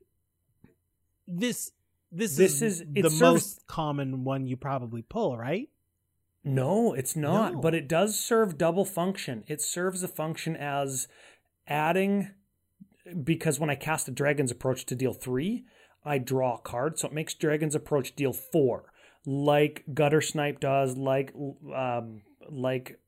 this 1.26 1.72
this, 2.12 2.36
This 2.36 2.62
is, 2.62 2.80
is- 2.80 2.86
the 3.02 3.10
most 3.10 3.66
common 3.66 4.24
one 4.24 4.46
you 4.46 4.56
probably 4.56 5.02
pull, 5.02 5.36
right? 5.36 5.68
No, 6.44 6.92
it's 6.92 7.16
not. 7.16 7.54
No. 7.54 7.60
But 7.60 7.74
it 7.74 7.88
does 7.88 8.20
serve 8.20 8.58
double 8.58 8.84
function. 8.84 9.44
It 9.48 9.62
serves 9.62 10.02
a 10.02 10.08
function 10.08 10.54
as 10.56 11.08
adding 11.66 12.30
because 13.24 13.58
when 13.58 13.70
I 13.70 13.74
cast 13.74 14.08
a 14.08 14.10
Dragon's 14.10 14.50
Approach 14.50 14.84
to 14.86 14.94
deal 14.94 15.14
three, 15.14 15.64
I 16.04 16.18
draw 16.18 16.56
a 16.56 16.60
card, 16.60 16.98
so 16.98 17.08
it 17.08 17.14
makes 17.14 17.32
Dragon's 17.34 17.74
Approach 17.74 18.14
deal 18.14 18.32
four, 18.34 18.92
like 19.26 19.84
Gutter 19.92 20.20
Snipe 20.20 20.60
does, 20.60 20.96
like 20.96 21.34
um, 21.74 22.22
like 22.50 22.98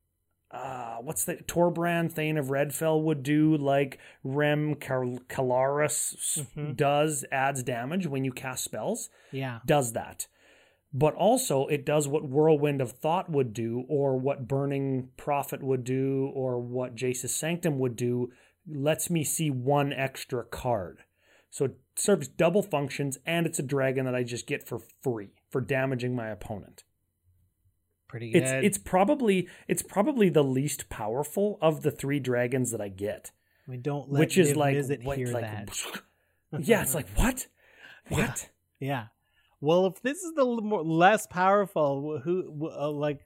uh, 0.50 0.96
what's 1.02 1.24
the 1.24 1.34
Torbran 1.36 2.10
Thane 2.10 2.38
of 2.38 2.46
Redfell 2.46 3.02
would 3.02 3.22
do, 3.22 3.56
like 3.56 3.98
Rem 4.22 4.76
Cal- 4.76 5.18
Calaris 5.28 6.46
Mhm. 6.54 6.76
does, 6.76 7.24
adds 7.32 7.62
damage 7.62 8.06
when 8.06 8.24
you 8.24 8.32
cast 8.32 8.64
spells 8.64 9.10
Yeah. 9.32 9.58
does 9.66 9.92
that. 9.92 10.28
But 10.92 11.14
also, 11.14 11.66
it 11.66 11.84
does 11.84 12.08
what 12.08 12.28
Whirlwind 12.28 12.80
of 12.80 12.92
Thought 12.92 13.28
would 13.28 13.52
do, 13.52 13.84
or 13.88 14.16
what 14.16 14.48
Burning 14.48 15.10
Prophet 15.16 15.62
would 15.62 15.84
do, 15.84 16.30
or 16.32 16.58
what 16.58 16.94
Jace's 16.94 17.34
Sanctum 17.34 17.78
would 17.80 17.96
do. 17.96 18.30
Lets 18.66 19.10
me 19.10 19.24
see 19.24 19.50
one 19.50 19.92
extra 19.92 20.44
card. 20.44 21.00
So 21.50 21.66
it 21.66 21.76
serves 21.96 22.28
double 22.28 22.62
functions, 22.62 23.18
and 23.26 23.46
it's 23.46 23.58
a 23.58 23.62
dragon 23.64 24.06
that 24.06 24.14
I 24.14 24.22
just 24.22 24.46
get 24.46 24.66
for 24.66 24.78
free 25.02 25.32
for 25.50 25.60
damaging 25.60 26.14
my 26.14 26.28
opponent. 26.28 26.84
Pretty 28.08 28.30
good. 28.30 28.42
It's 28.42 28.52
it's 28.52 28.78
probably 28.78 29.48
it's 29.66 29.82
probably 29.82 30.28
the 30.28 30.44
least 30.44 30.88
powerful 30.88 31.58
of 31.60 31.82
the 31.82 31.90
three 31.90 32.20
dragons 32.20 32.70
that 32.70 32.80
I 32.80 32.88
get, 32.88 33.32
mean, 33.66 33.82
don't 33.82 34.10
let 34.10 34.20
which 34.20 34.38
is 34.38 34.52
Niv 34.52 34.56
like 34.56 34.76
Mizzet 34.76 35.04
what, 35.04 35.16
hear 35.16 35.28
like 35.28 35.42
that. 35.42 36.02
yeah, 36.60 36.82
it's 36.82 36.94
like 36.94 37.08
what, 37.16 37.46
what? 38.08 38.48
Yeah. 38.78 39.06
Well, 39.60 39.86
if 39.86 40.02
this 40.02 40.18
is 40.18 40.34
the 40.34 40.44
more, 40.44 40.84
less 40.84 41.26
powerful, 41.26 42.20
who 42.22 42.70
uh, 42.70 42.90
like 42.90 43.24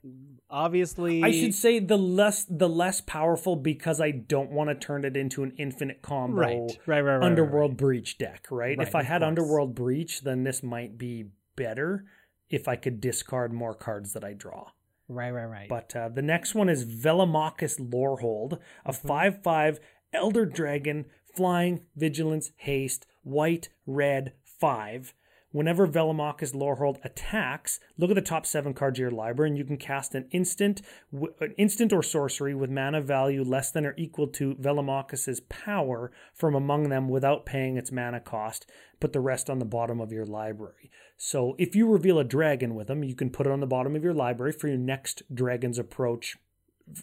obviously 0.48 1.22
I 1.22 1.32
should 1.32 1.54
say 1.54 1.80
the 1.80 1.98
less 1.98 2.46
the 2.48 2.68
less 2.68 3.00
powerful 3.00 3.56
because 3.56 4.00
I 4.00 4.12
don't 4.12 4.50
want 4.50 4.70
to 4.70 4.76
turn 4.76 5.04
it 5.04 5.16
into 5.16 5.42
an 5.42 5.52
infinite 5.58 6.02
combo 6.02 6.40
right, 6.40 6.58
right, 6.58 6.78
right, 6.86 7.00
right, 7.00 7.16
right, 7.16 7.26
underworld 7.26 7.72
right. 7.72 7.78
breach 7.78 8.16
deck, 8.16 8.46
right? 8.50 8.78
Right, 8.78 8.86
if 8.86 8.94
I 8.94 9.02
had 9.02 9.20
course. 9.20 9.28
underworld 9.28 9.74
breach, 9.74 10.22
then 10.22 10.44
this 10.44 10.62
might 10.62 10.96
be 10.96 11.26
better 11.60 12.04
if 12.48 12.66
I 12.66 12.76
could 12.76 13.00
discard 13.00 13.52
more 13.52 13.74
cards 13.74 14.14
that 14.14 14.24
I 14.24 14.32
draw. 14.32 14.70
Right, 15.08 15.30
right, 15.30 15.44
right. 15.44 15.68
But 15.68 15.94
uh, 15.94 16.08
the 16.08 16.22
next 16.22 16.54
one 16.54 16.68
is 16.68 16.84
Velomachus 16.84 17.78
Lorehold, 17.78 18.58
a 18.86 18.92
5 18.92 19.42
5 19.42 19.80
Elder 20.12 20.46
Dragon, 20.46 21.04
flying, 21.36 21.82
vigilance, 21.94 22.52
haste, 22.56 23.06
white, 23.22 23.68
red, 23.86 24.32
5. 24.44 25.14
Whenever 25.52 25.88
Velomachus 25.88 26.54
Lorehold 26.54 26.98
attacks, 27.02 27.80
look 27.98 28.10
at 28.10 28.14
the 28.14 28.22
top 28.22 28.46
seven 28.46 28.72
cards 28.72 28.98
of 28.98 29.02
your 29.02 29.10
library, 29.10 29.50
and 29.50 29.58
you 29.58 29.64
can 29.64 29.76
cast 29.76 30.14
an 30.14 30.28
instant, 30.30 30.80
an 31.12 31.54
instant 31.58 31.92
or 31.92 32.04
sorcery 32.04 32.54
with 32.54 32.70
mana 32.70 33.00
value 33.00 33.42
less 33.42 33.72
than 33.72 33.84
or 33.84 33.94
equal 33.98 34.28
to 34.28 34.54
Velomachus's 34.54 35.40
power 35.48 36.12
from 36.32 36.54
among 36.54 36.88
them 36.88 37.08
without 37.08 37.46
paying 37.46 37.76
its 37.76 37.90
mana 37.90 38.20
cost. 38.20 38.70
Put 39.00 39.12
the 39.12 39.18
rest 39.18 39.50
on 39.50 39.58
the 39.58 39.64
bottom 39.64 40.00
of 40.00 40.12
your 40.12 40.24
library. 40.24 40.88
So 41.22 41.54
if 41.58 41.76
you 41.76 41.86
reveal 41.86 42.18
a 42.18 42.24
dragon 42.24 42.74
with 42.74 42.86
them, 42.86 43.04
you 43.04 43.14
can 43.14 43.28
put 43.28 43.46
it 43.46 43.52
on 43.52 43.60
the 43.60 43.66
bottom 43.66 43.94
of 43.94 44.02
your 44.02 44.14
library 44.14 44.52
for 44.52 44.68
your 44.68 44.78
next 44.78 45.22
Dragon's 45.32 45.78
Approach 45.78 46.38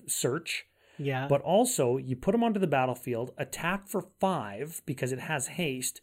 search. 0.07 0.65
yeah, 0.97 1.27
But 1.27 1.41
also, 1.41 1.97
you 1.97 2.15
put 2.15 2.31
them 2.31 2.43
onto 2.43 2.59
the 2.59 2.65
battlefield, 2.65 3.31
attack 3.37 3.87
for 3.87 4.07
five 4.19 4.81
because 4.87 5.11
it 5.11 5.19
has 5.19 5.49
haste. 5.49 6.01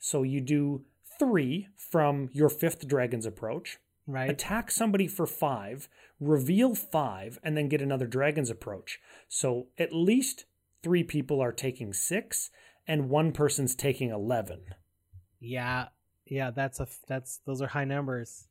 So 0.00 0.24
you 0.24 0.40
do 0.40 0.82
three 1.20 1.68
from 1.76 2.30
your 2.32 2.48
fifth 2.48 2.88
Dragon's 2.88 3.26
Approach, 3.26 3.78
right. 4.08 4.28
attack 4.28 4.72
somebody 4.72 5.06
for 5.06 5.24
five, 5.24 5.88
reveal 6.18 6.74
five, 6.74 7.38
and 7.44 7.56
then 7.56 7.68
get 7.68 7.80
another 7.80 8.08
Dragon's 8.08 8.50
Approach. 8.50 8.98
So 9.28 9.68
at 9.78 9.92
least 9.92 10.46
three 10.82 11.04
people 11.04 11.40
are 11.40 11.52
taking 11.52 11.92
six, 11.92 12.50
and 12.88 13.08
one 13.08 13.30
person's 13.30 13.76
taking 13.76 14.10
11. 14.10 14.62
yeah, 15.38 15.86
yeah. 16.32 16.50
That's 16.50 16.80
a 16.80 16.86
that's 17.06 17.38
those 17.46 17.60
are 17.62 17.68
high 17.68 17.84
numbers. 17.84 18.48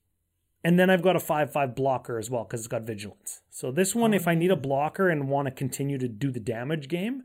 And 0.64 0.78
then 0.80 0.90
I've 0.92 1.02
got 1.02 1.16
a 1.16 1.20
5 1.20 1.52
5 1.52 1.76
blocker 1.76 2.20
as 2.20 2.30
well 2.30 2.44
because 2.44 2.60
it's 2.62 2.68
got 2.68 2.84
vigilance. 2.84 3.42
So 3.50 3.72
this 3.72 3.96
one, 3.96 4.14
Oh, 4.14 4.16
if 4.16 4.28
I 4.28 4.36
need 4.36 4.52
a 4.52 4.56
blocker 4.56 5.10
and 5.10 5.28
want 5.28 5.48
to 5.48 5.52
continue 5.52 5.98
to 5.98 6.08
do 6.08 6.30
the 6.32 6.40
damage 6.40 6.88
game, 6.88 7.24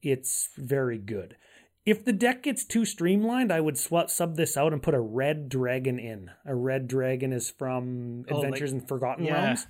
it's 0.00 0.50
very 0.56 0.96
good. 0.98 1.36
If 1.84 2.04
the 2.04 2.12
deck 2.12 2.42
gets 2.44 2.64
too 2.64 2.84
streamlined, 2.84 3.50
I 3.50 3.60
would 3.60 3.78
swap 3.78 4.10
sub 4.10 4.36
this 4.36 4.56
out 4.56 4.72
and 4.72 4.82
put 4.82 4.94
a 4.94 5.00
red 5.00 5.48
dragon 5.48 5.98
in. 5.98 6.30
A 6.46 6.54
red 6.54 6.86
dragon 6.86 7.32
is 7.32 7.50
from 7.50 8.24
Oh, 8.30 8.36
like- 8.36 8.44
Adventures 8.44 8.72
in 8.72 8.80
Forgotten 8.82 9.24
yeah. 9.24 9.32
Realms. 9.44 9.66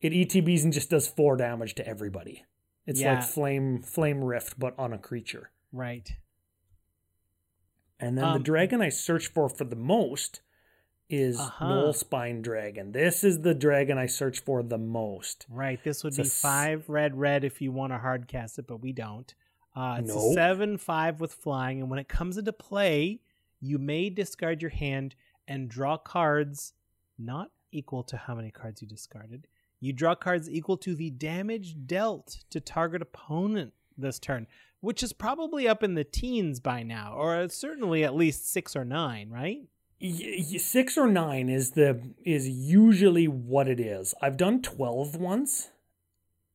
It 0.00 0.12
ETBs 0.12 0.64
and 0.64 0.72
just 0.72 0.90
does 0.90 1.06
four 1.06 1.36
damage 1.36 1.74
to 1.76 1.86
everybody. 1.86 2.44
It's 2.86 3.00
Yeah. 3.00 3.14
like 3.14 3.22
flame 3.22 3.80
flame 3.82 4.24
rift, 4.24 4.58
but 4.58 4.74
on 4.78 4.92
a 4.92 4.98
creature. 4.98 5.50
Right. 5.72 6.16
And 8.00 8.18
then 8.18 8.24
Um, 8.24 8.38
the 8.38 8.44
dragon 8.44 8.80
I 8.82 8.88
search 8.88 9.28
for 9.28 9.48
for 9.48 9.64
the 9.64 9.76
most 9.76 10.40
is 11.10 11.38
Uh-huh. 11.38 11.68
Knoll 11.68 11.92
Spine 11.92 12.42
Dragon. 12.42 12.92
This 12.92 13.22
is 13.22 13.42
the 13.42 13.54
dragon 13.54 13.98
I 13.98 14.06
search 14.06 14.40
for 14.40 14.62
the 14.62 14.78
most. 14.78 15.46
Right. 15.48 15.82
This 15.84 16.02
would 16.02 16.12
It's 16.12 16.16
be 16.16 16.22
s- 16.22 16.40
five 16.40 16.88
red 16.88 17.16
red 17.16 17.44
if 17.44 17.60
you 17.60 17.72
want 17.72 17.92
to 17.92 17.98
hard 17.98 18.26
cast 18.26 18.58
it, 18.58 18.66
but 18.66 18.78
we 18.78 18.92
don't. 18.92 19.32
Uh, 19.76 19.98
it's 20.00 20.10
a 20.10 20.14
Nope. 20.14 20.34
seven 20.34 20.78
five 20.78 21.20
with 21.20 21.32
flying, 21.32 21.80
and 21.80 21.90
when 21.90 21.98
it 21.98 22.08
comes 22.08 22.38
into 22.38 22.52
play, 22.52 23.20
you 23.60 23.78
may 23.78 24.08
discard 24.10 24.62
your 24.62 24.70
hand 24.70 25.14
and 25.46 25.68
draw 25.68 25.96
cards 25.96 26.72
not 27.18 27.50
equal 27.70 28.02
to 28.04 28.16
how 28.16 28.34
many 28.34 28.50
cards 28.50 28.80
you 28.82 28.88
discarded. 28.88 29.46
You 29.80 29.92
draw 29.92 30.14
cards 30.14 30.48
equal 30.48 30.76
to 30.78 30.94
the 30.94 31.10
damage 31.10 31.76
dealt 31.86 32.44
to 32.50 32.60
target 32.60 33.02
opponent 33.02 33.74
this 33.96 34.18
turn, 34.18 34.46
which 34.80 35.02
is 35.02 35.12
probably 35.12 35.66
up 35.68 35.82
in 35.82 35.94
the 35.94 36.04
teens 36.04 36.60
by 36.60 36.82
now, 36.82 37.14
or 37.14 37.48
certainly 37.48 38.04
at 38.04 38.14
least 38.14 38.50
six 38.50 38.74
or 38.76 38.84
nine, 38.84 39.30
right? 39.30 39.60
Six 40.58 40.98
or 40.98 41.06
nine 41.06 41.48
is 41.48 41.70
the 41.72 42.14
is 42.24 42.48
usually 42.48 43.28
what 43.28 43.68
it 43.68 43.80
is. 43.80 44.14
I've 44.20 44.36
done 44.36 44.60
twelve 44.62 45.16
once, 45.16 45.70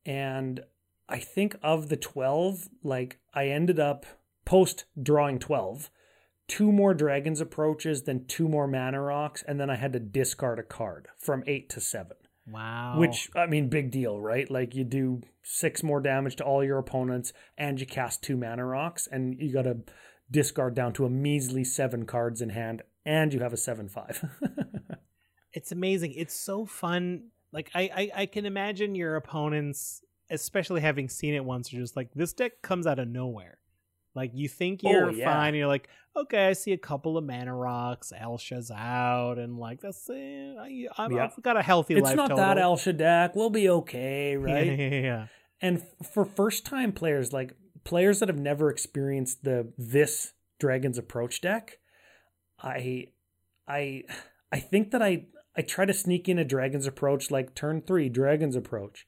and 0.06 0.60
I 1.08 1.18
think 1.18 1.56
of 1.62 1.88
the 1.88 1.96
twelve, 1.96 2.68
like 2.82 3.18
I 3.34 3.48
ended 3.48 3.80
up 3.80 4.06
post 4.44 4.84
drawing 5.00 5.38
twelve. 5.38 5.90
two 6.46 6.72
more 6.72 6.94
dragons 6.94 7.40
approaches, 7.40 8.02
then 8.02 8.24
two 8.26 8.48
more 8.48 8.66
mana 8.66 9.00
rocks, 9.00 9.44
and 9.46 9.60
then 9.60 9.70
I 9.70 9.76
had 9.76 9.92
to 9.92 10.00
discard 10.00 10.58
a 10.58 10.64
card 10.64 11.06
from 11.16 11.44
eight 11.46 11.68
to 11.70 11.80
seven. 11.80 12.16
Wow. 12.46 12.98
Which 12.98 13.30
I 13.34 13.46
mean, 13.46 13.68
big 13.68 13.90
deal, 13.90 14.20
right? 14.20 14.50
Like 14.50 14.74
you 14.74 14.84
do 14.84 15.20
six 15.42 15.82
more 15.82 16.00
damage 16.00 16.36
to 16.36 16.44
all 16.44 16.64
your 16.64 16.78
opponents, 16.78 17.32
and 17.56 17.80
you 17.80 17.86
cast 17.86 18.22
two 18.22 18.36
mana 18.36 18.64
rocks, 18.64 19.08
and 19.10 19.40
you 19.40 19.52
got 19.52 19.62
to 19.62 19.78
discard 20.30 20.74
down 20.74 20.92
to 20.94 21.04
a 21.04 21.10
measly 21.10 21.64
seven 21.64 22.06
cards 22.06 22.40
in 22.40 22.50
hand, 22.50 22.82
and 23.04 23.32
you 23.32 23.40
have 23.40 23.52
a 23.52 23.56
seven 23.56 23.88
five. 23.88 24.24
it's 25.52 25.72
amazing. 25.72 26.14
It's 26.16 26.34
so 26.34 26.66
fun. 26.66 27.28
Like 27.52 27.70
I, 27.74 27.82
I, 27.82 28.10
I 28.22 28.26
can 28.26 28.46
imagine 28.46 28.94
your 28.94 29.16
opponents, 29.16 30.02
especially 30.30 30.80
having 30.80 31.08
seen 31.08 31.34
it 31.34 31.44
once, 31.44 31.72
are 31.72 31.76
just 31.76 31.96
like 31.96 32.12
this 32.14 32.32
deck 32.32 32.62
comes 32.62 32.86
out 32.86 32.98
of 32.98 33.08
nowhere. 33.08 33.58
Like 34.14 34.32
you 34.34 34.48
think 34.48 34.80
Oh, 34.84 34.90
you're 34.90 35.10
yeah. 35.12 35.24
fine, 35.32 35.54
you're 35.54 35.66
like, 35.68 35.88
okay, 36.16 36.48
I 36.48 36.52
see 36.54 36.72
a 36.72 36.78
couple 36.78 37.16
of 37.16 37.24
mana 37.24 37.54
rocks, 37.54 38.12
Elsha's 38.18 38.70
out, 38.70 39.38
and 39.38 39.58
like 39.58 39.80
that's 39.80 40.06
it. 40.08 40.56
I, 40.58 40.86
I've, 40.98 41.12
Yeah. 41.12 41.24
I've 41.36 41.42
got 41.42 41.56
a 41.56 41.62
healthy 41.62 41.94
it's 41.94 42.02
life 42.04 42.16
not 42.16 42.28
total. 42.30 42.38
that 42.44 42.58
Elsha 42.58 42.92
deck. 42.92 43.34
We'll 43.36 43.50
be 43.50 43.68
okay, 43.68 44.36
right? 44.36 44.66
Yeah, 44.66 44.72
yeah, 44.72 45.00
yeah. 45.00 45.26
And 45.62 45.82
for 46.12 46.24
first 46.24 46.64
time 46.66 46.92
players, 46.92 47.32
like 47.32 47.54
players 47.84 48.18
that 48.20 48.28
have 48.28 48.38
never 48.38 48.70
experienced 48.70 49.44
the 49.44 49.72
this 49.78 50.32
Dragon's 50.58 50.98
Approach 50.98 51.40
deck, 51.40 51.78
I 52.62 53.08
I 53.68 54.02
I 54.52 54.58
think 54.60 54.90
that 54.90 55.02
I 55.02 55.26
I 55.56 55.62
try 55.62 55.84
to 55.84 55.92
sneak 55.92 56.28
in 56.28 56.38
a 56.38 56.44
Dragon's 56.44 56.86
Approach 56.86 57.30
like 57.30 57.54
turn 57.54 57.82
three, 57.82 58.08
Dragon's 58.08 58.56
Approach. 58.56 59.06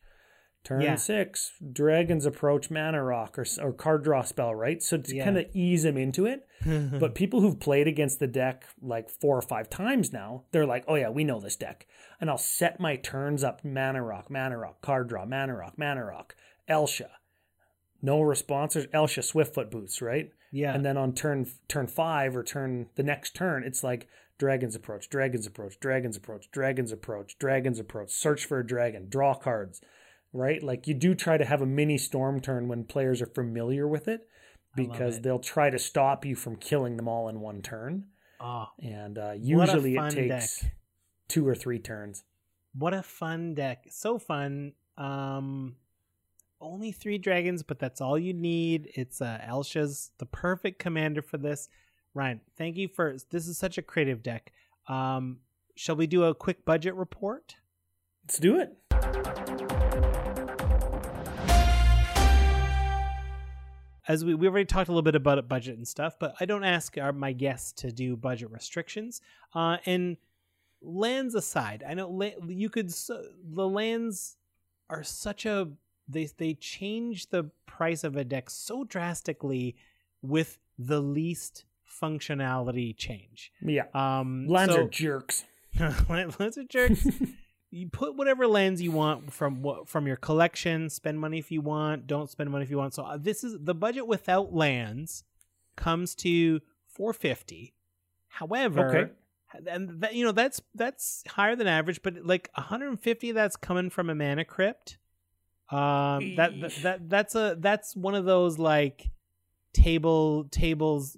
Turn 0.64 0.80
Yeah. 0.80 0.94
six, 0.94 1.52
Dragon's 1.72 2.24
Approach 2.24 2.70
mana 2.70 3.02
rock 3.02 3.36
or, 3.38 3.44
or 3.60 3.72
card 3.72 4.04
draw 4.04 4.22
spell, 4.22 4.54
right? 4.54 4.80
So 4.82 4.96
to 4.96 5.16
Yeah. 5.16 5.24
kind 5.24 5.36
of 5.38 5.46
ease 5.54 5.82
them 5.82 5.96
into 5.96 6.24
it. 6.26 6.46
but 7.00 7.16
people 7.16 7.40
who've 7.40 7.58
played 7.58 7.88
against 7.88 8.20
the 8.20 8.28
deck 8.28 8.64
like 8.80 9.10
four 9.10 9.36
or 9.36 9.42
five 9.42 9.68
times 9.68 10.12
now, 10.12 10.44
they're 10.52 10.66
like, 10.66 10.84
oh 10.86 10.94
yeah, 10.94 11.08
we 11.08 11.24
know 11.24 11.40
this 11.40 11.56
deck. 11.56 11.86
And 12.20 12.30
I'll 12.30 12.38
set 12.38 12.78
my 12.78 12.94
turns 12.94 13.42
up 13.42 13.64
mana 13.64 14.02
rock, 14.02 14.30
mana 14.30 14.56
rock, 14.56 14.80
card 14.80 15.08
draw, 15.08 15.26
mana 15.26 15.56
rock, 15.56 15.76
mana 15.76 16.04
rock, 16.04 16.36
Elsha. 16.68 17.10
No 18.00 18.20
responses, 18.20 18.86
Elsha 18.92 19.20
Swiftfoot 19.20 19.70
boots, 19.70 20.00
right? 20.02 20.30
yeah. 20.52 20.74
And 20.74 20.84
then 20.84 20.96
on 20.96 21.14
turn 21.14 21.46
turn 21.66 21.86
five 21.88 22.36
or 22.36 22.42
turn 22.44 22.86
the 22.96 23.02
next 23.02 23.34
turn, 23.34 23.64
it's 23.64 23.82
like 23.82 24.06
Dragon's 24.38 24.74
Approach, 24.76 25.08
Dragon's 25.08 25.46
Approach, 25.46 25.78
Dragon's 25.80 26.16
Approach, 26.16 26.50
Dragon's 26.52 26.92
Approach, 26.92 27.38
Dragon's 27.38 27.78
Approach, 27.80 28.10
search 28.12 28.44
for 28.44 28.58
a 28.58 28.66
dragon, 28.66 29.08
draw 29.08 29.34
cards, 29.34 29.80
right? 30.32 30.62
Like 30.62 30.86
you 30.86 30.94
do 30.94 31.14
try 31.14 31.36
to 31.36 31.44
have 31.44 31.62
a 31.62 31.66
mini 31.66 31.98
storm 31.98 32.40
turn 32.40 32.68
when 32.68 32.84
players 32.84 33.20
are 33.22 33.26
familiar 33.26 33.86
with 33.86 34.08
it 34.08 34.26
because 34.74 35.18
it. 35.18 35.22
they'll 35.22 35.38
try 35.38 35.70
to 35.70 35.78
stop 35.78 36.24
you 36.24 36.34
from 36.34 36.56
killing 36.56 36.96
them 36.96 37.08
all 37.08 37.28
in 37.28 37.40
one 37.40 37.62
turn. 37.62 38.04
oh, 38.40 38.66
And 38.82 39.18
uh, 39.18 39.32
usually 39.38 39.96
it 39.96 40.10
takes 40.10 40.60
deck. 40.62 40.72
two 41.28 41.46
or 41.46 41.54
three 41.54 41.78
turns. 41.78 42.24
what 42.76 42.94
a 42.94 43.02
fun 43.02 43.54
deck! 43.54 43.86
So 43.90 44.18
fun. 44.18 44.72
Um, 44.96 45.76
only 46.60 46.92
three 46.92 47.18
dragons, 47.18 47.62
but 47.62 47.78
that's 47.78 48.00
all 48.00 48.18
you 48.18 48.32
need. 48.32 48.90
It's 48.94 49.20
uh, 49.20 49.38
Elsha's 49.44 50.12
the 50.18 50.26
perfect 50.26 50.78
commander 50.78 51.20
for 51.22 51.36
this. 51.36 51.68
Ryan, 52.14 52.40
thank 52.56 52.76
you 52.76 52.88
for 52.88 53.16
this. 53.30 53.48
Is 53.48 53.58
such 53.58 53.78
a 53.78 53.82
creative 53.82 54.22
deck. 54.22 54.52
Um, 54.88 55.38
shall 55.74 55.96
we 55.96 56.06
do 56.06 56.24
a 56.24 56.34
quick 56.34 56.64
budget 56.64 56.94
report? 56.94 57.56
Let's 58.24 58.38
do 58.38 58.58
it. 58.60 60.21
As 64.08 64.24
we 64.24 64.34
we 64.34 64.48
already 64.48 64.64
talked 64.66 64.88
a 64.88 64.92
little 64.92 65.02
bit 65.02 65.14
about 65.14 65.48
budget 65.48 65.76
and 65.76 65.86
stuff, 65.86 66.16
but 66.18 66.34
I 66.40 66.44
don't 66.44 66.64
ask 66.64 66.96
our, 66.98 67.12
my 67.12 67.32
guests 67.32 67.72
to 67.82 67.92
do 67.92 68.16
budget 68.16 68.50
restrictions. 68.50 69.20
Uh, 69.54 69.76
and 69.86 70.16
lands 70.80 71.34
aside, 71.34 71.84
I 71.88 71.94
know 71.94 72.08
la- 72.10 72.46
you 72.46 72.68
could 72.68 72.88
s 72.88 73.10
the 73.44 73.68
lands 73.68 74.36
are 74.90 75.02
such 75.04 75.46
a 75.46 75.68
they 76.08 76.28
they 76.36 76.54
change 76.54 77.30
the 77.30 77.50
price 77.66 78.02
of 78.04 78.16
a 78.16 78.24
deck 78.24 78.50
so 78.50 78.84
drastically 78.84 79.76
with 80.20 80.58
the 80.78 81.00
least 81.00 81.64
functionality 81.88 82.96
change. 82.96 83.52
Yeah. 83.60 83.84
Um, 83.94 84.46
Lands 84.48 84.74
so- 84.74 84.82
are 84.82 84.88
jerks. 84.88 85.44
lands 86.08 86.58
are 86.58 86.64
jerks. 86.64 87.06
you 87.74 87.88
put 87.88 88.14
whatever 88.16 88.46
lens 88.46 88.82
you 88.82 88.92
want 88.92 89.32
from 89.32 89.62
what 89.62 89.88
from 89.88 90.06
your 90.06 90.16
collection. 90.16 90.90
Spend 90.90 91.18
money 91.18 91.38
if 91.38 91.50
you 91.50 91.60
want. 91.62 92.06
Don't 92.06 92.28
spend 92.30 92.50
money 92.50 92.62
if 92.64 92.70
you 92.70 92.76
want. 92.76 92.92
So 92.94 93.02
uh, 93.02 93.16
this 93.16 93.42
is 93.42 93.56
the 93.58 93.74
budget 93.74 94.06
without 94.06 94.52
lands 94.54 95.24
comes 95.74 96.14
to 96.16 96.60
450. 96.88 97.72
However, 98.28 98.88
Okay. 98.88 99.12
and 99.70 100.02
that 100.02 100.14
you 100.14 100.24
know 100.24 100.32
that's 100.32 100.60
that's 100.74 101.24
higher 101.26 101.56
than 101.56 101.66
average, 101.66 102.02
but 102.02 102.24
like 102.24 102.50
150 102.54 103.32
that's 103.32 103.56
coming 103.56 103.88
from 103.90 104.10
a 104.10 104.14
mana 104.14 104.44
crypt. 104.44 104.98
Um, 105.70 106.36
that, 106.36 106.60
that 106.60 106.72
that 106.82 107.08
that's 107.08 107.34
a 107.34 107.56
that's 107.58 107.96
one 107.96 108.14
of 108.14 108.26
those 108.26 108.58
like 108.58 109.08
table 109.72 110.44
tables. 110.50 111.16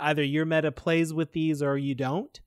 Either 0.00 0.22
your 0.24 0.44
meta 0.44 0.72
plays 0.72 1.12
with 1.14 1.32
these 1.32 1.62
or 1.62 1.76
you 1.78 1.94
don't. 1.94 2.40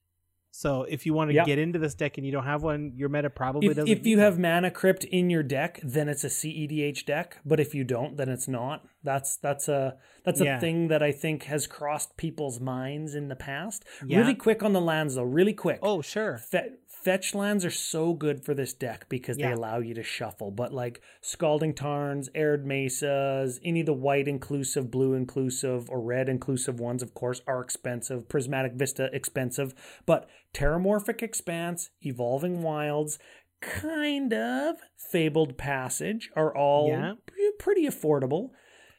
So 0.59 0.83
if 0.89 1.05
you 1.05 1.13
want 1.13 1.29
to 1.29 1.35
Yep. 1.35 1.45
get 1.45 1.59
into 1.59 1.77
this 1.77 1.93
deck 1.93 2.17
and 2.17 2.25
you 2.25 2.31
don't 2.31 2.45
have 2.45 2.63
one, 2.63 2.93
your 2.95 3.09
meta 3.09 3.29
probably 3.29 3.67
If, 3.67 3.75
doesn't. 3.75 3.91
if 3.95 4.07
you 4.07 4.17
it. 4.17 4.21
have 4.21 4.39
mana 4.39 4.71
crypt 4.71 5.03
in 5.03 5.29
your 5.29 5.43
deck, 5.43 5.79
then 5.83 6.09
it's 6.09 6.23
a 6.23 6.29
CEDH 6.31 7.05
deck. 7.05 7.37
But 7.45 7.59
if 7.59 7.75
you 7.75 7.83
don't, 7.83 8.17
then 8.17 8.27
it's 8.27 8.47
not. 8.47 8.83
That's 9.03 9.37
that's 9.37 9.69
a 9.69 9.97
that's 10.25 10.41
Yeah. 10.41 10.57
a 10.57 10.59
thing 10.59 10.87
that 10.87 11.03
I 11.03 11.11
think 11.11 11.43
has 11.43 11.67
crossed 11.67 12.17
people's 12.17 12.59
minds 12.59 13.13
in 13.13 13.27
the 13.27 13.35
past. 13.35 13.85
Yeah. 14.03 14.17
Really 14.17 14.33
quick 14.33 14.63
on 14.63 14.73
the 14.73 14.81
lands 14.81 15.13
though, 15.13 15.23
really 15.23 15.53
quick. 15.53 15.77
oh 15.83 16.01
sure, 16.01 16.39
Fe- 16.39 16.71
fetch 17.07 17.33
lands 17.33 17.63
are 17.63 17.69
so 17.71 18.11
good 18.13 18.43
for 18.43 18.53
this 18.53 18.73
deck 18.73 19.05
because 19.07 19.37
Yeah. 19.37 19.47
they 19.47 19.53
allow 19.53 19.79
you 19.79 19.93
to 19.93 20.03
shuffle. 20.03 20.51
But 20.51 20.73
like 20.73 20.99
Scalding 21.21 21.73
Tarns, 21.73 22.29
Arid 22.35 22.65
Mesas, 22.65 23.61
any 23.63 23.79
of 23.79 23.85
the 23.85 23.93
white 23.93 24.27
inclusive, 24.27 24.91
blue 24.91 25.13
inclusive, 25.13 25.89
or 25.89 26.01
red 26.01 26.27
inclusive 26.27 26.81
ones, 26.81 27.01
of 27.01 27.13
course, 27.13 27.41
are 27.47 27.61
expensive. 27.61 28.27
Prismatic 28.27 28.73
Vista 28.73 29.09
expensive, 29.13 29.73
but 30.05 30.27
Terramorphic 30.53 31.23
Expanse, 31.23 31.91
Evolving 32.01 32.61
Wilds, 32.61 33.17
kind 33.61 34.33
of 34.33 34.75
Fabled 34.97 35.57
Passage 35.57 36.29
are 36.35 36.53
all 36.53 36.89
Yeah. 36.89 37.13
pretty 37.57 37.87
affordable. 37.87 38.49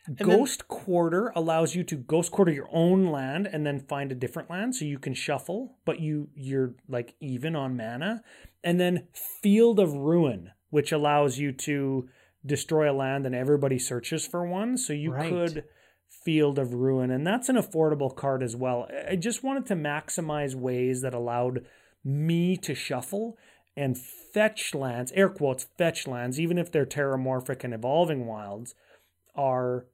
Then- 0.08 0.26
Ghost 0.28 0.68
Quarter 0.68 1.32
allows 1.36 1.74
you 1.74 1.84
to 1.84 1.96
Ghost 1.96 2.32
Quarter 2.32 2.52
your 2.52 2.68
own 2.72 3.06
land 3.06 3.46
and 3.46 3.66
then 3.66 3.80
find 3.80 4.10
a 4.10 4.14
different 4.14 4.50
land 4.50 4.74
so 4.74 4.84
you 4.84 4.98
can 4.98 5.14
shuffle, 5.14 5.76
but 5.84 6.00
you 6.00 6.28
you're 6.34 6.74
like 6.88 7.14
even 7.20 7.54
on 7.54 7.76
mana. 7.76 8.22
And 8.64 8.80
then 8.80 9.08
Field 9.12 9.78
of 9.78 9.92
Ruin, 9.92 10.50
which 10.70 10.92
allows 10.92 11.38
you 11.38 11.52
to 11.52 12.08
destroy 12.46 12.90
a 12.90 12.94
land 12.94 13.26
and 13.26 13.34
everybody 13.34 13.78
searches 13.78 14.26
for 14.26 14.46
one, 14.46 14.76
so 14.78 14.92
you 14.92 15.12
Right. 15.12 15.30
could 15.30 15.64
Field 16.24 16.58
of 16.58 16.74
Ruin 16.74 17.10
and 17.10 17.26
that's 17.26 17.48
an 17.48 17.56
affordable 17.56 18.14
card 18.14 18.42
as 18.42 18.56
well. 18.56 18.88
I- 18.90 19.12
I 19.12 19.16
just 19.16 19.42
wanted 19.44 19.66
to 19.66 19.74
maximize 19.74 20.54
ways 20.54 21.02
that 21.02 21.14
allowed 21.14 21.66
me 22.04 22.56
to 22.58 22.74
shuffle 22.74 23.36
and 23.76 23.96
fetch 23.98 24.74
lands, 24.74 25.12
air 25.12 25.28
quotes 25.28 25.64
fetch 25.76 26.06
lands, 26.06 26.40
even 26.40 26.58
if 26.58 26.70
they're 26.72 26.86
terramorphic 26.86 27.62
and 27.64 27.72
evolving 27.74 28.26
wilds, 28.26 28.74
are 29.34 29.86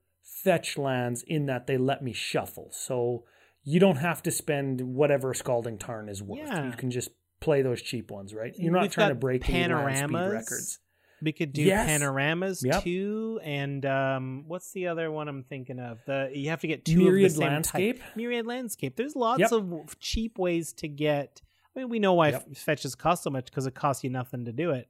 fetch 0.45 0.77
lands 0.79 1.23
in 1.27 1.47
that 1.47 1.67
they 1.67 1.77
let 1.79 2.03
me 2.05 2.13
shuffle. 2.13 2.69
So 2.71 3.25
you 3.65 3.81
don't 3.81 3.97
have 3.97 4.23
to 4.25 4.31
spend 4.31 4.81
whatever 4.83 5.33
Scalding 5.35 5.79
Tarn 5.79 6.09
is 6.09 6.23
worth. 6.23 6.41
Yeah. 6.51 6.71
You 6.71 6.77
can 6.77 6.91
just 6.91 7.09
play 7.41 7.63
those 7.63 7.81
cheap 7.83 8.11
ones, 8.11 8.35
right? 8.35 8.53
You're 8.57 8.73
not 8.73 8.83
We've 8.83 8.91
trying 8.93 9.09
to 9.09 9.15
break 9.15 9.49
any 9.49 9.73
land 9.73 9.97
speed 9.99 10.15
panoramas. 10.15 10.31
records. 10.33 10.79
We 11.23 11.33
could 11.33 11.53
do 11.55 11.63
Yes. 11.63 11.87
panoramas 11.87 12.63
Yep. 12.63 12.83
too, 12.83 13.41
and 13.43 13.87
um, 13.87 14.45
what's 14.47 14.73
the 14.73 14.89
other 14.89 15.11
one 15.11 15.27
I'm 15.29 15.43
thinking 15.45 15.79
of? 15.79 15.99
The 16.05 16.31
you 16.35 16.51
have 16.51 16.61
to 16.61 16.67
get 16.67 16.85
two 16.85 16.99
Myriad 17.05 17.31
of 17.31 17.37
the 17.37 17.39
same 17.39 17.49
Landscape? 17.53 18.01
Type. 18.01 18.17
Myriad 18.17 18.47
landscape. 18.47 18.97
There's 18.97 19.17
lots 19.17 19.41
Yep. 19.41 19.53
of 19.53 19.99
cheap 20.01 20.39
ways 20.39 20.75
to 20.75 20.89
get. 20.89 21.41
I 21.75 21.79
mean, 21.81 21.89
we 21.89 21.99
know 21.99 22.13
why 22.13 22.31
Yep. 22.31 22.57
fetches 22.57 22.95
cost 22.95 23.23
so 23.23 23.31
much 23.31 23.47
because 23.47 23.67
it 23.67 23.75
costs 23.75 24.05
you 24.05 24.11
nothing 24.11 24.45
to 24.45 24.53
do 24.53 24.73
it. 24.73 24.89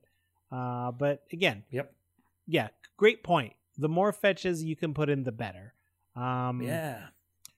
Uh, 0.51 0.91
but 0.91 1.23
again, 1.33 1.63
Yep. 1.71 1.95
yeah, 2.49 2.69
great 2.97 3.23
point. 3.23 3.53
The 3.79 3.89
more 3.89 4.13
fetches 4.13 4.63
you 4.65 4.77
can 4.77 4.95
put 4.95 5.09
in, 5.11 5.25
the 5.25 5.33
better. 5.33 5.75
Um, 6.17 6.63
Yeah. 6.63 7.07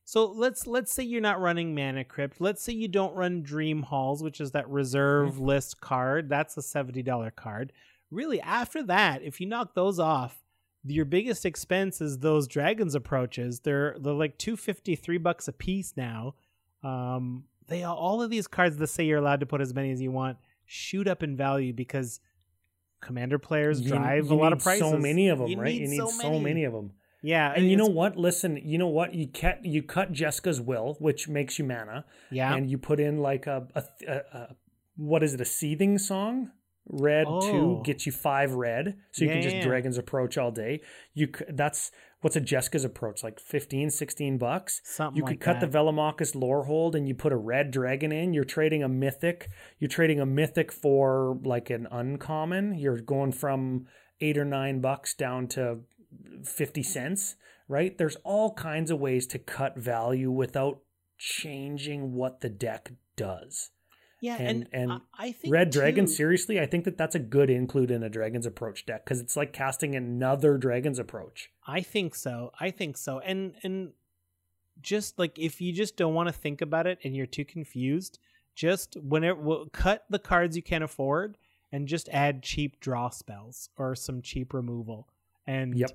so 0.05 0.27
let's 0.31 0.67
let's 0.67 0.93
say 0.93 1.03
you're 1.03 1.21
not 1.21 1.41
running 1.41 1.75
Mana 1.75 2.05
Crypt. 2.05 2.41
Let's 2.41 2.63
say 2.63 2.73
you 2.73 2.89
don't 2.89 3.15
run 3.15 3.43
Dream 3.43 3.83
Halls, 3.83 4.23
which 4.23 4.41
is 4.41 4.53
that 4.53 4.69
reserve 4.69 5.35
Mm-hmm. 5.35 5.45
list 5.45 5.81
card. 5.81 6.29
That's 6.29 6.57
a 6.57 6.63
seventy 6.63 7.03
dollar 7.03 7.31
card. 7.31 7.73
Really, 8.11 8.41
after 8.41 8.83
that, 8.85 9.23
if 9.23 9.41
you 9.41 9.47
knock 9.47 9.75
those 9.75 9.99
off, 9.99 10.43
your 10.85 11.05
biggest 11.05 11.45
expense 11.45 12.01
is 12.01 12.19
those 12.21 12.47
dragons 12.49 12.95
approaches. 12.95 13.61
They're 13.61 13.97
they're 14.01 14.13
like 14.15 14.39
two 14.39 14.57
fifty, 14.57 14.95
three 14.97 15.19
bucks 15.19 15.49
a 15.49 15.53
piece 15.53 15.95
now. 15.97 16.35
Um, 16.83 17.45
they 17.67 17.83
are, 17.83 17.95
all 17.97 18.23
of 18.23 18.31
these 18.31 18.47
cards 18.47 18.77
that 18.77 18.87
say 18.87 19.05
you're 19.05 19.19
allowed 19.19 19.41
to 19.41 19.47
put 19.47 19.61
as 19.61 19.75
many 19.75 19.91
as 19.91 20.01
you 20.01 20.13
want 20.13 20.39
shoot 20.65 21.07
up 21.09 21.23
in 21.23 21.37
value 21.37 21.73
because 21.73 22.21
commander 23.07 23.39
players 23.39 23.81
You- 23.81 23.89
drive 23.91 24.27
you 24.27 24.33
a 24.33 24.37
lot 24.45 24.53
of 24.53 24.61
prices. 24.63 24.91
So 24.91 24.99
many 24.99 25.29
of 25.29 25.39
them, 25.39 25.49
You 25.49 25.59
right? 25.61 25.73
need 25.73 25.83
you 25.83 25.89
need 25.89 25.97
so 25.99 26.07
so 26.09 26.31
many. 26.33 26.45
many. 26.45 26.65
of 26.65 26.73
them. 26.73 26.91
Yeah, 27.23 27.53
And 27.57 27.69
you 27.71 27.77
know 27.77 27.87
what? 28.01 28.17
Listen, 28.17 28.57
you 28.63 28.79
know 28.79 28.87
what? 28.99 29.15
You 29.15 29.27
cut 29.27 29.65
you 29.65 29.83
cut 29.83 30.13
Jeska's 30.13 30.61
will, 30.61 30.97
which 31.01 31.29
makes 31.29 31.59
you 31.59 31.65
mana, 31.65 32.05
yeah, 32.31 32.55
and 32.55 32.71
you 32.71 32.79
put 32.79 33.01
in 33.01 33.19
like 33.21 33.47
a, 33.49 33.67
a, 33.75 33.83
a, 34.07 34.15
a 34.39 34.57
what 34.97 35.23
is 35.23 35.35
it? 35.35 35.41
A 35.41 35.45
seething 35.45 35.99
song. 35.99 36.51
Red 36.89 37.27
Oh. 37.29 37.41
two 37.51 37.83
gets 37.85 38.07
you 38.07 38.13
five 38.13 38.53
red, 38.53 38.97
so 39.11 39.25
you 39.25 39.29
Yeah, 39.29 39.35
can 39.35 39.43
just 39.43 39.57
yeah, 39.57 39.63
yeah. 39.63 39.67
Dragon's 39.69 39.99
Approach 39.99 40.39
all 40.39 40.53
day. 40.53 40.83
You 41.15 41.29
that's 41.49 41.91
what's 42.27 42.35
a 42.35 42.41
Jessica's 42.41 42.85
Approach 42.85 43.23
like 43.23 43.39
15, 43.39 43.89
16 43.89 44.37
bucks. 44.37 44.81
something 44.83 45.17
You 45.17 45.23
like 45.23 45.35
could 45.35 45.41
cut 45.41 45.61
that. 45.61 45.71
the 45.71 45.79
Velomachus 45.79 46.35
lore 46.35 46.65
hold 46.65 46.97
and 46.97 47.07
you 47.07 47.15
put 47.15 47.33
a 47.33 47.37
red 47.37 47.71
dragon 47.71 48.11
in. 48.11 48.35
You're 48.35 48.43
trading 48.43 48.83
a 48.83 48.89
mythic. 48.89 49.49
You're 49.79 49.87
trading 49.87 50.19
a 50.19 50.27
mythic 50.27 50.73
for 50.73 51.39
like 51.45 51.71
an 51.71 51.87
uncommon. 51.89 52.75
You're 52.79 53.01
going 53.01 53.31
from 53.31 53.87
eight 54.21 54.37
or 54.37 54.45
nine 54.45 54.81
bucks 54.81 55.15
down 55.15 55.47
to 55.51 55.83
50 56.45 56.83
cents, 56.83 57.37
right? 57.69 57.97
There's 57.97 58.17
all 58.25 58.55
kinds 58.55 58.91
of 58.91 58.99
ways 58.99 59.29
to 59.29 59.39
cut 59.39 59.79
value 59.79 60.33
without 60.33 60.81
changing 61.19 62.13
what 62.13 62.41
the 62.41 62.49
deck 62.49 62.91
does. 63.17 63.71
Yeah, 64.21 64.37
and- 64.37 64.69
and, 64.73 64.91
and 64.91 64.93
I, 64.93 64.99
I 65.19 65.33
think 65.33 65.53
Red 65.53 65.71
Dragon, 65.71 66.07
seriously, 66.07 66.59
I 66.61 66.67
think 66.67 66.85
that 66.85 66.97
that's 66.97 67.15
a 67.15 67.19
good 67.19 67.51
include 67.51 67.91
in 67.91 68.03
a 68.03 68.09
Dragon's 68.09 68.47
Approach 68.47 68.87
deck 68.87 69.05
because 69.05 69.21
it's 69.21 69.37
like 69.37 69.53
casting 69.53 69.95
another 69.95 70.57
Dragon's 70.59 70.99
Approach. 70.99 71.51
I 71.67 71.81
think 71.83 72.15
so. 72.15 72.53
I 72.59 72.71
think 72.71 72.97
so. 72.97 73.19
And 73.21 73.55
and 73.63 73.93
just 74.83 75.19
like 75.19 75.39
if 75.39 75.61
you 75.61 75.73
just 75.73 75.97
don't 75.97 76.15
want 76.15 76.29
to 76.29 76.33
think 76.33 76.61
about 76.61 76.87
it 76.87 76.99
and 77.05 77.15
you're 77.17 77.27
too 77.27 77.45
confused, 77.45 78.19
just 78.55 78.97
whenever 79.03 79.41
well, 79.41 79.67
cut 79.73 80.05
the 80.11 80.19
cards 80.19 80.57
you 80.57 80.63
can 80.63 80.83
afford 80.83 81.37
and 81.73 81.87
just 81.89 82.09
add 82.11 82.43
cheap 82.43 82.79
draw 82.81 83.09
spells 83.11 83.69
or 83.77 83.95
some 83.95 84.23
cheap 84.23 84.53
removal. 84.55 85.09
And 85.47 85.77
Yep. 85.79 85.91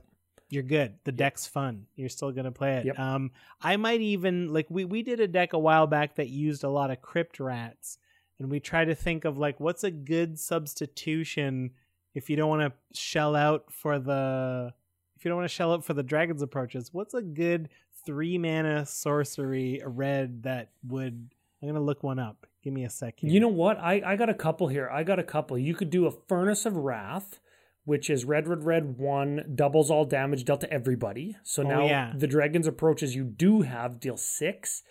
you're 0.49 0.63
good. 0.63 0.95
The 1.05 1.11
deck's 1.11 1.47
fun. 1.47 1.85
You're 1.95 2.09
still 2.09 2.31
gonna 2.31 2.51
play 2.51 2.77
it. 2.77 2.85
Yep. 2.85 2.99
Um, 2.99 3.31
I 3.61 3.77
might 3.77 4.01
even 4.01 4.51
like 4.51 4.67
we 4.69 4.85
we 4.85 5.03
did 5.03 5.19
a 5.19 5.27
deck 5.27 5.53
a 5.53 5.59
while 5.59 5.87
back 5.87 6.15
that 6.15 6.29
used 6.29 6.63
a 6.63 6.69
lot 6.69 6.91
of 6.91 7.01
crypt 7.01 7.39
rats, 7.39 7.97
and 8.41 8.49
we 8.49 8.59
try 8.59 8.83
to 8.83 8.95
think 8.95 9.23
of 9.23 9.37
like 9.37 9.59
what's 9.59 9.83
a 9.83 9.91
good 9.91 10.39
substitution 10.39 11.71
if 12.15 12.29
you 12.29 12.35
don't 12.35 12.49
want 12.49 12.61
to 12.73 12.99
shell 12.99 13.35
out 13.35 13.71
for 13.71 13.99
the 13.99 14.73
if 15.15 15.23
you 15.23 15.29
don't 15.29 15.37
want 15.37 15.49
to 15.49 15.55
shell 15.55 15.71
out 15.73 15.85
for 15.85 15.93
the 15.93 16.01
dragon's 16.03 16.41
approaches. 16.41 16.89
What's 16.91 17.13
a 17.13 17.21
good 17.21 17.69
three 18.05 18.37
mana 18.39 18.85
sorcery 18.85 19.81
red 19.85 20.43
that 20.43 20.69
would? 20.87 21.29
I'm 21.61 21.67
gonna 21.69 21.79
look 21.81 22.01
one 22.01 22.17
up. 22.19 22.47
Give 22.63 22.73
me 22.73 22.83
a 22.85 22.89
second. 22.89 23.29
You 23.31 23.39
know 23.39 23.47
what? 23.47 23.77
I, 23.79 24.01
I 24.05 24.15
got 24.15 24.29
a 24.29 24.33
couple 24.33 24.67
here. 24.67 24.89
I 24.91 25.03
got 25.03 25.19
a 25.19 25.23
couple. 25.23 25.57
You 25.57 25.75
could 25.75 25.89
do 25.91 26.05
a 26.07 26.11
Furnace 26.11 26.65
of 26.65 26.75
Wrath, 26.75 27.39
which 27.85 28.09
is 28.09 28.25
red, 28.25 28.47
red, 28.47 28.63
red, 28.63 28.97
one, 28.97 29.51
doubles 29.55 29.89
all 29.91 30.05
damage 30.05 30.43
dealt 30.45 30.61
to 30.61 30.71
everybody. 30.73 31.37
So 31.43 31.63
Oh, 31.63 31.67
now 31.67 31.85
yeah. 31.85 32.13
the 32.15 32.27
Dragon's 32.27 32.67
approaches 32.67 33.15
you 33.15 33.23
do 33.23 33.61
have 33.61 33.99
deal 33.99 34.17
six. 34.17 34.81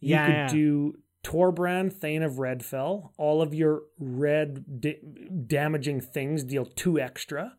You 0.00 0.10
Yeah, 0.16 0.26
could 0.26 0.32
yeah. 0.34 0.48
do 0.48 0.98
Torbran, 1.22 1.92
Thane 1.92 2.22
of 2.22 2.38
Red 2.38 2.64
Fell. 2.64 3.12
All 3.16 3.42
of 3.42 3.54
your 3.54 3.82
red 3.98 4.80
da- 4.80 5.00
damaging 5.46 6.00
things 6.00 6.44
deal 6.44 6.64
two 6.64 6.98
extra. 6.98 7.56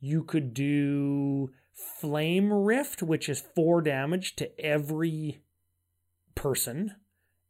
You 0.00 0.22
could 0.22 0.54
do 0.54 1.50
Flame 1.72 2.52
Rift, 2.52 3.02
which 3.02 3.28
is 3.28 3.42
four 3.54 3.82
damage 3.82 4.36
to 4.36 4.60
every 4.60 5.40
person. 6.34 6.94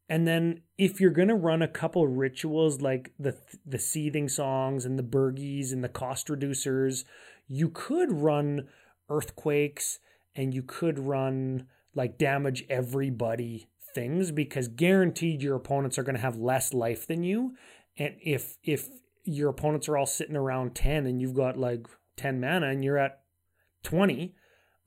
And 0.09 0.27
then 0.27 0.63
if 0.77 1.01
you're 1.01 1.11
gonna 1.11 1.37
run 1.37 1.63
a 1.63 1.69
couple 1.69 2.07
rituals 2.09 2.81
like 2.81 3.13
the 3.19 3.37
the 3.65 3.79
seething 3.79 4.29
songs 4.29 4.85
and 4.85 4.99
the 4.99 5.05
Birgis 5.05 5.73
and 5.73 5.85
the 5.85 5.89
cost 5.89 6.29
reducers, 6.29 7.05
you 7.47 7.69
could 7.69 8.11
run 8.13 8.69
earthquakes 9.09 10.01
and 10.35 10.53
you 10.55 10.63
could 10.63 10.99
run 10.99 11.67
like 11.95 12.19
damage 12.19 12.65
everybody 12.69 13.69
things 13.95 14.31
because 14.31 14.69
guaranteed 14.69 15.43
your 15.43 15.57
opponents 15.57 15.99
are 15.99 16.03
gonna 16.03 16.19
have 16.19 16.37
less 16.37 16.73
life 16.75 17.07
than 17.07 17.23
you. 17.23 17.55
And 17.97 18.17
if 18.23 18.57
if 18.63 18.89
your 19.25 19.51
opponents 19.51 19.89
are 19.89 19.97
all 19.97 20.07
sitting 20.07 20.37
around 20.37 20.75
10 20.75 21.07
and 21.07 21.21
you've 21.21 21.35
got 21.35 21.57
like 21.59 21.87
10 22.17 22.41
mana 22.41 22.69
and 22.69 22.83
you're 22.85 22.97
at 22.99 23.21
20, 23.83 24.35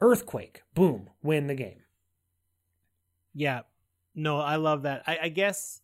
earthquake, 0.01 0.63
boom, 0.73 1.09
win 1.21 1.47
the 1.47 1.55
game. 1.55 1.81
Yeah. 3.33 3.61
No, 4.15 4.39
I 4.39 4.57
love 4.57 4.83
that. 4.83 5.03
I, 5.07 5.17
I 5.23 5.29
guess 5.29 5.81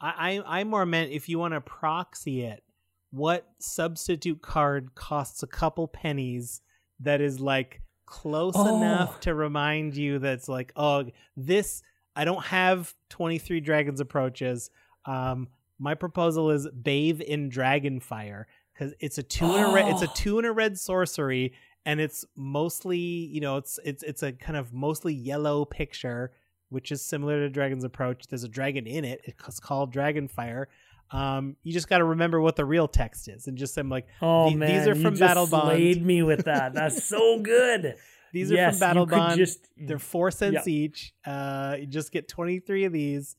I, 0.00 0.40
I 0.46 0.60
I 0.60 0.64
more 0.64 0.86
meant 0.86 1.12
if 1.12 1.28
you 1.28 1.38
want 1.38 1.54
to 1.54 1.60
proxy 1.60 2.42
it, 2.42 2.62
what 3.10 3.46
substitute 3.58 4.40
card 4.42 4.94
costs 4.94 5.42
a 5.42 5.46
couple 5.46 5.88
pennies 5.88 6.62
that 7.00 7.20
is 7.20 7.40
like 7.40 7.82
close 8.06 8.54
Oh. 8.56 8.76
enough 8.78 9.20
to 9.20 9.34
remind 9.34 9.96
you 9.96 10.18
that's 10.18 10.48
like, 10.48 10.72
oh, 10.76 11.04
this 11.36 11.82
I 12.18 12.24
don't 12.24 12.44
have 12.44 12.92
23 13.10 13.60
dragons 13.60 14.00
approaches. 14.00 14.70
Um 15.06 15.48
my 15.78 15.94
proposal 15.94 16.50
is 16.50 16.66
bathe 16.70 17.20
in 17.20 17.48
dragon 17.48 18.00
fire 18.00 18.48
because 18.74 18.94
it's 18.98 19.16
a 19.18 19.22
two 19.22 19.44
and 19.46 19.70
a 19.70 19.72
red, 19.72 19.88
it's 19.88 20.02
a 20.02 20.08
Oh. 20.08 20.12
two 20.14 20.38
and 20.38 20.46
a 20.46 20.52
red 20.52 20.78
sorcery 20.78 21.52
and 21.86 22.00
it's 22.00 22.24
mostly 22.36 22.98
you 22.98 23.40
know 23.40 23.56
it's 23.58 23.78
it's 23.84 24.02
it's 24.02 24.22
a 24.24 24.32
kind 24.32 24.56
of 24.56 24.72
mostly 24.72 25.14
yellow 25.14 25.64
picture 25.64 26.32
which 26.70 26.90
is 26.90 27.00
similar 27.04 27.38
to 27.40 27.48
dragon's 27.48 27.84
approach 27.84 28.26
there's 28.26 28.42
a 28.44 28.48
dragon 28.48 28.86
in 28.86 29.04
it 29.04 29.20
it's 29.24 29.60
called 29.60 29.94
dragonfire 29.94 30.66
um 31.12 31.56
you 31.62 31.72
just 31.72 31.88
got 31.88 31.98
to 31.98 32.04
remember 32.04 32.40
what 32.40 32.56
the 32.56 32.64
real 32.64 32.88
text 32.88 33.28
is 33.28 33.46
and 33.46 33.56
just 33.56 33.72
say 33.74 33.82
like 33.82 34.06
Oh 34.20 34.50
man, 34.50 34.68
these 34.76 34.86
are 34.88 34.94
you 34.96 35.02
from 35.02 35.14
just 35.14 35.36
Battlebond. 35.36 35.62
slayed 35.62 36.04
me 36.04 36.22
with 36.24 36.44
that. 36.46 36.74
That's 36.74 37.04
so 37.04 37.38
good. 37.54 37.94
These 38.32 38.50
are 38.52 38.56
Yes, 38.56 38.74
from 38.74 38.80
battle 38.80 39.02
you 39.04 39.10
bond 39.10 39.38
Just, 39.38 39.68
they're 39.76 39.98
four 39.98 40.30
cents 40.30 40.66
Yeah. 40.66 40.72
each 40.72 41.14
uh 41.26 41.76
you 41.78 41.86
just 41.86 42.12
get 42.12 42.28
23 42.28 42.84
of 42.84 42.92
these 42.92 43.36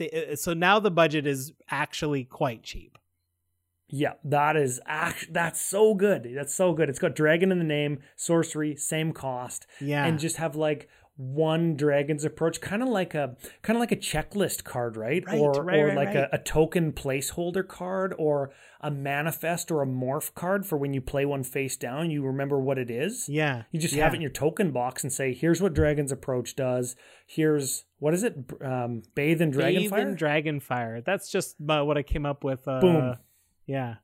uh, 0.00 0.34
so 0.36 0.54
now 0.54 0.78
the 0.80 0.90
budget 0.90 1.26
is 1.26 1.52
actually 1.70 2.24
quite 2.24 2.62
cheap 2.62 2.98
yeah, 3.90 4.14
that 4.24 4.56
is 4.56 4.80
act. 4.86 5.32
That's 5.32 5.60
so 5.60 5.94
good. 5.94 6.28
That's 6.34 6.54
so 6.54 6.72
good. 6.72 6.88
It's 6.88 6.98
got 6.98 7.14
dragon 7.14 7.52
in 7.52 7.58
the 7.58 7.64
name, 7.64 8.00
sorcery, 8.16 8.74
same 8.76 9.12
cost, 9.12 9.66
yeah 9.78 10.04
and 10.06 10.18
just 10.18 10.36
have 10.36 10.56
like 10.56 10.88
one 11.16 11.76
dragon's 11.76 12.24
approach, 12.24 12.60
kind 12.60 12.82
of 12.82 12.88
like 12.88 13.14
a 13.14 13.36
kind 13.62 13.76
of 13.76 13.80
like 13.80 13.92
a 13.92 13.96
checklist 13.96 14.64
card, 14.64 14.96
right? 14.96 15.24
Right, 15.26 15.38
or 15.38 15.52
right, 15.62 15.78
or 15.78 15.86
right, 15.88 15.96
like. 15.96 16.14
A, 16.14 16.28
a 16.32 16.38
token 16.38 16.92
placeholder 16.92 17.66
card, 17.66 18.14
or 18.18 18.50
a 18.80 18.90
manifest 18.90 19.70
or 19.70 19.82
a 19.82 19.86
morph 19.86 20.34
card 20.34 20.66
for 20.66 20.76
when 20.76 20.92
you 20.92 21.00
play 21.00 21.24
one 21.24 21.42
face 21.44 21.76
down, 21.76 22.10
you 22.10 22.22
remember 22.24 22.58
what 22.58 22.78
it 22.78 22.90
is. 22.90 23.28
yeah 23.28 23.62
You 23.70 23.80
just 23.80 23.94
yeah. 23.94 24.04
have 24.04 24.12
it 24.12 24.16
in 24.16 24.22
your 24.22 24.30
token 24.30 24.72
box 24.72 25.02
and 25.04 25.12
say, 25.12 25.32
"Here's 25.32 25.62
what 25.62 25.72
Dragon's 25.74 26.12
Approach 26.12 26.56
does. 26.56 26.96
Here's 27.26 27.84
what 27.98 28.12
is 28.12 28.24
it? 28.24 28.36
Um, 28.60 29.02
Bathe 29.14 29.40
in 29.40 29.50
Bathe 29.52 29.90
Dragonfire." 29.90 29.98
in 30.00 30.16
dragonfire 30.16 31.04
that's 31.04 31.30
just 31.30 31.56
uh, 31.68 31.82
what 31.82 31.96
i 31.96 32.02
came 32.02 32.26
up 32.26 32.44
with 32.44 32.66
uh 32.68 32.80
Boom. 32.80 33.16
yeah 33.66 33.94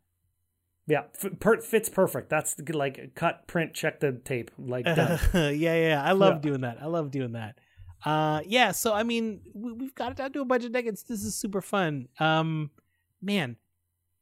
yeah, 0.86 1.02
f- 1.22 1.38
per- 1.38 1.60
fits 1.60 1.88
perfect. 1.88 2.30
That's 2.30 2.54
the- 2.54 2.72
like 2.76 3.14
cut, 3.14 3.46
print, 3.46 3.74
check 3.74 4.00
the 4.00 4.12
tape. 4.12 4.50
Like 4.58 4.84
done. 4.84 5.18
yeah, 5.34 5.52
yeah. 5.76 6.02
I 6.04 6.12
love 6.12 6.34
Yeah. 6.36 6.40
doing 6.50 6.60
that. 6.62 6.78
I 6.82 6.86
love 6.86 7.10
doing 7.10 7.32
that. 7.32 7.58
Uh, 8.04 8.40
yeah. 8.46 8.72
So 8.72 8.92
I 8.92 9.02
mean, 9.02 9.40
we, 9.54 9.72
we've 9.72 9.94
got 9.94 10.12
it 10.12 10.16
down 10.18 10.32
to 10.32 10.40
a 10.40 10.44
bunch 10.44 10.64
of 10.64 10.74
It's 10.74 11.02
this 11.02 11.22
is 11.22 11.34
super 11.34 11.60
fun. 11.60 12.08
Um, 12.18 12.70
man, 13.22 13.56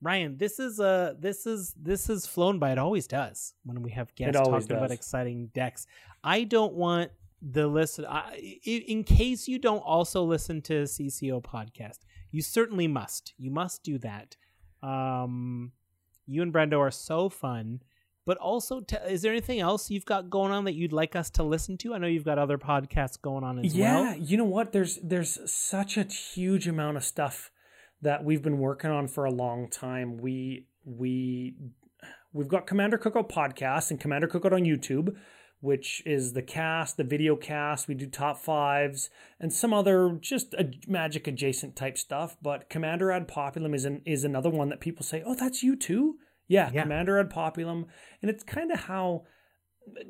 Ryan, 0.02 0.36
this 0.36 0.58
is 0.58 0.78
uh 0.80 1.14
this 1.18 1.46
is 1.46 1.74
this 1.80 2.10
is 2.10 2.26
flown 2.26 2.58
by. 2.58 2.72
It 2.72 2.78
always 2.78 3.06
does 3.06 3.54
when 3.64 3.82
we 3.82 3.92
have 3.92 4.14
guests 4.14 4.38
talking 4.40 4.72
about 4.72 4.90
exciting 4.90 5.50
decks. 5.54 5.86
I 6.24 6.44
don't 6.44 6.74
want 6.74 7.12
the 7.40 7.68
listen. 7.68 8.04
I, 8.04 8.32
i- 8.66 8.84
in 8.88 9.04
case 9.04 9.46
you 9.48 9.58
don't 9.60 9.78
also 9.78 10.24
listen 10.24 10.60
to 10.62 10.82
CCO 10.82 11.40
podcast, 11.42 11.98
you 12.32 12.42
certainly 12.42 12.88
must. 12.88 13.32
You 13.38 13.50
must 13.52 13.84
do 13.84 13.98
that. 13.98 14.36
Um, 14.82 15.72
you 16.28 16.42
and 16.42 16.52
Brendo 16.52 16.78
are 16.78 16.90
so 16.90 17.28
fun. 17.28 17.80
But 18.24 18.36
also, 18.36 18.80
t- 18.80 18.96
is 19.08 19.22
there 19.22 19.32
anything 19.32 19.58
else 19.58 19.90
you've 19.90 20.04
got 20.04 20.28
going 20.28 20.52
on 20.52 20.64
that 20.64 20.74
you'd 20.74 20.92
like 20.92 21.16
us 21.16 21.30
to 21.30 21.42
listen 21.42 21.78
to? 21.78 21.94
I 21.94 21.98
know 21.98 22.06
you've 22.06 22.26
got 22.26 22.38
other 22.38 22.58
podcasts 22.58 23.18
going 23.20 23.42
on 23.42 23.58
as 23.58 23.74
yeah, 23.74 23.94
well. 23.94 24.04
Yeah, 24.04 24.14
you 24.16 24.36
know 24.36 24.44
what? 24.44 24.72
There's 24.72 24.98
there's 25.02 25.50
such 25.50 25.96
a 25.96 26.02
huge 26.02 26.68
amount 26.68 26.98
of 26.98 27.04
stuff 27.04 27.50
that 28.02 28.24
we've 28.24 28.42
been 28.42 28.58
working 28.58 28.90
on 28.90 29.08
for 29.08 29.24
a 29.24 29.30
long 29.30 29.68
time. 29.68 30.18
We 30.18 30.66
we 30.84 31.54
we've 32.34 32.48
got 32.48 32.66
Commander 32.66 32.98
Cookout 32.98 33.30
podcast 33.30 33.90
and 33.90 33.98
Commander 33.98 34.28
Cookout 34.28 34.52
on 34.52 34.64
YouTube, 34.64 35.16
which 35.60 36.02
is 36.06 36.32
the 36.32 36.42
cast, 36.42 36.96
the 36.96 37.04
video 37.04 37.36
cast. 37.36 37.88
We 37.88 37.94
do 37.94 38.06
top 38.06 38.38
fives 38.38 39.10
and 39.40 39.52
some 39.52 39.74
other 39.74 40.18
just 40.20 40.54
a 40.54 40.70
magic 40.86 41.26
adjacent 41.26 41.76
type 41.76 41.98
stuff. 41.98 42.36
But 42.40 42.70
Commander 42.70 43.10
Ad 43.10 43.28
Populum 43.28 43.74
is 43.74 43.84
an, 43.84 44.02
is 44.04 44.24
another 44.24 44.50
one 44.50 44.68
that 44.68 44.80
people 44.80 45.04
say, 45.04 45.22
"Oh, 45.24 45.34
that's 45.34 45.62
you 45.62 45.76
too." 45.76 46.18
Yeah, 46.46 46.70
Yeah. 46.72 46.82
Commander 46.82 47.18
Ad 47.18 47.30
Populum, 47.30 47.86
and 48.22 48.30
it's 48.30 48.42
kind 48.42 48.70
of 48.72 48.80
how 48.80 49.24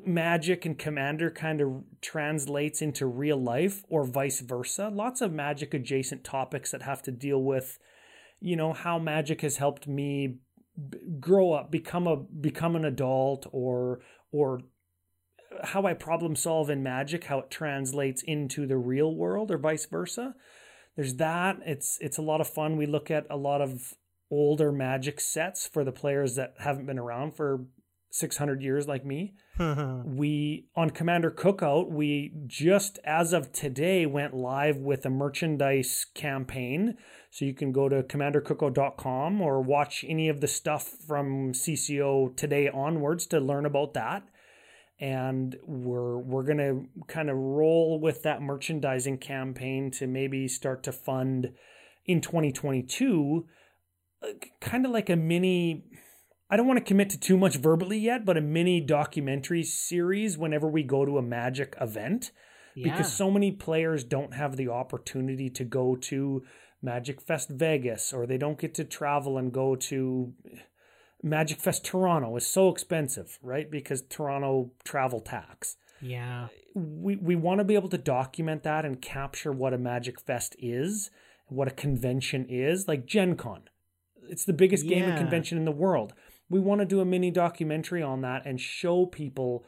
magic 0.05 0.65
and 0.65 0.77
commander 0.77 1.29
kind 1.29 1.61
of 1.61 1.83
translates 2.01 2.81
into 2.81 3.05
real 3.05 3.41
life 3.41 3.83
or 3.89 4.03
vice 4.03 4.41
versa 4.41 4.89
lots 4.89 5.21
of 5.21 5.31
magic 5.31 5.73
adjacent 5.73 6.23
topics 6.23 6.71
that 6.71 6.81
have 6.81 7.01
to 7.01 7.11
deal 7.11 7.41
with 7.41 7.79
you 8.41 8.55
know 8.57 8.73
how 8.73 8.99
magic 8.99 9.41
has 9.41 9.55
helped 9.57 9.87
me 9.87 10.39
b- 10.89 10.97
grow 11.19 11.53
up 11.53 11.71
become 11.71 12.07
a 12.07 12.17
become 12.17 12.75
an 12.75 12.83
adult 12.83 13.45
or 13.51 14.01
or 14.31 14.59
how 15.63 15.85
I 15.85 15.93
problem 15.93 16.35
solve 16.35 16.69
in 16.69 16.83
Magic, 16.83 17.25
how 17.25 17.39
it 17.39 17.51
translates 17.51 18.21
into 18.23 18.65
the 18.65 18.77
real 18.77 19.13
world, 19.15 19.51
or 19.51 19.57
vice 19.57 19.85
versa. 19.85 20.35
There's 20.95 21.15
that. 21.15 21.59
It's 21.65 21.97
it's 22.01 22.17
a 22.17 22.23
lot 22.23 22.41
of 22.41 22.49
fun. 22.49 22.77
We 22.77 22.85
look 22.85 23.09
at 23.09 23.25
a 23.29 23.37
lot 23.37 23.61
of 23.61 23.93
older 24.31 24.71
Magic 24.71 25.19
sets 25.19 25.67
for 25.67 25.83
the 25.83 25.91
players 25.91 26.35
that 26.35 26.55
haven't 26.59 26.85
been 26.85 26.99
around 26.99 27.35
for 27.35 27.65
600 28.11 28.61
years 28.61 28.87
like 28.87 29.05
me. 29.05 29.35
we 30.05 30.67
on 30.75 30.89
Commander 30.89 31.31
Cookout, 31.31 31.89
we 31.89 32.33
just 32.47 32.99
as 33.03 33.33
of 33.33 33.51
today 33.51 34.05
went 34.05 34.33
live 34.33 34.77
with 34.77 35.05
a 35.05 35.09
merchandise 35.09 36.05
campaign. 36.15 36.97
So 37.29 37.45
you 37.45 37.53
can 37.53 37.71
go 37.71 37.89
to 37.89 38.01
commandercookout.com 38.03 39.41
or 39.41 39.61
watch 39.61 40.03
any 40.07 40.29
of 40.29 40.41
the 40.41 40.47
stuff 40.47 40.95
from 41.05 41.53
CCO 41.53 42.35
today 42.35 42.69
onwards 42.69 43.27
to 43.27 43.39
learn 43.39 43.65
about 43.65 43.93
that. 43.93 44.23
And 44.99 45.55
we're 45.65 46.17
we're 46.17 46.43
gonna 46.43 46.81
kind 47.07 47.29
of 47.29 47.37
roll 47.37 47.99
with 47.99 48.23
that 48.23 48.41
merchandising 48.41 49.19
campaign 49.19 49.91
to 49.91 50.07
maybe 50.07 50.47
start 50.47 50.83
to 50.83 50.91
fund 50.91 51.53
in 52.05 52.21
2022, 52.21 53.45
uh, 54.21 54.27
kind 54.59 54.85
of 54.85 54.91
like 54.91 55.09
a 55.09 55.15
mini 55.15 55.85
I 56.49 56.57
don't 56.57 56.67
want 56.67 56.79
to 56.79 56.83
commit 56.83 57.11
to 57.11 57.19
too 57.19 57.37
much 57.37 57.57
verbally 57.57 57.99
yet, 57.99 58.25
but 58.25 58.35
a 58.35 58.41
mini 58.41 58.81
documentary 58.81 59.63
series 59.63 60.37
whenever 60.37 60.67
we 60.67 60.81
go 60.81 61.05
to 61.05 61.19
a 61.19 61.21
magic 61.21 61.75
event. 61.79 62.31
yeah. 62.75 62.91
Because 62.91 63.13
so 63.13 63.29
many 63.29 63.51
players 63.51 64.03
don't 64.03 64.33
have 64.33 64.57
the 64.57 64.69
opportunity 64.69 65.49
to 65.51 65.63
go 65.63 65.95
to 65.95 66.43
Magic 66.81 67.21
Fest 67.21 67.49
Vegas 67.49 68.13
or 68.13 68.25
they 68.25 68.37
don't 68.37 68.57
get 68.57 68.73
to 68.75 68.83
travel 68.83 69.37
and 69.37 69.51
go 69.51 69.75
to 69.75 70.33
Magic 71.21 71.59
Fest 71.59 71.83
Toronto 71.83 72.35
is 72.37 72.47
so 72.47 72.69
expensive, 72.69 73.39
right? 73.41 73.69
Because 73.69 74.03
Toronto 74.03 74.71
travel 74.83 75.19
tax. 75.19 75.77
yeah. 76.01 76.47
We 76.75 77.15
we 77.15 77.35
want 77.35 77.59
to 77.59 77.65
be 77.65 77.75
able 77.75 77.89
to 77.89 77.97
document 77.97 78.63
that 78.63 78.85
and 78.85 79.01
capture 79.01 79.51
what 79.51 79.73
a 79.73 79.77
Magic 79.77 80.19
Fest 80.19 80.55
is, 80.59 81.09
what 81.47 81.67
a 81.67 81.71
convention 81.71 82.45
is, 82.47 82.87
like 82.87 83.05
Gen 83.05 83.35
Con. 83.35 83.63
It's 84.29 84.45
the 84.45 84.53
biggest 84.53 84.87
gaming 84.87 85.17
convention 85.17 85.57
in 85.57 85.65
the 85.65 85.71
world. 85.71 86.13
We 86.49 86.59
want 86.59 86.79
to 86.81 86.85
do 86.85 87.01
a 87.01 87.05
mini 87.05 87.31
documentary 87.31 88.03
on 88.03 88.21
that 88.21 88.45
and 88.45 88.61
show 88.61 89.07
people 89.07 89.65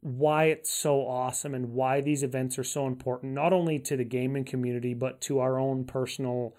why 0.00 0.44
it's 0.44 0.72
so 0.72 1.00
awesome 1.00 1.54
and 1.54 1.72
why 1.72 2.00
these 2.00 2.22
events 2.22 2.58
are 2.58 2.64
so 2.64 2.86
important, 2.86 3.32
not 3.34 3.52
only 3.52 3.80
to 3.80 3.96
the 3.96 4.04
gaming 4.04 4.44
community, 4.44 4.94
but 4.94 5.20
to 5.22 5.40
our 5.40 5.58
own 5.58 5.84
personal 5.84 6.54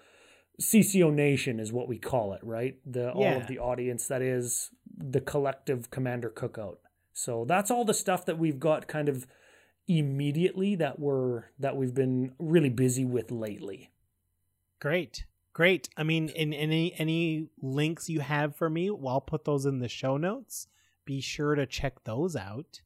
CCO 0.60 1.12
Nation, 1.12 1.58
is 1.58 1.72
what 1.72 1.88
we 1.88 1.98
call 1.98 2.32
it, 2.34 2.40
right? 2.42 2.76
The 2.84 3.12
all 3.12 3.36
of 3.36 3.46
the 3.46 3.58
audience 3.58 4.06
that 4.08 4.22
is 4.22 4.70
the 4.96 5.20
collective 5.20 5.90
Commander 5.90 6.30
Cookout. 6.30 6.76
So 7.12 7.44
that's 7.46 7.70
all 7.70 7.84
the 7.84 7.94
stuff 7.94 8.26
that 8.26 8.38
we've 8.38 8.60
got 8.60 8.86
kind 8.86 9.08
of 9.08 9.26
immediately 9.88 10.76
that 10.76 11.00
we're 11.00 11.44
that 11.58 11.76
we've 11.76 11.94
been 11.94 12.32
really 12.38 12.68
busy 12.68 13.04
with 13.04 13.30
lately. 13.30 13.90
Great. 14.80 15.24
Great. 15.52 15.88
I 15.96 16.04
mean, 16.04 16.28
in 16.28 16.52
any 16.52 16.94
any 16.98 17.48
links 17.60 18.08
you 18.08 18.20
have 18.20 18.54
for 18.54 18.70
me, 18.70 18.90
well, 18.90 19.14
I'll 19.14 19.20
put 19.20 19.44
those 19.44 19.66
in 19.66 19.80
the 19.80 19.88
show 19.88 20.16
notes. 20.16 20.68
Be 21.04 21.20
sure 21.20 21.54
to 21.54 21.66
check 21.66 22.04
those 22.04 22.36
out. 22.36 22.82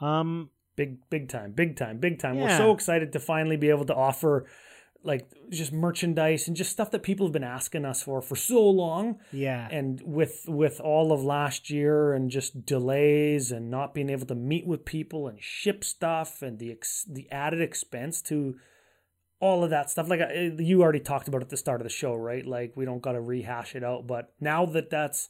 Um, 0.00 0.50
Big 0.74 0.98
big 1.10 1.28
time, 1.28 1.52
big 1.52 1.76
time, 1.76 1.98
big 1.98 2.18
time. 2.18 2.38
We're 2.38 2.56
so 2.56 2.72
excited 2.72 3.12
to 3.12 3.20
finally 3.20 3.58
be 3.58 3.68
able 3.68 3.84
to 3.84 3.94
offer 3.94 4.46
like 5.04 5.28
just 5.50 5.72
merchandise 5.72 6.46
and 6.46 6.56
just 6.56 6.70
stuff 6.70 6.90
that 6.90 7.02
people 7.02 7.26
have 7.26 7.32
been 7.32 7.44
asking 7.44 7.84
us 7.84 8.02
for 8.02 8.22
for 8.22 8.36
so 8.36 8.68
long. 8.68 9.18
yeah. 9.32 9.68
and 9.70 10.00
with 10.04 10.44
with 10.46 10.80
all 10.80 11.12
of 11.12 11.22
last 11.22 11.70
year 11.70 12.12
and 12.12 12.30
just 12.30 12.64
delays 12.64 13.50
and 13.50 13.70
not 13.70 13.94
being 13.94 14.10
able 14.10 14.26
to 14.26 14.34
meet 14.34 14.66
with 14.66 14.84
people 14.84 15.28
and 15.28 15.42
ship 15.42 15.84
stuff 15.84 16.42
and 16.42 16.58
the 16.58 16.70
ex, 16.70 17.04
the 17.08 17.30
added 17.30 17.60
expense 17.60 18.22
to 18.22 18.56
all 19.40 19.64
of 19.64 19.70
that 19.70 19.90
stuff 19.90 20.08
like 20.08 20.20
I, 20.20 20.52
you 20.58 20.82
already 20.82 21.00
talked 21.00 21.26
about 21.26 21.42
at 21.42 21.50
the 21.50 21.56
start 21.56 21.80
of 21.80 21.84
the 21.84 21.90
show 21.90 22.14
right 22.14 22.46
like 22.46 22.72
we 22.76 22.84
don't 22.84 23.02
got 23.02 23.12
to 23.12 23.20
rehash 23.20 23.74
it 23.74 23.82
out 23.82 24.06
but 24.06 24.32
now 24.40 24.64
that 24.66 24.88
that's 24.88 25.28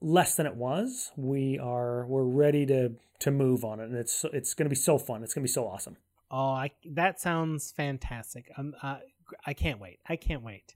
less 0.00 0.34
than 0.34 0.46
it 0.46 0.56
was 0.56 1.12
we 1.16 1.58
are 1.58 2.04
we're 2.06 2.24
ready 2.24 2.66
to 2.66 2.94
to 3.20 3.30
move 3.30 3.64
on 3.64 3.78
it 3.78 3.84
and 3.84 3.94
it's 3.94 4.24
it's 4.32 4.52
going 4.54 4.66
to 4.66 4.70
be 4.70 4.74
so 4.74 4.98
fun 4.98 5.22
it's 5.22 5.32
going 5.32 5.42
to 5.42 5.48
be 5.48 5.52
so 5.52 5.66
awesome 5.66 5.96
Oh, 6.30 6.50
I, 6.50 6.70
that 6.90 7.20
sounds 7.20 7.72
fantastic. 7.72 8.50
Um, 8.56 8.74
uh, 8.82 8.98
I 9.46 9.54
can't 9.54 9.80
wait. 9.80 10.00
I 10.08 10.16
can't 10.16 10.42
wait. 10.42 10.74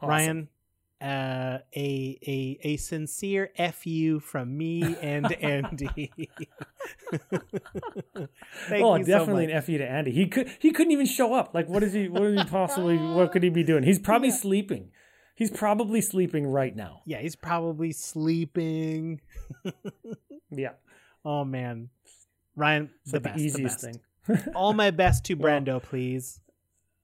Awesome. 0.00 0.08
Ryan, 0.08 0.48
uh, 1.00 1.58
a 1.76 2.18
a 2.26 2.58
a 2.62 2.76
sincere 2.76 3.50
fu 3.72 4.20
from 4.20 4.56
me 4.58 4.96
and 5.00 5.30
Andy. 5.42 6.10
Thank 8.68 8.84
oh, 8.84 8.96
you 8.96 9.04
so 9.04 9.10
definitely 9.10 9.46
much. 9.46 9.54
an 9.56 9.62
FU 9.62 9.78
to 9.78 9.88
Andy. 9.88 10.10
He 10.12 10.26
could 10.26 10.50
he 10.58 10.72
couldn't 10.72 10.92
even 10.92 11.06
show 11.06 11.34
up. 11.34 11.54
Like 11.54 11.68
what 11.68 11.82
is 11.82 11.92
he 11.92 12.08
what 12.08 12.22
is 12.24 12.38
he 12.40 12.44
possibly 12.48 12.96
what 12.98 13.32
could 13.32 13.42
he 13.42 13.48
be 13.48 13.62
doing? 13.62 13.82
He's 13.84 13.98
probably 13.98 14.30
sleeping. 14.30 14.90
He's 15.34 15.50
probably 15.52 16.00
sleeping 16.00 16.46
right 16.48 16.74
now. 16.74 17.02
Yeah, 17.06 17.18
he's 17.18 17.36
probably 17.36 17.92
sleeping. 17.92 19.20
Yeah. 20.50 20.72
Oh 21.26 21.44
man, 21.44 21.90
Ryan, 22.56 22.88
It's 23.02 23.12
the 23.12 23.18
like 23.18 23.22
best, 23.24 23.36
the 23.36 23.44
easiest 23.44 23.74
best. 23.74 23.84
thing. 23.84 24.00
All 24.54 24.72
my 24.72 24.90
best 24.90 25.24
to 25.26 25.36
Brando, 25.38 25.82
please. 25.82 26.40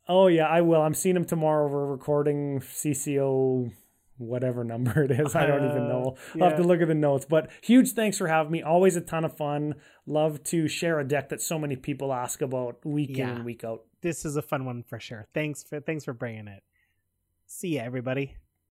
Oh 0.09 0.27
yeah, 0.27 0.47
I 0.47 0.61
will. 0.61 0.83
I'm 0.83 0.95
seeing 0.95 1.17
him 1.17 1.25
tomorrow. 1.25 1.67
We're 1.69 1.87
recording 1.87 2.61
CCO 2.61 3.73
whatever 4.17 4.63
number 4.63 5.03
it 5.03 5.11
is. 5.11 5.35
I 5.35 5.45
don't 5.47 5.65
even 5.65 5.83
Uh, 5.85 5.89
know. 5.89 6.17
I'll 6.41 6.49
have 6.51 6.59
to 6.59 6.63
look 6.63 6.81
at 6.81 6.87
the 6.89 6.95
notes. 6.95 7.27
But 7.29 7.51
huge 7.63 7.93
thanks 7.93 8.17
for 8.19 8.29
having 8.29 8.53
me. 8.53 8.63
Always 8.63 8.95
a 8.97 9.01
ton 9.01 9.25
of 9.25 9.37
fun. 9.37 9.75
Love 10.07 10.43
to 10.45 10.69
share 10.69 11.01
a 11.01 11.05
deck 11.05 11.31
that 11.31 11.43
so 11.43 11.59
many 11.59 11.75
people 11.75 12.13
ask 12.13 12.41
about 12.41 12.85
week 12.87 13.19
in 13.19 13.29
and 13.29 13.45
week 13.45 13.65
out. 13.65 13.83
This 14.03 14.25
is 14.25 14.37
a 14.37 14.43
fun 14.43 14.67
one 14.67 14.85
for 14.85 15.01
sure. 15.01 15.27
Thanks 15.35 15.63
for 15.65 15.81
thanks 15.81 16.05
for 16.05 16.13
bringing 16.13 16.47
it. 16.47 16.63
See 17.47 17.77
ya, 17.77 17.83
everybody. 17.85 18.37